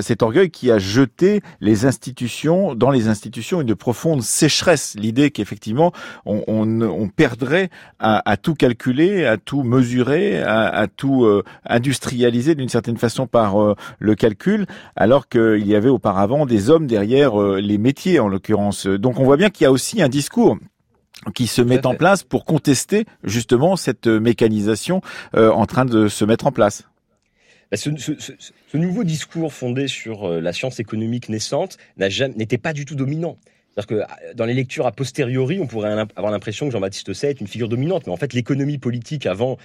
cet 0.00 0.22
orgueil 0.22 0.50
qui 0.50 0.70
a 0.70 0.78
jeté 0.78 1.42
les 1.60 1.84
institutions, 1.84 2.74
dans 2.74 2.90
les 2.90 3.08
institutions, 3.08 3.60
une 3.60 3.74
profonde 3.74 4.22
sécheresse. 4.22 4.94
L'idée 4.98 5.30
qu'effectivement 5.30 5.92
on, 6.24 6.42
on, 6.46 6.80
on, 6.80 7.08
perdrait 7.08 7.70
à, 7.98 8.28
à 8.28 8.36
tout 8.36 8.54
calculer, 8.54 9.33
tout 9.36 9.62
mesurer, 9.62 10.42
à, 10.42 10.86
tout 10.86 11.24
euh, 11.24 11.42
industrialiser 11.64 12.54
d'une 12.54 12.68
certaine 12.68 12.96
façon 12.96 13.26
par 13.26 13.62
euh, 13.62 13.74
le 13.98 14.14
calcul, 14.14 14.66
alors 14.96 15.28
qu'il 15.28 15.66
y 15.66 15.74
avait 15.74 15.88
auparavant 15.88 16.46
des 16.46 16.70
hommes 16.70 16.86
derrière 16.86 17.40
euh, 17.40 17.60
les 17.60 17.78
métiers 17.78 18.20
en 18.20 18.28
l'occurrence. 18.28 18.86
Donc 18.86 19.18
on 19.18 19.24
voit 19.24 19.36
bien 19.36 19.50
qu'il 19.50 19.64
y 19.64 19.66
a 19.66 19.72
aussi 19.72 20.02
un 20.02 20.08
discours 20.08 20.58
qui 21.34 21.46
se 21.46 21.62
met 21.62 21.86
en 21.86 21.94
place 21.94 22.22
pour 22.22 22.44
contester 22.44 23.06
justement 23.22 23.76
cette 23.76 24.08
mécanisation 24.08 25.00
en 25.32 25.64
train 25.64 25.84
de 25.86 26.08
se 26.08 26.24
mettre 26.24 26.46
en 26.46 26.52
place. 26.52 26.82
Bah, 27.70 27.78
ce, 27.78 27.90
ce, 27.98 28.76
nouveau 28.76 29.04
discours 29.04 29.52
fondé 29.52 29.88
sur 29.88 30.28
la 30.28 30.52
science 30.52 30.80
économique 30.80 31.28
naissante 31.28 31.78
n'était 31.96 32.58
pas 32.58 32.72
du 32.72 32.84
tout 32.84 32.94
dominant. 32.94 33.38
C'est-à-dire 33.74 33.86
que 33.86 33.94
euh, 33.94 34.34
dans 34.34 34.44
les 34.44 34.54
lectures 34.54 34.86
a 34.86 34.92
posteriori, 34.92 35.58
on 35.60 35.66
pourrait 35.66 35.90
avoir 36.16 36.32
l'impression 36.32 36.66
que 36.66 36.72
Jean-Baptiste 36.72 37.12
Say 37.12 37.30
est 37.30 37.40
une 37.40 37.46
figure 37.46 37.68
dominante, 37.68 38.06
mais 38.06 38.12
en 38.12 38.16
fait, 38.16 38.32
l'économie 38.32 38.78
politique 38.78 39.26
avant, 39.26 39.58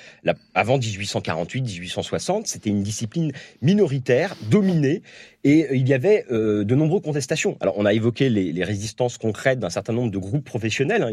avant 0.55 0.79
1848-1860, 0.79 2.45
c'était 2.45 2.69
une 2.69 2.83
discipline 2.83 3.31
minoritaire, 3.61 4.35
dominée, 4.49 5.03
et 5.43 5.65
euh, 5.65 5.75
il 5.75 5.87
y 5.87 5.93
avait 5.93 6.25
euh, 6.31 6.63
de 6.63 6.75
nombreuses 6.75 7.03
contestations. 7.03 7.57
Alors, 7.61 7.77
on 7.77 7.85
a 7.85 7.93
évoqué 7.93 8.29
les, 8.29 8.63
résistances 8.63 9.17
concrètes 9.17 9.59
d'un 9.59 9.69
certain 9.69 9.93
nombre 9.93 10.11
de 10.11 10.17
groupes 10.17 10.43
professionnels. 10.43 11.01
Hein. 11.01 11.11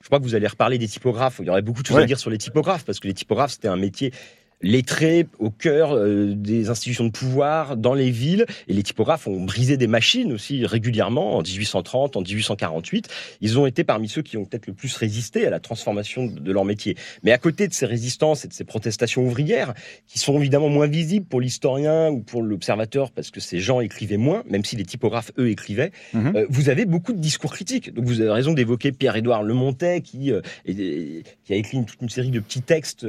Je 0.00 0.06
crois 0.06 0.18
que 0.18 0.24
vous 0.24 0.34
allez 0.34 0.46
reparler 0.46 0.78
des 0.78 0.88
typographes. 0.88 1.38
Il 1.40 1.46
y 1.46 1.50
aurait 1.50 1.62
beaucoup 1.62 1.82
de 1.82 1.86
choses 1.86 1.98
à 1.98 2.06
dire 2.06 2.18
sur 2.18 2.30
les 2.30 2.38
typographes, 2.38 2.84
parce 2.84 3.00
que 3.00 3.08
les 3.08 3.14
typographes, 3.14 3.52
c'était 3.52 3.68
un 3.68 3.76
métier 3.76 4.12
lettrés 4.62 5.26
au 5.38 5.50
cœur 5.50 5.92
euh, 5.92 6.34
des 6.34 6.68
institutions 6.68 7.04
de 7.04 7.10
pouvoir 7.10 7.76
dans 7.76 7.94
les 7.94 8.10
villes. 8.10 8.46
Et 8.68 8.72
les 8.72 8.82
typographes 8.82 9.26
ont 9.26 9.44
brisé 9.44 9.76
des 9.76 9.86
machines 9.86 10.32
aussi 10.32 10.66
régulièrement 10.66 11.36
en 11.36 11.42
1830, 11.42 12.16
en 12.16 12.20
1848. 12.20 13.08
Ils 13.40 13.58
ont 13.58 13.66
été 13.66 13.84
parmi 13.84 14.08
ceux 14.08 14.22
qui 14.22 14.36
ont 14.36 14.44
peut-être 14.44 14.66
le 14.66 14.74
plus 14.74 14.94
résisté 14.96 15.46
à 15.46 15.50
la 15.50 15.60
transformation 15.60 16.26
de 16.26 16.52
leur 16.52 16.64
métier. 16.64 16.96
Mais 17.22 17.32
à 17.32 17.38
côté 17.38 17.68
de 17.68 17.72
ces 17.72 17.86
résistances 17.86 18.44
et 18.44 18.48
de 18.48 18.52
ces 18.52 18.64
protestations 18.64 19.24
ouvrières, 19.24 19.74
qui 20.06 20.18
sont 20.18 20.38
évidemment 20.38 20.68
moins 20.68 20.86
visibles 20.86 21.26
pour 21.26 21.40
l'historien 21.40 22.10
ou 22.10 22.20
pour 22.20 22.42
l'observateur, 22.42 23.10
parce 23.10 23.30
que 23.30 23.40
ces 23.40 23.60
gens 23.60 23.80
écrivaient 23.80 24.16
moins, 24.16 24.42
même 24.48 24.64
si 24.64 24.76
les 24.76 24.84
typographes, 24.84 25.32
eux, 25.38 25.50
écrivaient, 25.50 25.92
mhm. 26.12 26.36
euh, 26.36 26.46
vous 26.50 26.68
avez 26.68 26.84
beaucoup 26.84 27.12
de 27.12 27.20
discours 27.20 27.52
critiques. 27.52 27.94
Donc 27.94 28.04
vous 28.04 28.20
avez 28.20 28.30
raison 28.30 28.52
d'évoquer 28.52 28.92
Pierre-Édouard 28.92 29.42
Lemontet, 29.42 30.02
qui, 30.02 30.32
euh, 30.32 30.40
qui 30.64 31.52
a 31.52 31.56
écrit 31.56 31.82
toute 31.84 32.00
une 32.02 32.08
série 32.08 32.30
de 32.30 32.40
petits 32.40 32.62
textes 32.62 33.06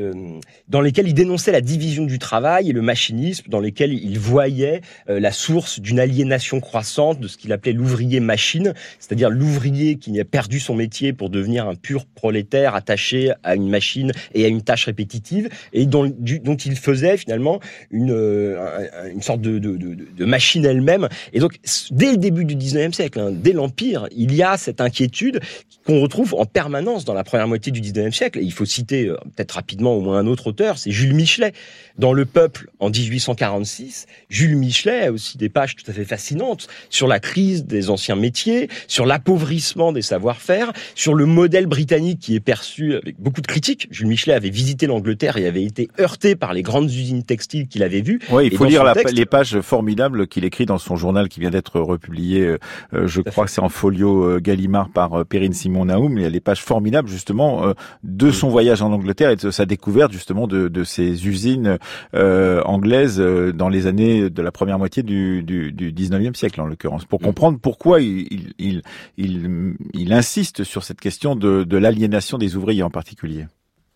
dans 0.67 0.81
lesquels 0.81 1.07
il 1.07 1.13
dénonce 1.13 1.40
c'est 1.41 1.51
la 1.51 1.61
division 1.61 2.05
du 2.05 2.19
travail 2.19 2.69
et 2.69 2.73
le 2.73 2.81
machinisme 2.81 3.45
dans 3.49 3.59
lesquels 3.59 3.93
il 3.93 4.19
voyait 4.19 4.81
euh, 5.09 5.19
la 5.19 5.31
source 5.31 5.79
d'une 5.79 5.99
aliénation 5.99 6.59
croissante 6.59 7.19
de 7.19 7.27
ce 7.27 7.37
qu'il 7.37 7.51
appelait 7.51 7.73
l'ouvrier 7.73 8.19
machine, 8.19 8.73
c'est-à-dire 8.99 9.29
l'ouvrier 9.29 9.95
qui 9.95 10.17
a 10.19 10.25
perdu 10.25 10.59
son 10.59 10.75
métier 10.75 11.13
pour 11.13 11.29
devenir 11.29 11.67
un 11.67 11.75
pur 11.75 12.05
prolétaire 12.05 12.75
attaché 12.75 13.33
à 13.43 13.55
une 13.55 13.69
machine 13.69 14.11
et 14.33 14.45
à 14.45 14.47
une 14.47 14.61
tâche 14.61 14.85
répétitive 14.85 15.49
et 15.73 15.85
dont, 15.85 16.05
il 16.05 16.75
faisait 16.77 17.17
finalement 17.17 17.59
une, 17.89 18.11
euh, 18.11 19.09
une 19.11 19.21
sorte 19.21 19.41
de, 19.41 20.25
machine 20.25 20.65
elle-même. 20.65 21.09
Et 21.33 21.39
donc, 21.39 21.59
dès 21.91 22.11
le 22.11 22.17
début 22.17 22.45
du 22.45 22.55
19e 22.55 22.93
siècle, 22.93 23.19
hein, 23.19 23.31
dès 23.31 23.53
l'Empire, 23.53 24.07
il 24.15 24.33
y 24.33 24.43
a 24.43 24.57
cette 24.57 24.81
inquiétude 24.81 25.39
qu'on 25.85 25.99
retrouve 25.99 26.35
en 26.35 26.45
permanence 26.45 27.05
dans 27.05 27.13
la 27.13 27.23
première 27.23 27.47
moitié 27.47 27.71
du 27.71 27.81
19e 27.81 28.11
siècle. 28.11 28.39
Et 28.39 28.43
il 28.43 28.53
faut 28.53 28.65
citer 28.65 29.07
euh, 29.07 29.15
peut-être 29.35 29.53
rapidement 29.53 29.95
au 29.95 30.01
moins 30.01 30.19
un 30.19 30.27
autre 30.27 30.47
auteur, 30.47 30.77
c'est 30.77 30.91
Jules 30.91 31.13
Michelet. 31.31 31.53
Dans 31.97 32.13
Le 32.13 32.25
Peuple, 32.25 32.69
en 32.79 32.89
1846, 32.89 34.05
Jules 34.29 34.57
Michelet 34.57 35.07
a 35.07 35.11
aussi 35.11 35.37
des 35.37 35.49
pages 35.49 35.75
tout 35.75 35.89
à 35.89 35.93
fait 35.93 36.03
fascinantes 36.03 36.67
sur 36.89 37.07
la 37.07 37.19
crise 37.19 37.65
des 37.65 37.89
anciens 37.89 38.15
métiers, 38.15 38.69
sur 38.87 39.05
l'appauvrissement 39.05 39.93
des 39.93 40.01
savoir-faire, 40.01 40.73
sur 40.95 41.13
le 41.13 41.25
modèle 41.25 41.67
britannique 41.67 42.19
qui 42.19 42.35
est 42.35 42.41
perçu 42.41 42.95
avec 42.95 43.19
beaucoup 43.19 43.41
de 43.41 43.47
critiques. 43.47 43.87
Jules 43.91 44.07
Michelet 44.07 44.33
avait 44.33 44.49
visité 44.49 44.87
l'Angleterre 44.87 45.37
et 45.37 45.47
avait 45.47 45.63
été 45.63 45.89
heurté 45.99 46.35
par 46.35 46.53
les 46.53 46.63
grandes 46.63 46.91
usines 46.91 47.23
textiles 47.23 47.67
qu'il 47.67 47.83
avait 47.83 48.01
vues. 48.01 48.19
Oui, 48.29 48.47
il 48.51 48.57
faut 48.57 48.65
lire 48.65 48.83
les 49.13 49.25
pages 49.25 49.61
formidables 49.61 50.27
qu'il 50.27 50.43
écrit 50.43 50.65
dans 50.65 50.79
son 50.79 50.97
journal 50.97 51.29
qui 51.29 51.39
vient 51.39 51.49
d'être 51.49 51.79
republié, 51.79 52.41
euh, 52.41 52.57
euh, 52.93 53.07
je 53.07 53.21
crois 53.21 53.45
que 53.45 53.51
c'est 53.51 53.61
en 53.61 53.69
folio 53.69 54.39
Gallimard 54.41 54.89
par 54.89 55.25
Perrine 55.25 55.53
Simon 55.53 55.85
Naoum. 55.85 56.17
Il 56.17 56.23
y 56.23 56.27
a 56.27 56.29
des 56.29 56.41
pages 56.41 56.61
formidables 56.61 57.07
justement 57.07 57.73
de 58.03 58.31
son 58.31 58.49
voyage 58.49 58.81
en 58.81 58.91
Angleterre 58.91 59.29
et 59.29 59.35
de 59.35 59.51
sa 59.51 59.65
découverte 59.65 60.11
justement 60.11 60.47
de, 60.47 60.67
de 60.67 60.83
ces 60.83 61.20
usines 61.27 61.77
euh, 62.13 62.61
anglaises 62.63 63.19
euh, 63.19 63.51
dans 63.51 63.69
les 63.69 63.87
années 63.87 64.29
de 64.29 64.41
la 64.41 64.51
première 64.51 64.77
moitié 64.77 65.03
du, 65.03 65.43
du, 65.43 65.71
du 65.71 65.91
19e 65.91 66.35
siècle 66.35 66.61
en 66.61 66.65
l'occurrence, 66.65 67.05
pour 67.05 67.21
mm. 67.21 67.23
comprendre 67.23 67.59
pourquoi 67.59 68.01
il, 68.01 68.53
il, 68.57 68.81
il, 69.17 69.75
il, 69.93 70.13
insiste 70.13 70.63
sur 70.63 70.83
cette 70.83 70.99
question 70.99 71.35
de, 71.35 71.63
de 71.63 71.77
l'aliénation 71.77 72.37
des 72.37 72.55
ouvriers 72.55 72.83
en 72.83 72.89
particulier. 72.89 73.47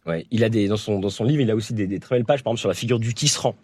Ouais, 0.05 0.25
il 0.29 0.43
a 0.43 0.49
des 0.49 0.67
dans 0.67 0.77
son 0.77 0.99
dans 0.99 1.09
son 1.09 1.23
livre, 1.23 1.41
il 1.41 1.49
a 1.49 1.55
aussi 1.55 1.73
des, 1.73 1.88
des 1.88 1.99
très 1.99 2.15
belles 2.15 2.25
pages, 2.25 2.43
par 2.43 2.51
exemple 2.51 2.59
sur 2.59 2.69
la 2.69 2.75
figure 2.75 2.99
du 2.99 3.13
tisserand, 3.15 3.55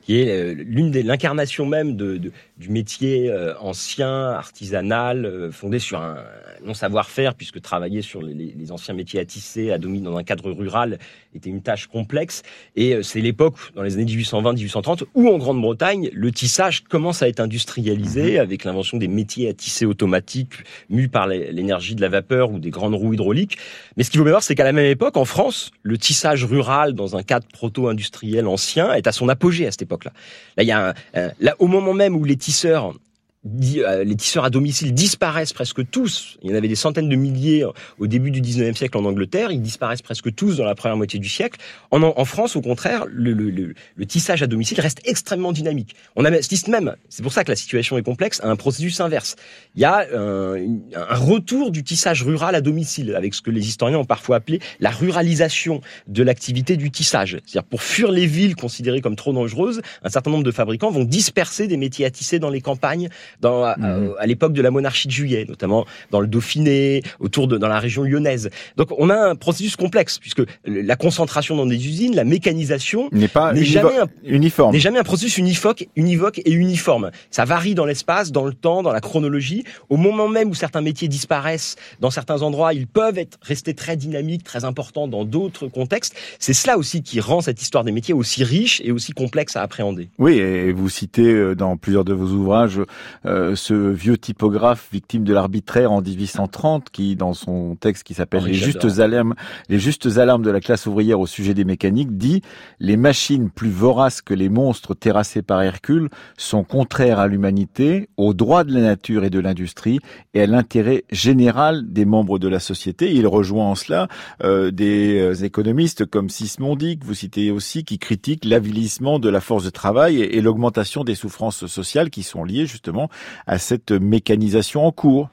qui 0.00 0.18
est 0.18 0.30
euh, 0.30 0.54
l'une 0.54 0.90
des 0.90 1.02
l'incarnation 1.02 1.66
même 1.66 1.94
de, 1.94 2.16
de, 2.16 2.32
du 2.56 2.70
métier 2.70 3.30
ancien, 3.60 4.30
artisanal, 4.30 5.50
fondé 5.52 5.78
sur 5.78 6.00
un 6.00 6.16
non 6.64 6.74
savoir-faire, 6.74 7.34
puisque 7.34 7.60
travailler 7.60 8.02
sur 8.02 8.22
les, 8.22 8.34
les, 8.34 8.72
anciens 8.72 8.94
métiers 8.94 9.20
à 9.20 9.24
tisser, 9.24 9.70
à 9.70 9.78
dominer 9.78 10.04
dans 10.04 10.16
un 10.16 10.24
cadre 10.24 10.50
rural, 10.50 10.98
était 11.34 11.50
une 11.50 11.62
tâche 11.62 11.86
complexe. 11.86 12.42
Et 12.76 13.02
c'est 13.02 13.20
l'époque, 13.20 13.54
dans 13.74 13.82
les 13.82 13.94
années 13.94 14.04
1820-1830, 14.04 15.04
où 15.14 15.28
en 15.28 15.38
Grande-Bretagne, 15.38 16.10
le 16.12 16.32
tissage 16.32 16.84
commence 16.84 17.22
à 17.22 17.28
être 17.28 17.40
industrialisé, 17.40 18.34
mhm. 18.34 18.40
avec 18.40 18.64
l'invention 18.64 18.96
des 18.98 19.08
métiers 19.08 19.48
à 19.48 19.52
tisser 19.52 19.86
automatiques, 19.86 20.54
mus 20.88 21.08
par 21.08 21.26
l'énergie 21.26 21.94
de 21.94 22.00
la 22.00 22.08
vapeur 22.08 22.50
ou 22.50 22.58
des 22.58 22.70
grandes 22.70 22.94
roues 22.94 23.14
hydrauliques. 23.14 23.58
Mais 23.96 24.04
ce 24.04 24.10
qu'il 24.10 24.18
faut 24.18 24.24
bien 24.24 24.32
voir, 24.32 24.42
c'est 24.42 24.54
qu'à 24.54 24.64
la 24.64 24.72
même 24.72 24.90
époque, 24.90 25.16
en 25.16 25.24
France, 25.24 25.70
le 25.82 25.98
tissage 25.98 26.44
rural, 26.44 26.94
dans 26.94 27.16
un 27.16 27.22
cadre 27.22 27.46
proto-industriel 27.52 28.46
ancien, 28.46 28.92
est 28.92 29.06
à 29.06 29.12
son 29.12 29.28
apogée 29.28 29.66
à 29.66 29.70
cette 29.70 29.82
époque-là. 29.82 30.12
Là, 30.56 30.62
il 30.62 30.66
y 30.66 30.72
a 30.72 30.94
un, 31.14 31.30
là, 31.40 31.54
au 31.58 31.66
moment 31.66 31.94
même 31.94 32.16
où 32.16 32.24
les 32.24 32.36
tisseurs 32.36 32.90
euh, 32.90 32.94
les 33.42 34.16
tisseurs 34.16 34.44
à 34.44 34.50
domicile 34.50 34.92
disparaissent 34.92 35.54
presque 35.54 35.88
tous. 35.90 36.36
Il 36.42 36.50
y 36.50 36.52
en 36.52 36.56
avait 36.56 36.68
des 36.68 36.74
centaines 36.74 37.08
de 37.08 37.16
milliers 37.16 37.64
au 37.98 38.06
début 38.06 38.30
du 38.30 38.42
19e 38.42 38.74
siècle 38.74 38.98
en 38.98 39.04
Angleterre. 39.06 39.50
Ils 39.50 39.62
disparaissent 39.62 40.02
presque 40.02 40.34
tous 40.34 40.58
dans 40.58 40.66
la 40.66 40.74
première 40.74 40.98
moitié 40.98 41.18
du 41.18 41.28
siècle. 41.28 41.58
En, 41.90 42.24
France, 42.26 42.54
au 42.56 42.60
contraire, 42.60 43.06
le, 43.08 43.74
tissage 44.04 44.42
à 44.42 44.46
domicile 44.46 44.80
reste 44.80 45.00
extrêmement 45.04 45.52
dynamique. 45.52 45.94
On 46.16 46.24
assiste 46.26 46.68
même, 46.68 46.96
c'est 47.08 47.22
pour 47.22 47.32
ça 47.32 47.44
que 47.44 47.50
la 47.50 47.56
situation 47.56 47.96
est 47.96 48.02
complexe, 48.02 48.40
à 48.42 48.48
un 48.48 48.56
processus 48.56 49.00
inverse. 49.00 49.36
Il 49.74 49.80
y 49.80 49.86
a 49.86 50.06
un, 50.14 50.56
un 50.94 51.16
retour 51.16 51.70
du 51.70 51.82
tissage 51.82 52.22
rural 52.22 52.54
à 52.54 52.60
domicile, 52.60 53.14
avec 53.14 53.32
ce 53.32 53.40
que 53.40 53.50
les 53.50 53.66
historiens 53.66 53.98
ont 53.98 54.04
parfois 54.04 54.36
appelé 54.36 54.60
la 54.80 54.90
ruralisation 54.90 55.80
de 56.08 56.22
l'activité 56.22 56.76
du 56.76 56.90
tissage. 56.90 57.38
C'est-à-dire 57.46 57.64
pour 57.64 57.82
fuir 57.82 58.10
les 58.10 58.26
villes 58.26 58.54
considérées 58.54 59.00
comme 59.00 59.16
trop 59.16 59.32
dangereuses, 59.32 59.80
un 60.02 60.10
certain 60.10 60.30
nombre 60.30 60.44
de 60.44 60.50
fabricants 60.50 60.90
vont 60.90 61.04
disperser 61.04 61.68
des 61.68 61.78
métiers 61.78 62.04
à 62.04 62.10
tisser 62.10 62.38
dans 62.38 62.50
les 62.50 62.60
campagnes 62.60 63.08
dans, 63.40 63.64
à, 63.64 63.76
mhm. 63.76 64.14
l'époque 64.26 64.52
de 64.52 64.62
la 64.62 64.70
monarchie 64.70 65.08
de 65.08 65.12
Juillet, 65.12 65.46
notamment 65.48 65.86
dans 66.10 66.20
le 66.20 66.26
Dauphiné, 66.26 67.02
autour 67.18 67.48
de 67.48 67.58
dans 67.58 67.68
la 67.68 67.78
région 67.78 68.02
lyonnaise. 68.02 68.50
Donc 68.76 68.88
on 68.98 69.10
a 69.10 69.16
un 69.16 69.36
processus 69.36 69.76
complexe 69.76 70.18
puisque 70.18 70.42
la 70.64 70.96
concentration 70.96 71.56
dans 71.56 71.66
des 71.66 71.86
usines, 71.86 72.14
la 72.14 72.24
mécanisation 72.24 73.08
n'est 73.12 73.28
pas 73.28 73.54
jamais 73.54 73.98
un, 73.98 74.08
uniforme, 74.24 74.72
n'est 74.72 74.80
jamais 74.80 74.98
un 74.98 75.04
processus 75.04 75.38
univoque, 75.38 75.86
univoque 75.96 76.40
et 76.44 76.52
uniforme. 76.52 77.10
Ça 77.30 77.44
varie 77.44 77.74
dans 77.74 77.84
l'espace, 77.84 78.32
dans 78.32 78.44
le 78.44 78.54
temps, 78.54 78.82
dans 78.82 78.92
la 78.92 79.00
chronologie. 79.00 79.64
Au 79.88 79.96
moment 79.96 80.28
même 80.28 80.50
où 80.50 80.54
certains 80.54 80.80
métiers 80.80 81.08
disparaissent 81.08 81.76
dans 82.00 82.10
certains 82.10 82.42
endroits, 82.42 82.74
ils 82.74 82.86
peuvent 82.86 83.18
être 83.18 83.38
restés 83.42 83.74
très 83.74 83.96
dynamiques, 83.96 84.44
très 84.44 84.64
importants 84.64 85.08
dans 85.08 85.24
d'autres 85.24 85.68
contextes. 85.68 86.14
C'est 86.38 86.52
cela 86.52 86.78
aussi 86.78 87.02
qui 87.02 87.20
rend 87.20 87.40
cette 87.40 87.60
histoire 87.62 87.84
des 87.84 87.92
métiers 87.92 88.14
aussi 88.14 88.44
riche 88.44 88.80
et 88.84 88.92
aussi 88.92 89.12
complexe 89.12 89.56
à 89.56 89.62
appréhender. 89.62 90.08
Oui, 90.18 90.38
et 90.38 90.72
vous 90.72 90.88
citez 90.88 91.32
euh, 91.32 91.54
dans 91.54 91.76
plusieurs 91.76 92.04
de 92.04 92.12
vos 92.12 92.28
ouvrages 92.28 92.80
euh, 93.26 93.54
ce 93.54 93.74
vieux 93.74 94.16
typographe 94.16 94.88
victime 94.92 95.24
de 95.24 95.34
l'arbitraire 95.34 95.92
en 95.92 96.00
1830 96.00 96.88
qui, 96.90 97.16
dans 97.16 97.34
son 97.34 97.76
texte 97.76 98.04
qui 98.04 98.14
s'appelle 98.14 98.44
Les 98.44 98.54
justes 98.54 98.98
alarmes, 98.98 99.34
les 99.68 99.78
justes 99.78 100.16
alarmes 100.16 100.42
de 100.42 100.50
la 100.50 100.60
classe 100.60 100.86
ouvrière 100.86 101.20
au 101.20 101.26
sujet 101.26 101.52
des 101.52 101.64
mécaniques, 101.64 102.16
dit 102.16 102.42
les 102.78 102.96
machines 102.96 103.50
plus 103.50 103.70
voraces 103.70 104.22
que 104.22 104.32
les 104.32 104.48
monstres 104.48 104.94
terrassés 104.94 105.42
par 105.42 105.62
Hercule 105.62 106.08
sont 106.38 106.64
contraires 106.64 107.18
à 107.18 107.28
l'humanité, 107.28 108.08
aux 108.16 108.32
droits 108.32 108.64
de 108.64 108.72
la 108.72 108.80
nature 108.80 109.24
et 109.24 109.30
de 109.30 109.38
l'industrie 109.38 109.98
et 110.32 110.42
à 110.42 110.46
l'intérêt 110.46 111.04
général 111.10 111.92
des 111.92 112.06
membres 112.06 112.38
de 112.38 112.48
la 112.48 112.60
société. 112.60 113.12
Il 113.14 113.26
rejoint 113.26 113.66
en 113.66 113.74
cela 113.74 114.08
euh, 114.42 114.70
des 114.70 115.20
euh, 115.20 115.44
économistes 115.44 116.06
comme 116.06 116.30
Sismondi, 116.30 116.98
que 116.98 117.04
vous 117.04 117.14
citez 117.14 117.50
aussi, 117.50 117.84
qui 117.84 117.98
critiquent 117.98 118.46
l'avilissement 118.46 119.18
de 119.18 119.28
la 119.28 119.40
force 119.40 119.64
de 119.64 119.70
travail 119.70 120.20
et 120.20 120.40
l'augmentation 120.40 121.04
des 121.04 121.14
souffrances 121.14 121.66
sociales 121.66 122.08
qui 122.08 122.22
sont 122.22 122.44
liées 122.44 122.66
justement 122.66 123.09
à 123.46 123.58
cette 123.58 123.92
mécanisation 123.92 124.84
en 124.84 124.92
cours. 124.92 125.28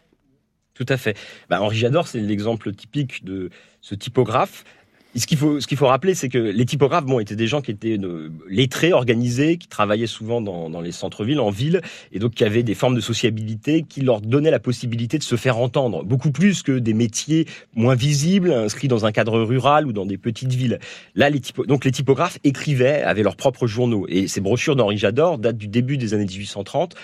Tout 0.74 0.86
à 0.90 0.98
fait. 0.98 1.18
Bah, 1.50 1.62
Henri 1.62 1.78
Jador, 1.78 2.08
c'est 2.08 2.20
l'exemple 2.20 2.72
typique 2.74 3.26
de 3.26 3.50
ce 3.82 3.96
typographe 3.96 4.64
ce 5.20 5.26
qu'il 5.26 5.38
faut, 5.38 5.60
ce 5.60 5.68
qu'il 5.68 5.78
faut 5.78 5.88
rappeler, 5.88 6.14
c'est 6.14 6.30
que 6.30 6.38
les 6.38 6.66
typographes, 6.66 7.06
bon, 7.06 7.20
étaient 7.20 7.36
des 7.36 7.48
gens 7.48 7.62
qui 7.62 7.72
étaient 7.72 7.98
euh, 7.98 8.30
lettrés, 8.50 8.94
organisés, 8.94 9.58
qui 9.58 9.68
travaillaient 9.68 10.08
souvent 10.08 10.42
dans, 10.42 10.82
les 10.82 10.92
centres-villes, 10.92 11.40
en 11.40 11.50
ville, 11.50 11.82
et 12.12 12.20
donc 12.20 12.34
qui 12.34 12.44
avaient 12.44 12.64
des 12.64 12.76
formes 12.76 12.96
de 12.96 13.02
sociabilité 13.02 13.84
qui 13.88 14.02
leur 14.02 14.22
donnaient 14.22 14.52
la 14.52 14.60
possibilité 14.60 15.18
de 15.18 15.24
se 15.24 15.36
faire 15.36 15.58
entendre, 15.58 16.04
beaucoup 16.04 16.32
plus 16.32 16.62
que 16.62 16.78
des 16.78 16.94
métiers 16.94 17.46
moins 17.76 17.96
visibles, 17.96 18.52
inscrits 18.52 18.88
dans 18.88 19.06
un 19.06 19.12
cadre 19.12 19.40
rural 19.42 19.88
ou 19.88 19.94
dans 19.94 20.06
des 20.06 20.18
petites 20.18 20.54
villes. 20.54 20.80
Là, 21.16 21.30
les 21.30 21.40
typo 21.40 21.66
donc 21.66 21.86
les 21.86 21.92
typographes 21.92 22.38
écrivaient, 22.44 23.02
avaient 23.02 23.24
leurs 23.24 23.36
propres 23.36 23.68
journaux, 23.68 24.06
et 24.08 24.28
ces 24.28 24.42
brochures 24.42 24.76
d'Henri 24.76 24.98
Jador 24.98 25.38
datent 25.38 25.58
du 25.58 25.68
début 25.68 25.98
des 25.98 26.14
années 26.14 26.26
1830, 26.26 26.96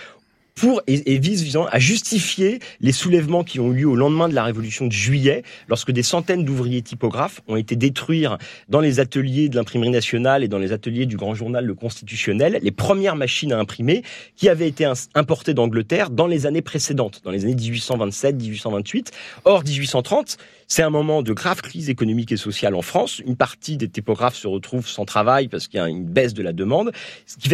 pour 0.56 0.82
et, 0.88 1.14
et 1.14 1.18
vise 1.18 1.58
à 1.72 1.80
justifier 1.80 2.60
les 2.80 2.92
soulèvements 2.92 3.44
qui 3.44 3.60
ont 3.60 3.72
eu 3.72 3.82
lieu 3.82 3.88
au 3.88 3.96
lendemain 3.96 4.30
de 4.30 4.36
la 4.36 4.44
Révolution 4.44 4.86
de 4.86 4.92
Juillet, 4.92 5.44
lorsque 5.68 5.92
des 5.92 6.04
centaines 6.04 6.46
d'ouvriers 6.46 6.82
typographes 6.82 7.42
ont 7.48 7.56
été 7.56 7.76
détruits 7.76 8.26
dans 8.70 8.80
les 8.80 9.00
ateliers 9.00 9.50
de 9.50 9.56
l'imprimerie 9.56 9.90
nationale 9.90 10.44
et 10.44 10.48
dans 10.48 10.60
les 10.60 10.72
ateliers 10.72 11.06
du 11.06 11.18
grand 11.18 11.34
journal 11.34 11.66
Le 11.66 11.74
Constitutionnel, 11.74 12.60
les 12.62 12.72
premières 12.72 13.16
machines 13.16 13.52
à 13.52 13.60
imprimer 13.60 14.04
qui 14.36 14.50
avaient 14.50 14.68
été 14.68 14.92
importées 15.16 15.54
d'Angleterre 15.54 16.10
dans 16.10 16.28
les 16.28 16.46
années 16.46 16.62
précédentes, 16.62 17.22
dans 17.24 17.32
les 17.32 17.46
années 17.46 17.56
1827-1828. 17.56 19.08
Or, 19.46 19.64
1830, 19.64 20.38
c'est 20.74 20.82
un 20.82 20.90
moment 20.90 21.22
de 21.22 21.34
grave 21.34 21.62
crise 21.62 21.92
économique 21.92 22.32
et 22.32 22.38
sociale 22.38 22.74
en 22.74 22.82
France. 22.82 23.22
Une 23.28 23.36
partie 23.36 23.78
des 23.78 23.88
typographes 23.88 24.36
se 24.36 24.48
retrouvent 24.48 24.88
sans 24.88 25.06
travail 25.06 25.48
parce 25.48 25.68
qu'il 25.68 25.80
y 25.80 25.84
a 25.84 25.88
une 25.88 26.04
baisse 26.04 26.34
de 26.34 26.42
la 26.42 26.52
demande. 26.52 26.92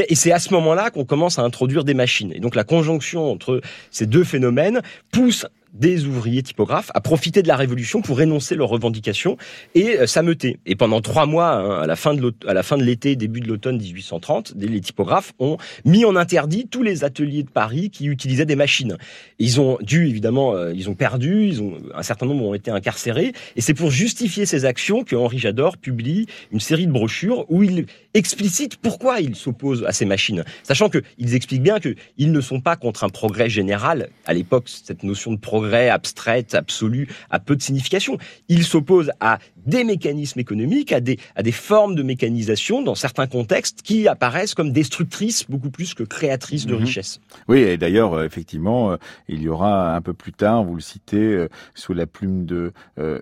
Et 0.07 0.15
c'est 0.15 0.31
à 0.31 0.39
ce 0.39 0.53
moment-là 0.53 0.89
qu'on 0.89 1.03
commence 1.03 1.37
à 1.37 1.41
introduire 1.41 1.83
des 1.83 1.93
machines. 1.93 2.31
Et 2.33 2.39
donc 2.39 2.55
la 2.55 2.63
conjonction 2.63 3.29
entre 3.29 3.59
ces 3.91 4.05
deux 4.05 4.23
phénomènes 4.23 4.81
pousse 5.11 5.45
des 5.73 6.05
ouvriers 6.05 6.43
typographes 6.43 6.91
à 6.93 7.01
profiter 7.01 7.41
de 7.41 7.47
la 7.47 7.55
Révolution 7.55 8.01
pour 8.01 8.21
énoncer 8.21 8.55
leurs 8.55 8.69
revendications 8.69 9.37
et 9.75 9.99
euh, 9.99 10.07
s'ameuter. 10.07 10.59
Et 10.65 10.75
pendant 10.75 11.01
trois 11.01 11.25
mois, 11.25 11.51
hein, 11.51 11.81
à 11.81 11.87
la 11.87 11.95
fin 11.95 12.13
de 12.13 12.83
l'été, 12.83 13.15
début 13.15 13.39
de 13.39 13.47
l'automne 13.47 13.77
1830, 13.77 14.53
les 14.57 14.81
typographes 14.81 15.33
ont 15.39 15.57
mis 15.85 16.05
en 16.05 16.15
interdit 16.15 16.67
tous 16.67 16.83
les 16.83 17.03
ateliers 17.03 17.43
de 17.43 17.49
Paris 17.49 17.89
qui 17.89 18.05
utilisaient 18.07 18.45
des 18.45 18.55
machines. 18.55 18.97
Ils 19.37 19.61
ont 19.61 19.77
dû 19.81 20.07
évidemment, 20.07 20.55
euh, 20.55 20.73
ils 20.73 20.89
ont 20.89 20.95
perdu, 20.95 21.45
ils 21.47 21.61
ont 21.61 21.77
un 21.93 22.03
certain 22.03 22.25
nombre 22.25 22.45
ont 22.45 22.53
été 22.53 22.71
incarcérés. 22.71 23.33
Et 23.55 23.61
c'est 23.61 23.73
pour 23.73 23.91
justifier 23.91 24.45
ces 24.45 24.65
actions 24.65 25.03
que 25.03 25.15
Henri 25.15 25.39
Jador 25.39 25.77
publie 25.77 26.25
une 26.51 26.59
série 26.59 26.87
de 26.87 26.91
brochures 26.91 27.45
où 27.49 27.63
il 27.63 27.85
explicite 28.13 28.77
pourquoi 28.77 29.19
il 29.19 29.35
s'oppose 29.35 29.83
à 29.85 29.91
ces 29.91 30.05
machines, 30.05 30.43
sachant 30.63 30.89
qu'ils 30.89 31.35
expliquent 31.35 31.63
bien 31.63 31.79
qu'ils 31.79 32.31
ne 32.31 32.41
sont 32.41 32.59
pas 32.59 32.75
contre 32.75 33.03
un 33.03 33.09
progrès 33.09 33.49
général. 33.49 34.09
À 34.25 34.33
l'époque, 34.33 34.65
cette 34.67 35.03
notion 35.03 35.31
de 35.31 35.37
progrès 35.37 35.58
abstraite, 35.89 36.55
absolu, 36.55 37.07
a 37.29 37.39
peu 37.39 37.55
de 37.55 37.61
signification. 37.61 38.17
Ils 38.47 38.63
s'opposent 38.63 39.11
à 39.19 39.39
des 39.69 39.83
mécanismes 39.83 40.39
économiques, 40.39 40.91
à 40.91 40.99
des, 40.99 41.17
à 41.35 41.43
des 41.43 41.51
formes 41.51 41.95
de 41.95 42.03
mécanisation 42.03 42.81
dans 42.81 42.95
certains 42.95 43.27
contextes 43.27 43.81
qui 43.81 44.07
apparaissent 44.07 44.55
comme 44.55 44.71
destructrices 44.71 45.45
beaucoup 45.49 45.69
plus 45.69 45.93
que 45.93 46.03
créatrices 46.03 46.65
de 46.65 46.73
mhm. 46.73 46.81
richesse. 46.81 47.21
Oui, 47.47 47.59
et 47.59 47.77
d'ailleurs, 47.77 48.13
euh, 48.13 48.25
effectivement, 48.25 48.91
euh, 48.91 48.97
il 49.27 49.41
y 49.41 49.47
aura 49.47 49.95
un 49.95 50.01
peu 50.01 50.13
plus 50.13 50.33
tard, 50.33 50.63
vous 50.63 50.75
le 50.75 50.81
citez, 50.81 51.17
euh, 51.17 51.49
sous 51.75 51.93
la 51.93 52.05
plume 52.05 52.45
de 52.45 52.73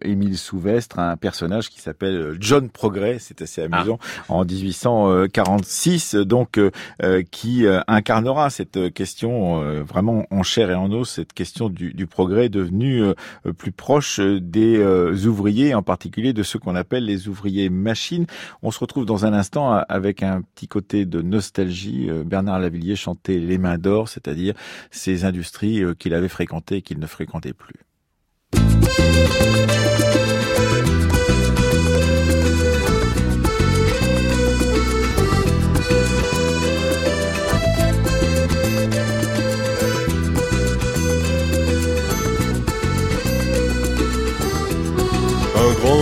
Émile 0.01 0.37
Souvestre, 0.37 0.99
un 0.99 1.17
personnage 1.17 1.69
qui 1.69 1.81
s'appelle 1.81 2.37
John 2.39 2.69
Progrès, 2.69 3.17
c'est 3.19 3.41
assez 3.41 3.61
amusant, 3.61 3.99
ah. 4.01 4.33
en 4.33 4.45
1846, 4.45 6.15
donc 6.15 6.59
qui 7.31 7.65
incarnera 7.87 8.49
cette 8.49 8.93
question 8.93 9.83
vraiment 9.83 10.25
en 10.31 10.43
chair 10.43 10.71
et 10.71 10.75
en 10.75 10.91
os, 10.91 11.09
cette 11.09 11.33
question 11.33 11.69
du, 11.69 11.93
du 11.93 12.07
progrès 12.07 12.47
devenu 12.49 13.03
plus 13.57 13.71
proche 13.71 14.19
des 14.19 14.77
ouvriers, 15.25 15.73
en 15.73 15.83
particulier 15.83 16.33
de 16.37 16.43
ce 16.43 16.57
qu'on 16.57 16.75
appelle 16.75 17.05
les 17.05 17.27
ouvriers 17.27 17.69
machines. 17.69 18.25
On 18.61 18.71
se 18.71 18.79
retrouve 18.79 19.05
dans 19.05 19.25
un 19.25 19.33
instant 19.33 19.73
avec 19.73 20.23
un 20.23 20.41
petit 20.41 20.67
côté 20.67 21.05
de 21.05 21.21
nostalgie. 21.21 22.09
Euh, 22.09 22.23
Bernard 22.23 22.59
Lavillier 22.59 22.95
chantait 22.95 23.39
Les 23.39 23.57
mains 23.57 23.77
d'or, 23.77 24.07
c'est-à-dire 24.07 24.53
ces 24.91 25.25
industries 25.25 25.83
euh, 25.83 25.93
qu'il 25.95 26.13
avait 26.13 26.29
fréquentées 26.29 26.77
et 26.77 26.81
qu'il 26.81 26.99
ne 26.99 27.07
fréquentait 27.07 27.53
plus. 27.53 27.75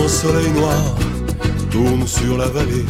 Soleil 0.08 0.50
noir 0.52 0.94
tourne 1.70 2.06
sur 2.06 2.38
la 2.38 2.46
vallée, 2.46 2.84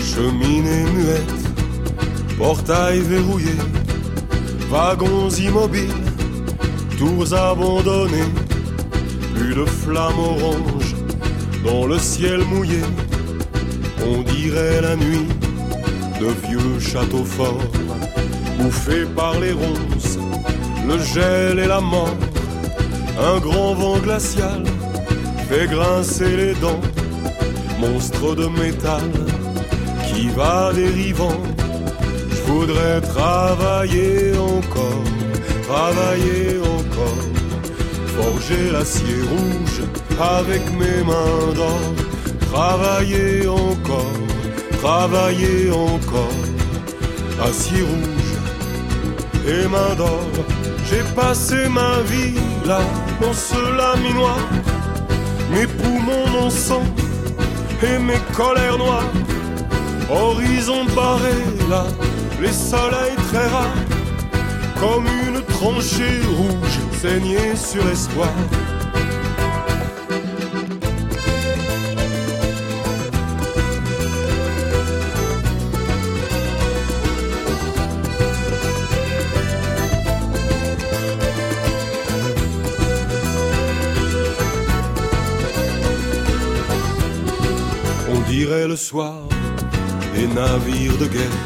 cheminée 0.00 0.84
muette, 0.94 2.36
portail 2.38 3.00
verrouillé, 3.00 3.54
wagons 4.68 5.30
immobiles, 5.30 5.92
tours 6.98 7.32
abandonnées, 7.32 8.32
plus 9.34 9.54
de 9.54 9.64
flammes 9.64 10.18
oranges 10.18 10.96
dans 11.64 11.86
le 11.86 11.98
ciel 11.98 12.40
mouillé. 12.44 12.80
On 14.04 14.22
dirait 14.22 14.80
la 14.80 14.96
nuit 14.96 15.28
de 16.20 16.48
vieux 16.48 16.80
châteaux 16.80 17.24
forts, 17.24 17.70
bouffés 18.58 19.06
par 19.14 19.38
les 19.38 19.52
ronces, 19.52 20.18
le 20.88 20.98
gel 20.98 21.60
et 21.60 21.68
la 21.68 21.80
mort, 21.80 22.16
un 23.20 23.38
grand 23.38 23.74
vent 23.74 23.98
glacial 23.98 24.64
fait 25.52 25.66
grincer 25.66 26.34
les 26.36 26.54
dents, 26.54 26.80
monstre 27.78 28.34
de 28.34 28.46
métal 28.46 29.06
qui 30.08 30.28
va 30.30 30.72
dérivant. 30.72 31.40
Je 32.30 32.40
voudrais 32.50 33.00
travailler 33.02 34.32
encore, 34.54 35.04
travailler 35.68 36.48
encore, 36.78 37.24
forger 38.16 38.64
l'acier 38.72 39.18
rouge 39.32 39.78
avec 40.38 40.62
mes 40.80 41.00
mains 41.10 41.46
d'or, 41.58 41.84
travailler 42.50 43.46
encore, 43.46 44.18
travailler 44.80 45.70
encore, 45.70 46.40
acier 47.48 47.82
rouge 47.92 48.34
et 49.52 49.68
main 49.68 49.94
d'or. 49.98 50.28
J'ai 50.88 51.04
passé 51.14 51.68
ma 51.68 52.00
vie 52.10 52.40
là, 52.66 52.80
dans 53.20 53.34
ce 53.34 53.60
laminoir. 53.78 54.38
Mes 55.52 55.66
poumons, 55.66 56.26
mon 56.32 56.50
sang 56.50 56.82
et 57.82 57.98
mes 57.98 58.20
colères 58.34 58.78
noires. 58.78 59.12
Horizon 60.10 60.84
barré 60.96 61.34
là, 61.68 61.84
les 62.40 62.52
soleils 62.52 63.16
très 63.30 63.46
rares. 63.48 63.84
Comme 64.80 65.06
une 65.26 65.42
tranchée 65.42 66.20
rouge 66.36 66.78
saignée 67.00 67.54
sur 67.54 67.84
l'espoir. 67.84 68.32
Le 88.60 88.76
soir 88.76 89.14
des 90.14 90.26
navires 90.26 90.98
de 90.98 91.06
guerre, 91.06 91.40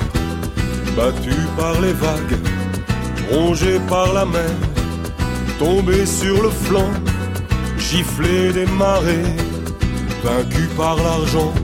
battus 0.96 1.46
par 1.57 1.80
les 1.80 1.92
vagues, 1.92 2.38
rongés 3.30 3.78
par 3.88 4.12
la 4.12 4.24
mer, 4.24 4.57
tombés 5.59 6.04
sur 6.04 6.42
le 6.42 6.50
flanc, 6.50 6.90
giflés 7.78 8.52
des 8.52 8.66
marées, 8.66 9.36
vaincus 10.24 10.68
par 10.76 10.96
l'argent, 10.96 11.54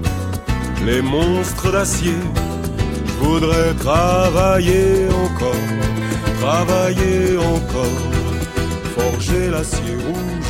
les 0.86 1.02
monstres 1.02 1.72
d'acier. 1.72 2.20
Je 3.06 3.12
voudrais 3.24 3.74
travailler 3.74 5.08
encore, 5.24 5.68
travailler 6.40 7.36
encore, 7.36 8.02
forger 8.94 9.50
l'acier 9.50 9.96
rouge. 10.06 10.41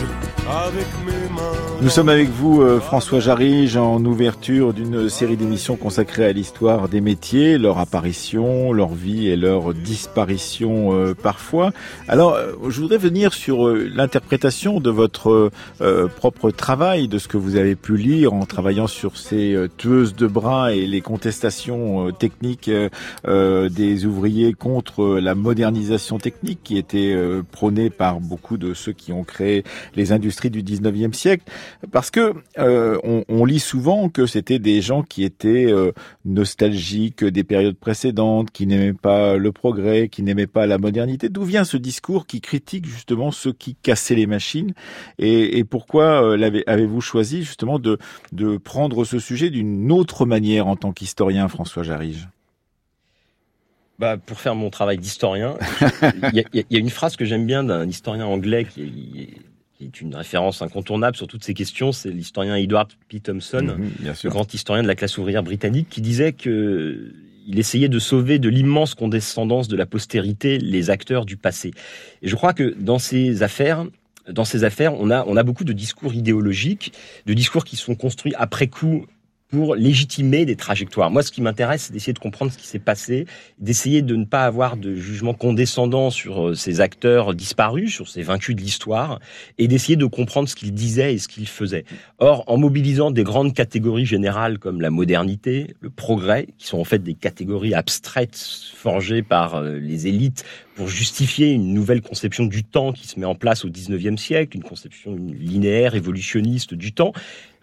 Nous 1.83 1.89
sommes 1.89 2.11
avec 2.11 2.29
vous, 2.29 2.63
euh, 2.63 2.79
François 2.79 3.19
Jarige, 3.19 3.77
en 3.77 4.05
ouverture 4.05 4.73
d'une 4.73 5.09
série 5.09 5.37
d'émissions 5.37 5.75
consacrées 5.75 6.27
à 6.27 6.33
l'histoire 6.33 6.89
des 6.89 7.01
métiers, 7.01 7.59
leur 7.59 7.79
apparition, 7.79 8.73
leur 8.73 8.95
vie 8.95 9.27
et 9.27 9.35
leur 9.35 9.75
disparition 9.75 10.95
euh, 10.95 11.13
parfois. 11.13 11.73
Alors, 12.07 12.35
euh, 12.35 12.53
je 12.69 12.81
voudrais 12.81 12.99
venir 12.99 13.35
sur 13.35 13.69
l'interprétation 13.69 14.79
de 14.79 14.91
votre 14.91 15.51
propre 16.17 16.53
travail, 16.53 17.09
de 17.09 17.19
ce 17.19 17.27
que 17.27 17.37
vous 17.37 17.57
avez 17.57 17.75
pu 17.75 17.97
lire 17.97 18.33
en 18.33 18.47
travaillant 18.47 18.87
sur 18.87 19.17
ces 19.17 19.57
tueuses 19.77 20.15
de 20.15 20.29
bras 20.29 20.73
et 20.73 20.87
les 20.87 21.01
contestations 21.01 22.13
techniques 22.13 22.71
des 23.25 24.07
ouvriers 24.07 24.53
contre 24.53 25.19
la 25.19 25.35
modernisation 25.35 26.19
technique 26.19 26.61
qui 26.63 26.79
était 26.79 27.17
prônée 27.51 27.91
par 27.91 28.21
beaucoup 28.21 28.57
de 28.57 28.75
ceux 28.75 28.93
qui 28.93 29.13
ont 29.13 29.25
créé 29.25 29.65
les 29.97 30.13
industries 30.13 30.42
du 30.51 30.63
19e 30.63 31.13
siècle 31.13 31.45
parce 31.91 32.11
que 32.11 32.35
euh, 32.59 32.99
on, 33.29 33.45
lit 33.45 33.61
souvent 33.61 34.09
que 34.09 34.27
c'était 34.27 34.59
des 34.59 34.81
gens 34.81 35.03
qui 35.03 35.25
étaient 35.25 35.67
euh, 35.71 35.93
nostalgiques 36.25 37.25
des 37.25 37.45
périodes 37.45 37.77
précédentes, 37.77 38.51
qui 38.51 38.67
n'aimaient 38.67 38.93
pas 38.93 39.37
le 39.37 39.53
progrès, 39.53 40.09
qui 40.09 40.23
n'aimaient 40.23 40.47
pas 40.47 40.67
la 40.67 40.79
modernité. 40.79 41.29
D'où 41.29 41.43
vient 41.43 41.65
ce 41.65 41.77
discours 41.77 42.27
qui 42.27 42.41
critique 42.41 42.87
justement 42.87 43.31
ceux 43.31 43.53
qui 43.53 43.75
cassaient 43.75 44.15
les 44.15 44.27
machines 44.27 44.73
et, 45.19 45.65
pourquoi 45.65 46.23
euh, 46.25 46.63
avez-vous 46.67 47.01
choisi 47.01 47.43
justement 47.45 47.79
de, 47.79 47.99
prendre 48.59 49.05
ce 49.05 49.19
sujet 49.19 49.51
d'une 49.51 49.91
autre 49.93 50.27
manière 50.27 50.67
en 50.67 50.77
tant 50.77 50.93
qu'historien, 50.93 51.49
François 51.49 51.83
Jarige? 51.83 52.29
Bah, 53.99 54.17
pour 54.17 54.41
faire 54.41 54.55
mon 54.55 54.71
travail 54.71 54.99
d'historien, 54.99 55.57
il 56.33 56.45
y, 56.53 56.65
y, 56.71 56.77
a 56.77 56.79
une 56.79 56.91
phrase 56.91 57.17
que 57.17 57.25
j'aime 57.25 57.47
bien 57.47 57.63
d'un 57.63 57.89
historien 57.89 58.27
anglais 58.27 58.65
qui 58.65 59.29
est 59.85 60.01
une 60.01 60.15
référence 60.15 60.63
incontournable 60.63 61.17
sur 61.17 61.27
toutes 61.27 61.45
ces 61.45 61.55
questions, 61.55 61.93
c'est 61.93 62.11
l'historien 62.11 62.57
Edward 62.57 62.91
P. 63.09 63.21
Thompson, 63.21 63.77
mhm, 63.79 64.15
le 64.23 64.31
grand 64.31 64.53
historien 64.53 64.83
de 64.83 64.89
la 64.89 64.95
classe 64.95 65.19
ouvrière 65.19 65.43
britannique, 65.43 65.89
qui 65.89 66.01
disait 66.01 66.33
que 66.33 67.13
il 67.47 67.59
essayait 67.59 67.89
de 67.89 67.99
sauver 67.99 68.39
de 68.39 68.49
l'immense 68.49 68.95
condescendance 68.95 69.69
de 69.69 69.77
la 69.77 69.87
postérité 69.87 70.59
les 70.59 70.91
acteurs 70.91 71.27
du 71.27 71.37
passé. 71.37 71.73
Et 72.23 72.29
je 72.29 72.37
crois 72.37 72.53
que 72.53 72.75
dans 72.79 72.99
ces 72.99 73.43
affaires, 73.43 73.87
dans 74.29 74.45
ces 74.45 74.65
affaires, 74.65 74.95
on 74.95 75.11
a, 75.11 75.25
on 75.27 75.37
a 75.37 75.43
beaucoup 75.43 75.65
de 75.65 75.73
discours 75.73 76.15
idéologiques, 76.15 76.93
de 77.27 77.35
discours 77.35 77.65
qui 77.65 77.77
sont 77.77 77.95
construits 77.95 78.35
après 78.37 78.69
coup 78.69 79.07
pour 79.53 79.75
légitimer 79.75 80.47
des 80.47 80.57
trajectoires. 80.57 81.11
Moi, 81.11 81.23
ce 81.23 81.31
qui 81.31 81.43
m'intéresse, 81.43 81.83
c'est 81.83 81.93
d'essayer 81.93 82.15
de 82.15 82.19
comprendre 82.19 82.51
ce 82.51 82.57
qui 82.57 82.67
s'est 82.67 82.79
passé, 82.79 83.27
d'essayer 83.59 84.01
de 84.01 84.17
ne 84.17 84.25
pas 84.25 84.45
avoir 84.45 84.79
de 84.79 84.95
jugement 84.95 85.35
condescendant 85.35 86.09
sur 86.09 86.49
euh, 86.49 86.55
ces 86.55 86.81
acteurs 86.81 87.35
disparus, 87.35 87.93
sur 87.93 88.09
ces 88.09 88.23
vaincus 88.23 88.57
de 88.57 88.63
l'histoire, 88.63 89.21
et 89.59 89.69
d'essayer 89.69 89.97
de 89.97 90.07
comprendre 90.07 90.49
ce 90.49 90.55
qu'ils 90.55 90.73
disaient 90.73 91.15
et 91.15 91.19
ce 91.19 91.29
qu'ils 91.29 91.47
faisaient. 91.47 91.85
Or, 92.19 92.45
en 92.47 92.57
mobilisant 92.57 93.11
des 93.11 93.25
grandes 93.25 93.53
catégories 93.53 94.07
générales 94.07 94.59
comme 94.59 94.81
la 94.81 94.89
modernité, 94.89 95.75
le 95.81 95.91
progrès, 95.91 96.49
qui 96.57 96.67
sont 96.67 96.79
en 96.79 96.85
fait 96.85 97.03
des 97.03 97.15
catégories 97.15 97.75
abstraites 97.75 98.43
forgées 98.75 99.23
par 99.23 99.57
euh, 99.57 99.79
les 99.79 100.07
élites 100.07 100.45
pour 100.75 100.89
justifier 100.89 101.51
une 101.51 101.75
nouvelle 101.75 102.01
conception 102.01 102.45
du 102.45 102.65
temps 102.65 102.93
qui 102.93 103.07
se 103.07 103.19
met 103.19 103.27
en 103.27 103.35
place 103.35 103.65
au 103.65 103.69
19e 103.69 104.17
siècle, 104.17 104.57
une 104.57 104.63
conception 104.63 105.15
linéaire, 105.15 105.95
évolutionniste 105.95 106.75
du 106.75 106.93
temps, 106.93 107.13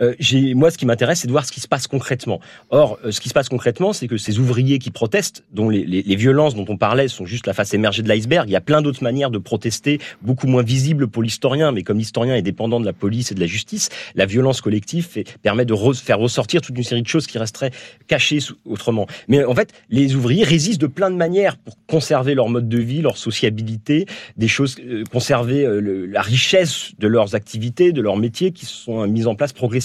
euh, 0.02 0.14
moi, 0.56 0.72
ce 0.72 0.78
qui 0.78 0.86
m'intéresse, 0.86 1.20
c'est 1.20 1.28
de 1.28 1.32
voir 1.32 1.46
ce 1.46 1.52
qui 1.52 1.60
se 1.60 1.68
passe 1.68 1.88
concrètement. 1.88 2.40
Or, 2.70 2.98
euh, 3.04 3.12
ce 3.12 3.20
qui 3.20 3.30
se 3.30 3.34
passe 3.34 3.50
concrètement, 3.50 3.94
c'est 3.94 4.08
que 4.08 4.18
ces 4.18 4.40
ouvriers 4.40 4.80
qui 4.80 4.92
protestent, 4.92 5.44
dont 5.52 5.70
les, 5.70 6.16
violences 6.16 6.56
dont 6.56 6.66
on 6.68 6.78
parlait 6.78 7.08
sont 7.08 7.26
juste 7.26 7.48
la 7.48 7.54
face 7.54 7.74
émergée 7.74 8.02
de 8.02 8.10
l'iceberg, 8.10 8.50
il 8.50 8.52
y 8.52 8.56
a 8.56 8.62
plein 8.62 8.82
d'autres 8.82 9.04
manières 9.04 9.30
de 9.30 9.38
protester, 9.38 10.00
beaucoup 10.22 10.48
moins 10.48 10.64
visibles 10.64 11.08
pour 11.08 11.24
l'historien, 11.24 11.72
mais 11.72 11.84
comme 11.84 11.98
l'historien 11.98 12.36
est 12.36 12.42
dépendant 12.42 12.80
de 12.80 12.86
la 12.86 12.94
police 12.94 13.32
et 13.32 13.36
de 13.36 13.40
la 13.40 13.46
justice, 13.46 13.90
la 14.16 14.26
violence 14.26 14.62
collective 14.62 15.08
permet 15.42 15.66
de 15.66 15.76
faire 15.94 16.20
ressortir 16.20 16.62
toute 16.62 16.78
une 16.78 16.84
série 16.84 17.02
de 17.02 17.08
choses 17.08 17.28
qui 17.28 17.38
resteraient 17.38 17.72
cachées 18.08 18.40
autrement. 18.66 19.08
Mais 19.28 19.44
en 19.46 19.56
fait, 19.56 19.72
les 19.90 20.16
ouvriers 20.16 20.44
résistent 20.44 20.82
de 20.82 20.88
plein 20.88 21.10
de 21.10 21.16
manières 21.16 21.58
pour 21.58 21.78
conserver 21.88 22.36
leur 22.36 22.50
mode 22.50 22.68
de 22.68 22.78
vie, 22.78 22.99
leur 23.02 23.18
sociabilité, 23.18 24.06
des 24.38 24.48
choses, 24.48 24.78
euh, 24.80 25.04
conserver 25.12 25.68
la 25.82 26.22
richesse 26.22 26.92
de 27.00 27.08
leurs 27.08 27.36
activités, 27.36 27.92
de 27.92 28.02
leurs 28.02 28.18
métiers 28.18 28.52
qui 28.52 28.66
sont 28.66 29.08
mises 29.08 29.28
en 29.28 29.36
place 29.36 29.54
progressivement 29.54 29.80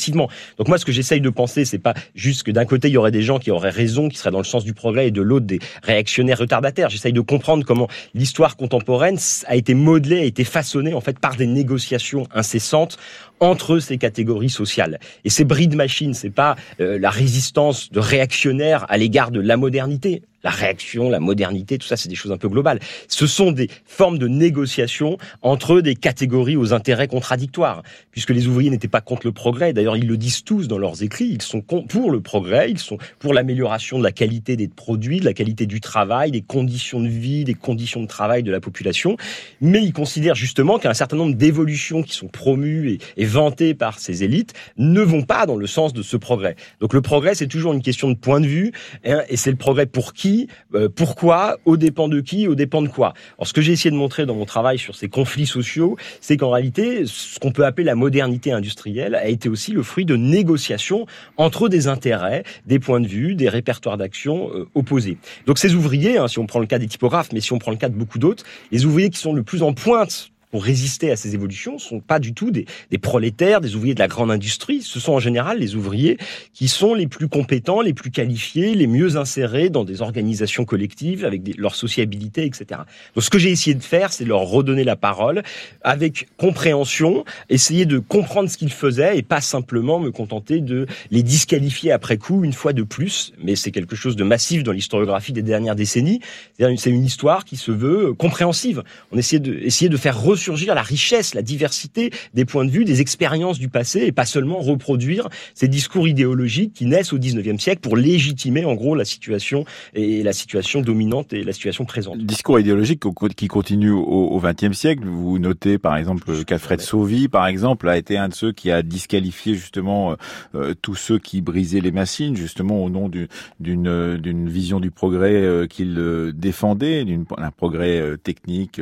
donc 0.58 0.68
moi, 0.68 0.78
ce 0.78 0.84
que 0.84 0.92
j'essaye 0.92 1.20
de 1.20 1.30
penser, 1.30 1.64
c'est 1.64 1.78
pas 1.78 1.94
juste 2.14 2.42
que 2.42 2.50
d'un 2.50 2.64
côté 2.64 2.88
il 2.88 2.92
y 2.92 2.96
aurait 2.96 3.10
des 3.10 3.22
gens 3.22 3.38
qui 3.38 3.50
auraient 3.50 3.70
raison, 3.70 4.08
qui 4.08 4.16
seraient 4.16 4.30
dans 4.30 4.38
le 4.38 4.44
sens 4.44 4.64
du 4.64 4.74
progrès, 4.74 5.08
et 5.08 5.10
de 5.10 5.22
l'autre 5.22 5.46
des 5.46 5.58
réactionnaires 5.82 6.38
retardataires. 6.38 6.90
J'essaye 6.90 7.12
de 7.12 7.20
comprendre 7.20 7.64
comment 7.64 7.88
l'histoire 8.14 8.56
contemporaine 8.56 9.18
a 9.46 9.56
été 9.56 9.74
modelée, 9.74 10.20
a 10.20 10.24
été 10.24 10.44
façonnée 10.44 10.94
en 10.94 11.00
fait 11.00 11.18
par 11.18 11.36
des 11.36 11.46
négociations 11.46 12.26
incessantes 12.34 12.98
entre 13.44 13.78
ces 13.78 13.98
catégories 13.98 14.50
sociales. 14.50 14.98
Et 15.24 15.30
ces 15.30 15.44
bris 15.44 15.68
de 15.68 15.76
machines, 15.76 16.14
c'est 16.14 16.30
pas 16.30 16.56
euh, 16.80 16.98
la 16.98 17.10
résistance 17.10 17.92
de 17.92 18.00
réactionnaires 18.00 18.86
à 18.88 18.96
l'égard 18.96 19.30
de 19.30 19.40
la 19.40 19.56
modernité 19.56 20.22
la 20.44 20.50
réaction, 20.50 21.08
la 21.08 21.20
modernité, 21.20 21.78
tout 21.78 21.86
ça, 21.86 21.96
c'est 21.96 22.10
des 22.10 22.14
choses 22.14 22.30
un 22.30 22.36
peu 22.36 22.48
globales. 22.48 22.78
Ce 23.08 23.26
sont 23.26 23.50
des 23.50 23.68
formes 23.86 24.18
de 24.18 24.28
négociation 24.28 25.16
entre 25.40 25.80
des 25.80 25.96
catégories 25.96 26.56
aux 26.56 26.74
intérêts 26.74 27.08
contradictoires, 27.08 27.82
puisque 28.10 28.30
les 28.30 28.46
ouvriers 28.46 28.70
n'étaient 28.70 28.86
pas 28.86 29.00
contre 29.00 29.26
le 29.26 29.32
progrès. 29.32 29.72
D'ailleurs, 29.72 29.96
ils 29.96 30.06
le 30.06 30.18
disent 30.18 30.44
tous 30.44 30.68
dans 30.68 30.78
leurs 30.78 31.02
écrits. 31.02 31.30
Ils 31.32 31.42
sont 31.42 31.62
pour 31.62 32.10
le 32.10 32.20
progrès, 32.20 32.70
ils 32.70 32.78
sont 32.78 32.98
pour 33.18 33.32
l'amélioration 33.32 33.98
de 33.98 34.04
la 34.04 34.12
qualité 34.12 34.56
des 34.56 34.68
produits, 34.68 35.18
de 35.18 35.24
la 35.24 35.32
qualité 35.32 35.64
du 35.64 35.80
travail, 35.80 36.30
des 36.30 36.42
conditions 36.42 37.00
de 37.00 37.08
vie, 37.08 37.44
des 37.44 37.54
conditions 37.54 38.02
de 38.02 38.06
travail 38.06 38.42
de 38.42 38.52
la 38.52 38.60
population. 38.60 39.16
Mais 39.62 39.82
ils 39.82 39.94
considèrent 39.94 40.34
justement 40.34 40.78
qu'un 40.78 40.94
certain 40.94 41.16
nombre 41.16 41.34
d'évolutions 41.34 42.02
qui 42.02 42.12
sont 42.12 42.28
promues 42.28 42.98
et, 43.16 43.24
vantées 43.34 43.74
par 43.74 43.98
ces 43.98 44.22
élites 44.22 44.52
ne 44.78 45.00
vont 45.00 45.22
pas 45.22 45.44
dans 45.44 45.56
le 45.56 45.66
sens 45.66 45.92
de 45.92 46.02
ce 46.02 46.16
progrès. 46.16 46.54
Donc 46.80 46.94
le 46.94 47.02
progrès, 47.02 47.34
c'est 47.34 47.48
toujours 47.48 47.72
une 47.72 47.82
question 47.82 48.08
de 48.08 48.14
point 48.14 48.40
de 48.40 48.46
vue, 48.46 48.72
hein, 49.04 49.22
et 49.28 49.36
c'est 49.36 49.50
le 49.50 49.56
progrès 49.56 49.86
pour 49.86 50.12
qui 50.12 50.46
euh, 50.74 50.88
pourquoi, 50.88 51.58
au 51.64 51.76
dépend 51.76 52.08
de 52.08 52.20
qui, 52.20 52.46
au 52.46 52.54
dépend 52.54 52.80
de 52.80 52.88
quoi. 52.88 53.12
Alors 53.36 53.48
ce 53.48 53.52
que 53.52 53.60
j'ai 53.60 53.72
essayé 53.72 53.90
de 53.90 53.96
montrer 53.96 54.24
dans 54.24 54.36
mon 54.36 54.44
travail 54.44 54.78
sur 54.78 54.94
ces 54.94 55.08
conflits 55.08 55.46
sociaux, 55.46 55.96
c'est 56.20 56.36
qu'en 56.36 56.50
réalité, 56.50 57.06
ce 57.06 57.40
qu'on 57.40 57.50
peut 57.50 57.66
appeler 57.66 57.84
la 57.84 57.96
modernité 57.96 58.52
industrielle 58.52 59.16
a 59.16 59.26
été 59.26 59.48
aussi 59.48 59.72
le 59.72 59.82
fruit 59.82 60.04
de 60.04 60.14
négociations 60.16 61.06
entre 61.36 61.68
des 61.68 61.88
intérêts, 61.88 62.44
des 62.66 62.78
points 62.78 63.00
de 63.00 63.08
vue, 63.08 63.34
des 63.34 63.48
répertoires 63.48 63.96
d'action 63.96 64.50
euh, 64.54 64.68
opposés. 64.76 65.18
Donc 65.46 65.58
ces 65.58 65.74
ouvriers, 65.74 66.18
hein, 66.18 66.28
si 66.28 66.38
on 66.38 66.46
prend 66.46 66.60
le 66.60 66.66
cas 66.66 66.78
des 66.78 66.86
typographes, 66.86 67.32
mais 67.32 67.40
si 67.40 67.52
on 67.52 67.58
prend 67.58 67.72
le 67.72 67.78
cas 67.78 67.88
de 67.88 67.96
beaucoup 67.96 68.20
d'autres, 68.20 68.44
les 68.70 68.84
ouvriers 68.84 69.10
qui 69.10 69.18
sont 69.18 69.32
le 69.32 69.42
plus 69.42 69.62
en 69.62 69.72
pointe 69.72 70.30
pour 70.54 70.62
résister 70.62 71.10
à 71.10 71.16
ces 71.16 71.34
évolutions 71.34 71.80
sont 71.80 71.98
pas 71.98 72.20
du 72.20 72.32
tout 72.32 72.52
des, 72.52 72.64
prolétaires, 73.02 73.60
des 73.60 73.74
ouvriers 73.74 73.96
de 73.96 73.98
la 73.98 74.06
grande 74.06 74.30
industrie. 74.30 74.82
Ce 74.82 75.00
sont 75.00 75.14
en 75.14 75.18
général 75.18 75.58
les 75.58 75.74
ouvriers 75.74 76.16
qui 76.52 76.68
sont 76.68 76.94
les 76.94 77.08
plus 77.08 77.26
compétents, 77.26 77.80
les 77.80 77.92
plus 77.92 78.12
qualifiés, 78.12 78.76
les 78.76 78.86
mieux 78.86 79.16
insérés 79.16 79.68
dans 79.68 79.82
des 79.82 80.00
organisations 80.00 80.64
collectives 80.64 81.24
avec 81.24 81.42
leur 81.58 81.74
sociabilité, 81.74 82.44
etc. 82.44 82.82
Donc 83.16 83.24
ce 83.24 83.30
que 83.30 83.38
j'ai 83.40 83.50
essayé 83.50 83.74
de 83.74 83.82
faire, 83.82 84.12
c'est 84.12 84.24
leur 84.24 84.42
redonner 84.42 84.84
la 84.84 84.94
parole 84.94 85.42
avec 85.82 86.28
compréhension, 86.36 87.24
essayer 87.48 87.84
de 87.84 87.98
comprendre 87.98 88.48
ce 88.48 88.56
qu'ils 88.56 88.72
faisaient 88.72 89.18
et 89.18 89.22
pas 89.22 89.40
simplement 89.40 89.98
me 89.98 90.12
contenter 90.12 90.60
de 90.60 90.86
les 91.10 91.24
disqualifier 91.24 91.90
après 91.90 92.16
coup 92.16 92.44
une 92.44 92.52
fois 92.52 92.72
de 92.72 92.84
plus. 92.84 93.32
Mais 93.42 93.56
c'est 93.56 93.72
quelque 93.72 93.96
chose 93.96 94.14
de 94.14 94.22
massif 94.22 94.62
dans 94.62 94.70
l'historiographie 94.70 95.32
des 95.32 95.42
dernières 95.42 95.74
décennies. 95.74 96.20
C'est 96.60 96.90
une 96.90 97.04
histoire 97.04 97.44
qui 97.44 97.56
se 97.56 97.72
veut 97.72 98.14
compréhensive. 98.14 98.84
On 99.10 99.18
essaie 99.18 99.40
de, 99.40 99.52
essayer 99.54 99.88
de 99.88 99.96
faire 99.96 100.22
ressurgir 100.44 100.74
la 100.74 100.82
richesse, 100.82 101.34
la 101.34 101.42
diversité 101.42 102.10
des 102.34 102.44
points 102.44 102.66
de 102.66 102.70
vue, 102.70 102.84
des 102.84 103.00
expériences 103.00 103.58
du 103.58 103.70
passé 103.70 104.00
et 104.00 104.12
pas 104.12 104.26
seulement 104.26 104.58
reproduire 104.58 105.28
ces 105.54 105.68
discours 105.68 106.06
idéologiques 106.06 106.74
qui 106.74 106.84
naissent 106.84 107.14
au 107.14 107.18
19e 107.18 107.58
siècle 107.58 107.80
pour 107.80 107.96
légitimer 107.96 108.66
en 108.66 108.74
gros 108.74 108.94
la 108.94 109.06
situation 109.06 109.64
et 109.94 110.22
la 110.22 110.34
situation 110.34 110.82
dominante 110.82 111.32
et 111.32 111.44
la 111.44 111.52
situation 111.52 111.86
présente. 111.86 112.18
Discours 112.18 112.60
idéologique 112.60 113.02
qui 113.36 113.48
continue 113.48 113.90
au 113.90 114.38
20e 114.38 114.74
siècle. 114.74 115.04
Vous 115.06 115.38
notez 115.38 115.78
par 115.78 115.96
exemple 115.96 116.44
qu'Alfred 116.44 116.80
Sauvy, 116.82 117.28
par 117.28 117.46
exemple, 117.46 117.88
a 117.88 117.96
été 117.96 118.18
un 118.18 118.28
de 118.28 118.34
ceux 118.34 118.52
qui 118.52 118.70
a 118.70 118.82
disqualifié 118.82 119.54
justement 119.54 120.12
euh, 120.12 120.16
euh, 120.54 120.74
tous 120.80 120.94
ceux 120.94 121.18
qui 121.18 121.40
brisaient 121.40 121.80
les 121.80 121.92
machines, 121.92 122.36
justement 122.36 122.84
au 122.84 122.90
nom 122.90 123.08
d'une 123.08 123.28
d'une 123.60 124.48
vision 124.48 124.80
du 124.80 124.90
progrès 124.90 125.34
euh, 125.34 125.66
qu'il 125.66 125.94
défendait, 126.34 127.04
d'un 127.04 127.50
progrès 127.50 128.16
technique, 128.22 128.80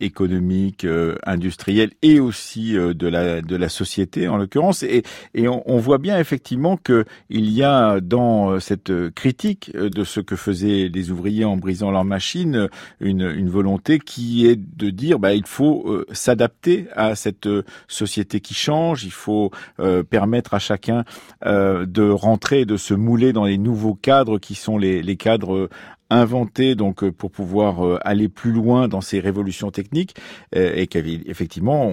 économique, 0.00 0.77
industriel 1.24 1.90
et 2.02 2.20
aussi 2.20 2.74
de 2.74 3.06
la 3.06 3.42
de 3.42 3.56
la 3.56 3.68
société 3.68 4.28
en 4.28 4.36
l'occurrence. 4.36 4.82
Et, 4.82 5.02
et 5.34 5.48
on, 5.48 5.62
on, 5.70 5.78
voit 5.78 5.98
bien 5.98 6.18
effectivement 6.18 6.76
que 6.76 7.04
il 7.30 7.50
y 7.50 7.62
a 7.62 8.00
dans 8.00 8.60
cette 8.60 8.92
critique 9.14 9.72
de 9.74 10.04
ce 10.04 10.20
que 10.20 10.36
faisaient 10.36 10.90
les 10.92 11.10
ouvriers 11.10 11.44
en 11.44 11.56
brisant 11.56 11.90
leurs 11.90 12.04
machines 12.04 12.68
une, 13.00 13.22
une 13.22 13.48
volonté 13.48 13.98
qui 13.98 14.46
est 14.46 14.56
de 14.56 14.90
dire 14.90 15.18
bah 15.18 15.34
il 15.34 15.46
faut 15.46 16.04
s'adapter 16.12 16.86
à 16.94 17.14
cette 17.14 17.48
société 17.86 18.40
qui 18.40 18.54
change. 18.54 19.04
Il 19.04 19.12
faut 19.12 19.50
euh, 19.80 20.02
permettre 20.02 20.54
à 20.54 20.58
chacun 20.58 21.04
euh, 21.44 21.86
de 21.86 22.08
rentrer, 22.08 22.64
de 22.64 22.76
se 22.76 22.94
mouler 22.94 23.32
dans 23.32 23.44
les 23.44 23.58
nouveaux 23.58 23.94
cadres 23.94 24.38
qui 24.38 24.54
sont 24.54 24.78
les, 24.78 25.02
les 25.02 25.16
cadres 25.16 25.68
inventés 26.10 26.74
donc 26.74 27.02
euh, 27.02 27.12
pour 27.12 27.30
pouvoir 27.30 28.00
aller 28.02 28.28
plus 28.28 28.52
loin 28.52 28.88
dans 28.88 29.00
ces 29.00 29.20
révolutions 29.20 29.70
techniques 29.70 30.14
et 30.54 30.86
qu'effectivement 30.86 31.92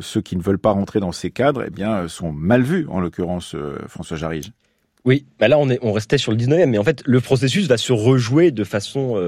ceux 0.00 0.20
qui 0.20 0.36
ne 0.36 0.42
veulent 0.42 0.58
pas 0.58 0.72
rentrer 0.72 1.00
dans 1.00 1.12
ces 1.12 1.30
cadres 1.30 1.64
eh 1.66 1.70
bien 1.70 2.08
sont 2.08 2.32
mal 2.32 2.62
vus 2.62 2.86
en 2.88 3.00
l'occurrence 3.00 3.56
François 3.86 4.16
Jarige. 4.16 4.52
Oui, 5.04 5.24
bah 5.38 5.48
là 5.48 5.58
on, 5.58 5.70
est, 5.70 5.78
on 5.82 5.92
restait 5.92 6.18
sur 6.18 6.32
le 6.32 6.38
19e, 6.38 6.66
mais 6.66 6.78
en 6.78 6.84
fait 6.84 7.02
le 7.06 7.20
processus 7.20 7.68
va 7.68 7.76
se 7.76 7.92
rejouer 7.92 8.50
de 8.50 8.64
façon 8.64 9.22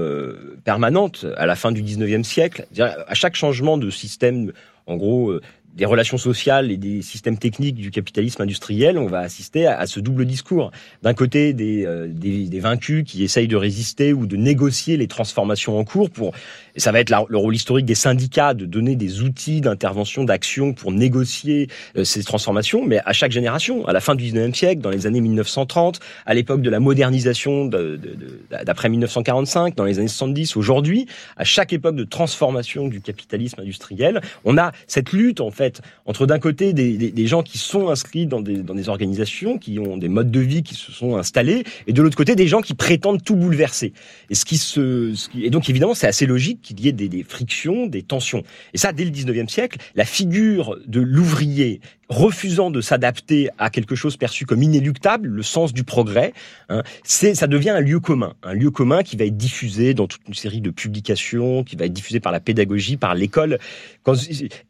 permanente 0.63 1.25
à 1.37 1.45
la 1.45 1.55
fin 1.55 1.71
du 1.71 1.81
19e 1.81 2.23
siècle. 2.23 2.67
À 2.79 3.13
chaque 3.13 3.35
changement 3.35 3.77
de 3.77 3.89
système, 3.89 4.51
en 4.85 4.97
gros, 4.97 5.39
des 5.75 5.85
relations 5.85 6.17
sociales 6.17 6.71
et 6.71 6.77
des 6.77 7.01
systèmes 7.01 7.37
techniques 7.37 7.75
du 7.75 7.91
capitalisme 7.91 8.41
industriel, 8.41 8.97
on 8.97 9.07
va 9.07 9.19
assister 9.19 9.67
à, 9.67 9.85
ce 9.87 9.99
double 9.99 10.25
discours. 10.25 10.71
D'un 11.03 11.13
côté, 11.13 11.53
des, 11.53 11.85
euh, 11.85 12.07
des, 12.09 12.47
des, 12.47 12.59
vaincus 12.59 13.03
qui 13.05 13.23
essayent 13.23 13.47
de 13.47 13.55
résister 13.55 14.11
ou 14.11 14.25
de 14.25 14.35
négocier 14.35 14.97
les 14.97 15.07
transformations 15.07 15.77
en 15.77 15.83
cours 15.83 16.09
pour, 16.09 16.33
ça 16.75 16.91
va 16.91 16.99
être 16.99 17.13
le 17.29 17.37
rôle 17.37 17.55
historique 17.55 17.85
des 17.85 17.95
syndicats 17.95 18.53
de 18.53 18.65
donner 18.65 18.95
des 18.95 19.21
outils 19.21 19.61
d'intervention, 19.61 20.23
d'action 20.23 20.73
pour 20.73 20.91
négocier 20.91 21.67
euh, 21.95 22.03
ces 22.03 22.23
transformations, 22.23 22.83
mais 22.85 22.99
à 23.05 23.13
chaque 23.13 23.31
génération, 23.31 23.85
à 23.87 23.93
la 23.93 24.01
fin 24.01 24.15
du 24.15 24.23
19e 24.23 24.53
siècle, 24.53 24.81
dans 24.81 24.89
les 24.89 25.07
années 25.07 25.21
1930, 25.21 25.99
à 26.25 26.33
l'époque 26.33 26.61
de 26.61 26.69
la 26.69 26.79
modernisation 26.79 27.69
d'après 28.65 28.89
1945, 28.89 29.75
dans 29.75 29.85
les 29.85 29.99
années 29.99 30.07
70, 30.07 30.55
aujourd'hui, 30.57 31.07
à 31.37 31.43
chaque 31.43 31.73
époque 31.73 31.95
de 31.95 32.03
transformation 32.03 32.87
du 32.87 33.01
capitalisme 33.01 33.61
industriel, 33.61 34.21
on 34.43 34.57
a 34.57 34.71
cette 34.87 35.11
lutte 35.11 35.41
en 35.41 35.51
fait 35.59 35.81
entre 36.05 36.25
d'un 36.25 36.39
côté 36.39 36.73
des, 36.73 37.27
gens 37.27 37.43
qui 37.43 37.57
sont 37.57 37.89
inscrits 37.89 38.25
dans 38.25 38.41
des, 38.41 38.89
organisations, 38.89 39.57
qui 39.57 39.77
ont 39.77 39.97
des 39.97 40.07
modes 40.07 40.31
de 40.31 40.39
vie 40.39 40.63
qui 40.63 40.73
se 40.73 40.91
sont 40.91 41.17
installés, 41.17 41.63
et 41.85 41.93
de 41.93 42.01
l'autre 42.01 42.15
côté 42.15 42.35
des 42.35 42.47
gens 42.47 42.61
qui 42.61 42.73
prétendent 42.73 43.23
tout 43.23 43.35
bouleverser. 43.35 43.93
Et 44.29 44.35
ce 44.35 44.45
qui 44.45 44.57
se, 44.57 45.13
donc 45.49 45.69
évidemment 45.69 45.93
c'est 45.93 46.07
assez 46.07 46.25
logique 46.25 46.61
qu'il 46.61 46.79
y 46.79 46.87
ait 46.87 46.93
des, 46.93 47.09
des 47.09 47.23
frictions, 47.23 47.87
des 47.87 48.03
tensions. 48.03 48.43
Et 48.73 48.77
ça 48.77 48.93
dès 48.93 49.03
le 49.03 49.11
19e 49.11 49.49
siècle, 49.49 49.77
la 49.95 50.05
figure 50.05 50.77
de 50.87 51.01
l'ouvrier 51.01 51.81
refusant 52.09 52.71
de 52.71 52.81
s'adapter 52.81 53.49
à 53.59 53.69
quelque 53.69 53.95
chose 53.95 54.17
perçu 54.17 54.45
comme 54.45 54.63
inéluctable, 54.63 55.27
le 55.27 55.43
sens 55.43 55.73
du 55.73 55.83
progrès, 55.83 56.33
hein, 56.69 56.81
c'est 57.03 57.35
ça 57.35 57.45
devient 57.45 57.69
un 57.69 57.81
lieu 57.81 57.99
commun, 57.99 58.33
un 58.41 58.53
lieu 58.53 58.71
commun 58.71 59.03
qui 59.03 59.15
va 59.15 59.25
être 59.25 59.37
diffusé 59.37 59.93
dans 59.93 60.07
toute 60.07 60.21
une 60.27 60.33
série 60.33 60.61
de 60.61 60.71
publications, 60.71 61.63
qui 61.63 61.75
va 61.75 61.85
être 61.85 61.93
diffusé 61.93 62.19
par 62.19 62.31
la 62.31 62.39
pédagogie, 62.39 62.97
par 62.97 63.13
l'école. 63.13 63.59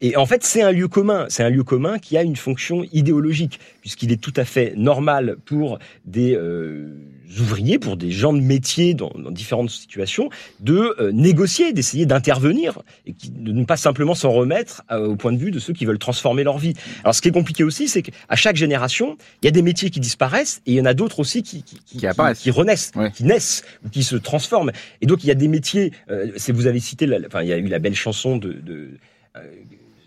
Et 0.02 0.16
en 0.16 0.26
fait, 0.26 0.44
c'est 0.44 0.62
un 0.62 0.72
lieu 0.72 0.88
commun, 0.88 1.26
c'est 1.30 1.42
un 1.42 1.50
lieu 1.50 1.64
commun 1.64 1.98
qui 1.98 2.18
a 2.18 2.22
une 2.22 2.36
fonction 2.36 2.84
idéologique, 2.92 3.58
puisqu'il 3.80 4.12
est 4.12 4.20
tout 4.20 4.34
à 4.36 4.44
fait 4.44 4.74
normal 4.76 5.36
pour 5.46 5.78
des 6.04 6.34
euh, 6.34 6.94
ouvriers, 7.38 7.78
pour 7.78 7.96
des 7.96 8.10
gens 8.10 8.32
de 8.32 8.40
métier 8.40 8.94
dans, 8.94 9.10
dans 9.10 9.30
différentes 9.30 9.70
situations, 9.70 10.30
de 10.60 10.94
euh, 10.98 11.12
négocier, 11.12 11.72
d'essayer 11.72 12.06
d'intervenir, 12.06 12.82
et 13.06 13.14
de 13.28 13.52
ne 13.52 13.64
pas 13.64 13.76
simplement 13.76 14.14
s'en 14.14 14.30
remettre 14.30 14.82
euh, 14.90 15.06
au 15.06 15.16
point 15.16 15.32
de 15.32 15.38
vue 15.38 15.50
de 15.50 15.58
ceux 15.58 15.72
qui 15.72 15.84
veulent 15.84 15.98
transformer 15.98 16.42
leur 16.42 16.58
vie. 16.58 16.74
Alors 17.04 17.14
ce 17.14 17.20
qui 17.20 17.28
est 17.28 17.32
compliqué 17.32 17.62
aussi, 17.62 17.88
c'est 17.88 18.02
qu'à 18.02 18.36
chaque 18.36 18.56
génération, 18.56 19.16
il 19.42 19.46
y 19.46 19.48
a 19.48 19.52
des 19.52 19.62
métiers 19.62 19.90
qui 19.90 20.00
disparaissent 20.00 20.62
et 20.66 20.72
il 20.72 20.74
y 20.74 20.80
en 20.80 20.86
a 20.86 20.94
d'autres 20.94 21.20
aussi 21.20 21.42
qui, 21.42 21.62
qui, 21.62 21.78
qui, 21.84 22.06
qui 22.36 22.50
renaissent, 22.50 22.92
qui 23.14 23.24
naissent 23.24 23.64
ou 23.84 23.88
qui 23.88 24.02
se 24.02 24.16
transforment. 24.16 24.72
Et 25.00 25.06
donc 25.06 25.22
il 25.22 25.28
y 25.28 25.30
a 25.30 25.36
des 25.36 25.48
métiers, 25.48 25.92
euh, 26.10 26.26
vous 26.48 26.66
avez 26.66 26.80
cité, 26.80 27.06
la, 27.06 27.18
enfin 27.26 27.42
il 27.42 27.48
y 27.48 27.52
a 27.52 27.58
eu 27.58 27.66
la 27.66 27.78
belle 27.78 27.94
chanson 27.94 28.36
de, 28.36 28.52
de 28.52 28.90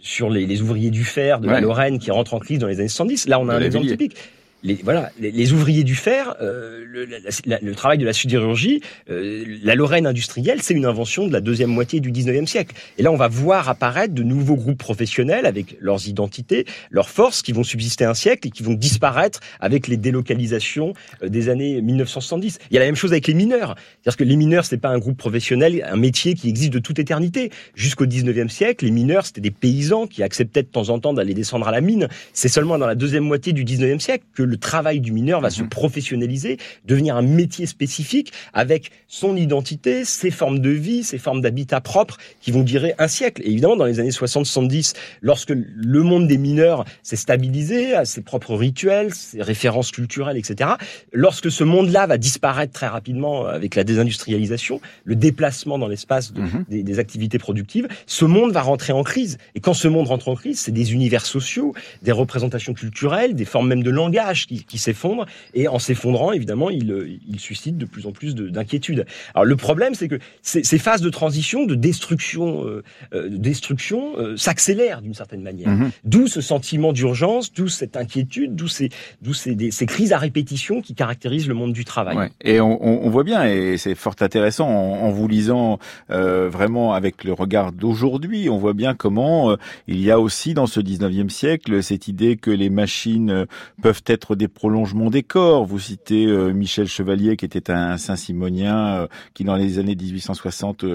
sur 0.02 0.30
les, 0.30 0.46
les, 0.46 0.62
ouvriers 0.62 0.92
du 0.92 1.06
fer 1.06 1.40
de 1.40 1.48
la 1.48 1.62
Lorraine 1.62 1.98
qui 1.98 2.12
rentrent 2.12 2.34
en 2.34 2.40
crise 2.40 2.60
dans 2.60 2.68
les 2.68 2.80
années 2.80 2.90
70. 2.90 3.28
Là, 3.30 3.40
on 3.40 3.48
a 3.48 3.56
un 3.56 3.62
exemple 3.62 3.88
typique 3.88 4.18
les, 4.64 4.76
voilà, 4.76 5.12
les, 5.20 5.52
ouvriers 5.52 5.84
du 5.84 5.96
fer, 5.96 6.36
euh, 6.42 6.84
le, 6.88 7.06
le, 7.06 7.76
travail 7.76 7.98
de 7.98 8.06
la 8.06 8.14
sidérurgie, 8.14 8.82
euh, 9.10 9.44
la 9.62 9.76
Lorraine 9.76 10.08
industrielle, 10.08 10.62
c'est 10.62 10.74
une 10.74 10.86
invention 10.86 11.28
de 11.28 11.34
la 11.34 11.42
deuxième 11.42 11.70
moitié 11.70 12.00
du 12.00 12.12
19e 12.12 12.46
siècle. 12.46 12.74
Et 12.98 13.04
là, 13.04 13.12
on 13.12 13.18
va 13.18 13.28
voir 13.28 13.68
apparaître 13.68 14.14
de 14.14 14.24
nouveaux 14.24 14.56
groupes 14.56 14.78
professionnels 14.78 15.46
avec 15.46 15.76
leurs 15.82 16.08
identités, 16.08 16.66
leurs 16.92 17.10
forces, 17.10 17.42
qui 17.42 17.52
vont 17.52 17.64
subsister 17.64 18.06
un 18.06 18.14
siècle 18.14 18.48
et 18.48 18.52
qui 18.52 18.64
vont 18.64 18.74
disparaître 18.74 19.42
avec 19.60 19.88
les 19.88 19.98
délocalisations 19.98 20.94
euh, 21.24 21.30
des 21.30 21.50
années 21.50 21.82
1970. 21.82 22.60
Il 22.72 22.74
y 22.74 22.78
a 22.78 22.80
la 22.80 22.86
même 22.86 22.96
chose 22.96 23.12
avec 23.12 23.28
les 23.28 23.34
mineurs. 23.34 23.76
C'est-à-dire 24.02 24.18
que 24.18 24.24
les 24.24 24.38
mineurs, 24.38 24.64
c'est 24.64 24.78
pas 24.78 24.90
un 24.90 25.00
groupe 25.00 25.18
professionnel, 25.18 25.86
un 25.86 25.98
métier 25.98 26.36
qui 26.36 26.48
existe 26.48 26.72
de 26.72 26.80
toute 26.80 27.00
éternité. 27.00 27.52
Jusqu'au 27.76 28.06
19e 28.06 28.48
siècle, 28.48 28.86
les 28.86 28.92
mineurs, 28.92 29.26
c'était 29.26 29.42
des 29.42 29.52
paysans 29.52 30.08
qui 30.08 30.24
acceptaient 30.24 30.64
de 30.64 30.68
temps 30.68 30.90
en 30.90 31.00
temps 31.00 31.14
d'aller 31.14 31.34
descendre 31.34 31.68
à 31.68 31.72
la 31.72 31.82
mine. 31.82 32.08
C'est 32.32 32.48
seulement 32.48 32.78
dans 32.78 32.88
la 32.88 32.96
deuxième 32.96 33.26
moitié 33.26 33.52
du 33.52 33.66
19e 33.66 34.00
siècle 34.00 34.24
que 34.34 34.53
travail 34.58 35.00
du 35.00 35.12
mineur 35.12 35.42
va 35.42 35.50
se 35.50 35.64
mhm. 35.64 35.70
professionnaliser, 35.70 36.58
devenir 36.86 37.16
un 37.16 37.22
métier 37.22 37.66
spécifique 37.66 38.32
avec 38.54 38.92
son 39.08 39.36
identité, 39.36 40.06
ses 40.06 40.32
formes 40.32 40.60
de 40.60 40.70
vie, 40.70 41.04
ses 41.04 41.18
formes 41.18 41.42
d'habitat 41.42 41.82
propre 41.82 42.18
qui 42.42 42.52
vont 42.52 42.64
durer 42.64 42.94
un 42.98 43.08
siècle. 43.08 43.42
Et 43.46 43.52
évidemment, 43.52 43.76
dans 43.76 43.86
les 43.86 44.00
années 44.00 44.10
60-70, 44.10 44.94
lorsque 45.22 45.52
le 45.52 46.04
monde 46.04 46.28
des 46.28 46.38
mineurs 46.38 46.86
s'est 47.02 47.16
stabilisé, 47.16 47.96
à 47.96 48.06
ses 48.06 48.22
propres 48.22 48.56
rituels, 48.56 49.14
ses 49.14 49.42
références 49.42 49.92
culturelles, 49.92 50.38
etc., 50.38 50.72
lorsque 51.12 51.52
ce 51.52 51.64
monde-là 51.64 52.08
va 52.08 52.18
disparaître 52.18 52.74
très 52.74 52.88
rapidement 52.88 53.46
avec 53.46 53.76
la 53.76 53.84
désindustrialisation, 53.84 54.82
le 55.04 55.16
déplacement 55.16 55.78
dans 55.78 55.88
l'espace 55.88 56.34
mhm. 56.34 56.66
des, 56.70 56.84
des 56.84 57.00
activités 57.00 57.40
productives, 57.40 57.88
ce 58.06 58.26
monde 58.26 58.52
va 58.52 58.62
rentrer 58.62 58.94
en 58.94 59.04
crise. 59.04 59.38
Et 59.56 59.60
quand 59.60 59.74
ce 59.74 59.88
monde 59.88 60.08
rentre 60.08 60.30
en 60.30 60.36
crise, 60.36 60.60
c'est 60.60 60.72
des 60.72 60.94
univers 60.94 61.26
sociaux, 61.26 61.74
des 62.02 62.12
représentations 62.12 62.74
culturelles, 62.74 63.36
des 63.36 63.46
formes 63.46 63.68
même 63.68 63.84
de 63.84 63.90
langage 63.90 64.43
qui, 64.46 64.64
qui 64.64 64.78
s'effondre 64.78 65.26
et 65.54 65.68
en 65.68 65.80
s'effondrant, 65.80 66.32
évidemment, 66.32 66.70
il, 66.70 67.20
il, 67.28 67.40
suscite 67.40 67.78
de 67.78 67.86
plus 67.86 68.08
en 68.08 68.12
plus 68.12 68.36
d'inquiétude. 68.36 69.06
Alors 69.34 69.46
le 69.46 69.56
problème, 69.56 69.96
c'est 69.96 70.08
que 70.08 70.20
ces, 70.42 70.64
ces, 70.64 70.78
phases 70.78 71.02
de 71.02 71.10
transition, 71.10 71.66
de 71.66 71.76
destruction, 71.76 72.66
euh, 72.66 72.84
euh 73.14 73.30
destruction, 73.30 74.18
euh, 74.18 74.38
s'accélèrent 74.38 75.02
d'une 75.02 75.14
certaine 75.14 75.42
manière. 75.42 75.70
Mhm. 75.70 75.92
D'où 76.04 76.28
ce 76.28 76.42
sentiment 76.42 76.94
d'urgence, 76.94 77.54
d'où 77.54 77.68
cette 77.68 77.98
inquiétude, 77.98 78.56
d'où 78.56 78.68
ces, 78.68 78.90
ces, 79.34 79.72
ces, 79.72 79.86
crises 79.86 80.14
à 80.14 80.18
répétition 80.18 80.82
qui 80.82 80.96
caractérisent 80.96 81.48
le 81.48 81.54
monde 81.54 81.74
du 81.74 81.86
travail. 81.86 82.18
Ouais. 82.18 82.32
Et 82.42 82.62
on, 82.62 83.06
on, 83.06 83.10
voit 83.10 83.24
bien, 83.24 83.46
et 83.46 83.78
c'est 83.78 83.96
fort 83.96 84.16
intéressant 84.22 84.68
en, 84.68 85.06
en 85.06 85.12
vous 85.12 85.28
lisant 85.28 85.80
euh, 86.12 86.50
vraiment 86.50 86.94
avec 86.94 87.24
le 87.24 87.34
regard 87.34 87.72
d'aujourd'hui, 87.72 88.50
on 88.50 88.58
voit 88.58 88.74
bien 88.74 88.94
comment 88.94 89.56
il 89.88 90.00
y 90.00 90.12
a 90.12 90.20
aussi 90.20 90.54
dans 90.54 90.68
ce 90.68 90.80
19e 90.80 91.30
siècle 91.30 91.84
cette 91.84 92.08
idée 92.08 92.38
que 92.38 92.52
les 92.52 92.70
machines 92.70 93.46
peuvent 93.82 94.04
être 94.06 94.33
des 94.36 94.48
prolongements 94.48 95.10
des 95.10 95.24
corps. 95.24 95.66
Vous 95.66 95.80
citez 95.80 96.26
Michel 96.54 96.88
Chevalier, 96.88 97.36
qui 97.38 97.46
était 97.46 97.72
un 97.72 97.98
Saint-Simonien, 97.98 99.08
qui 99.34 99.44
dans 99.44 99.56
les 99.56 99.80
années 99.80 99.96
1860 99.96 100.86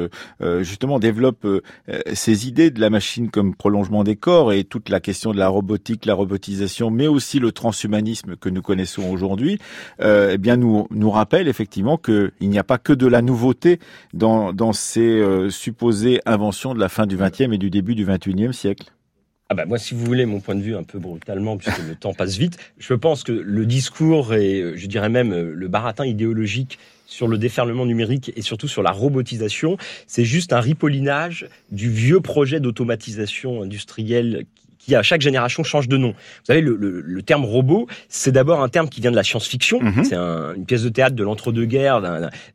justement 0.60 0.98
développe 0.98 1.46
ces 2.12 2.48
idées 2.48 2.70
de 2.70 2.80
la 2.80 2.90
machine 2.90 3.30
comme 3.30 3.54
prolongement 3.54 4.04
des 4.04 4.16
corps 4.16 4.52
et 4.52 4.64
toute 4.64 4.88
la 4.88 5.00
question 5.00 5.32
de 5.32 5.38
la 5.38 5.48
robotique, 5.48 6.06
la 6.06 6.14
robotisation, 6.14 6.90
mais 6.90 7.06
aussi 7.06 7.38
le 7.38 7.52
transhumanisme 7.52 8.36
que 8.36 8.48
nous 8.48 8.62
connaissons 8.62 9.10
aujourd'hui, 9.10 9.58
eh 10.00 10.38
bien 10.38 10.56
nous 10.56 10.86
nous 10.90 11.10
rappelle 11.10 11.48
effectivement 11.48 11.96
qu'il 11.96 12.32
n'y 12.40 12.58
a 12.58 12.64
pas 12.64 12.78
que 12.78 12.92
de 12.92 13.06
la 13.06 13.22
nouveauté 13.22 13.78
dans, 14.12 14.52
dans 14.52 14.72
ces 14.72 15.22
supposées 15.50 16.20
inventions 16.26 16.74
de 16.74 16.80
la 16.80 16.88
fin 16.88 17.06
du 17.06 17.16
XXe 17.16 17.52
et 17.52 17.58
du 17.58 17.70
début 17.70 17.94
du 17.94 18.04
XXIe 18.04 18.52
siècle. 18.52 18.92
Ah 19.50 19.54
bah 19.54 19.64
moi, 19.64 19.78
si 19.78 19.94
vous 19.94 20.04
voulez 20.04 20.26
mon 20.26 20.40
point 20.40 20.54
de 20.54 20.60
vue 20.60 20.76
un 20.76 20.82
peu 20.82 20.98
brutalement, 20.98 21.56
puisque 21.56 21.78
le 21.78 21.94
temps 21.94 22.12
passe 22.12 22.36
vite, 22.36 22.58
je 22.78 22.92
pense 22.92 23.24
que 23.24 23.32
le 23.32 23.64
discours 23.64 24.34
et 24.34 24.74
je 24.76 24.86
dirais 24.86 25.08
même 25.08 25.32
le 25.32 25.68
baratin 25.68 26.04
idéologique 26.04 26.78
sur 27.06 27.28
le 27.28 27.38
déferlement 27.38 27.86
numérique 27.86 28.30
et 28.36 28.42
surtout 28.42 28.68
sur 28.68 28.82
la 28.82 28.90
robotisation, 28.90 29.78
c'est 30.06 30.26
juste 30.26 30.52
un 30.52 30.60
ripollinage 30.60 31.48
du 31.72 31.88
vieux 31.88 32.20
projet 32.20 32.60
d'automatisation 32.60 33.62
industrielle 33.62 34.44
qui 34.88 34.96
à 34.96 35.02
chaque 35.02 35.20
génération 35.20 35.62
change 35.62 35.86
de 35.86 35.98
nom. 35.98 36.08
Vous 36.08 36.44
savez, 36.44 36.62
le, 36.62 36.74
le, 36.74 37.02
le 37.02 37.22
terme 37.22 37.44
robot, 37.44 37.86
c'est 38.08 38.32
d'abord 38.32 38.62
un 38.62 38.68
terme 38.70 38.88
qui 38.88 39.02
vient 39.02 39.10
de 39.10 39.16
la 39.16 39.22
science-fiction. 39.22 39.80
Mhm. 39.82 40.04
C'est 40.04 40.14
un, 40.14 40.54
une 40.54 40.64
pièce 40.64 40.82
de 40.82 40.88
théâtre 40.88 41.14
de 41.14 41.22
l'entre-deux-guerres 41.22 42.00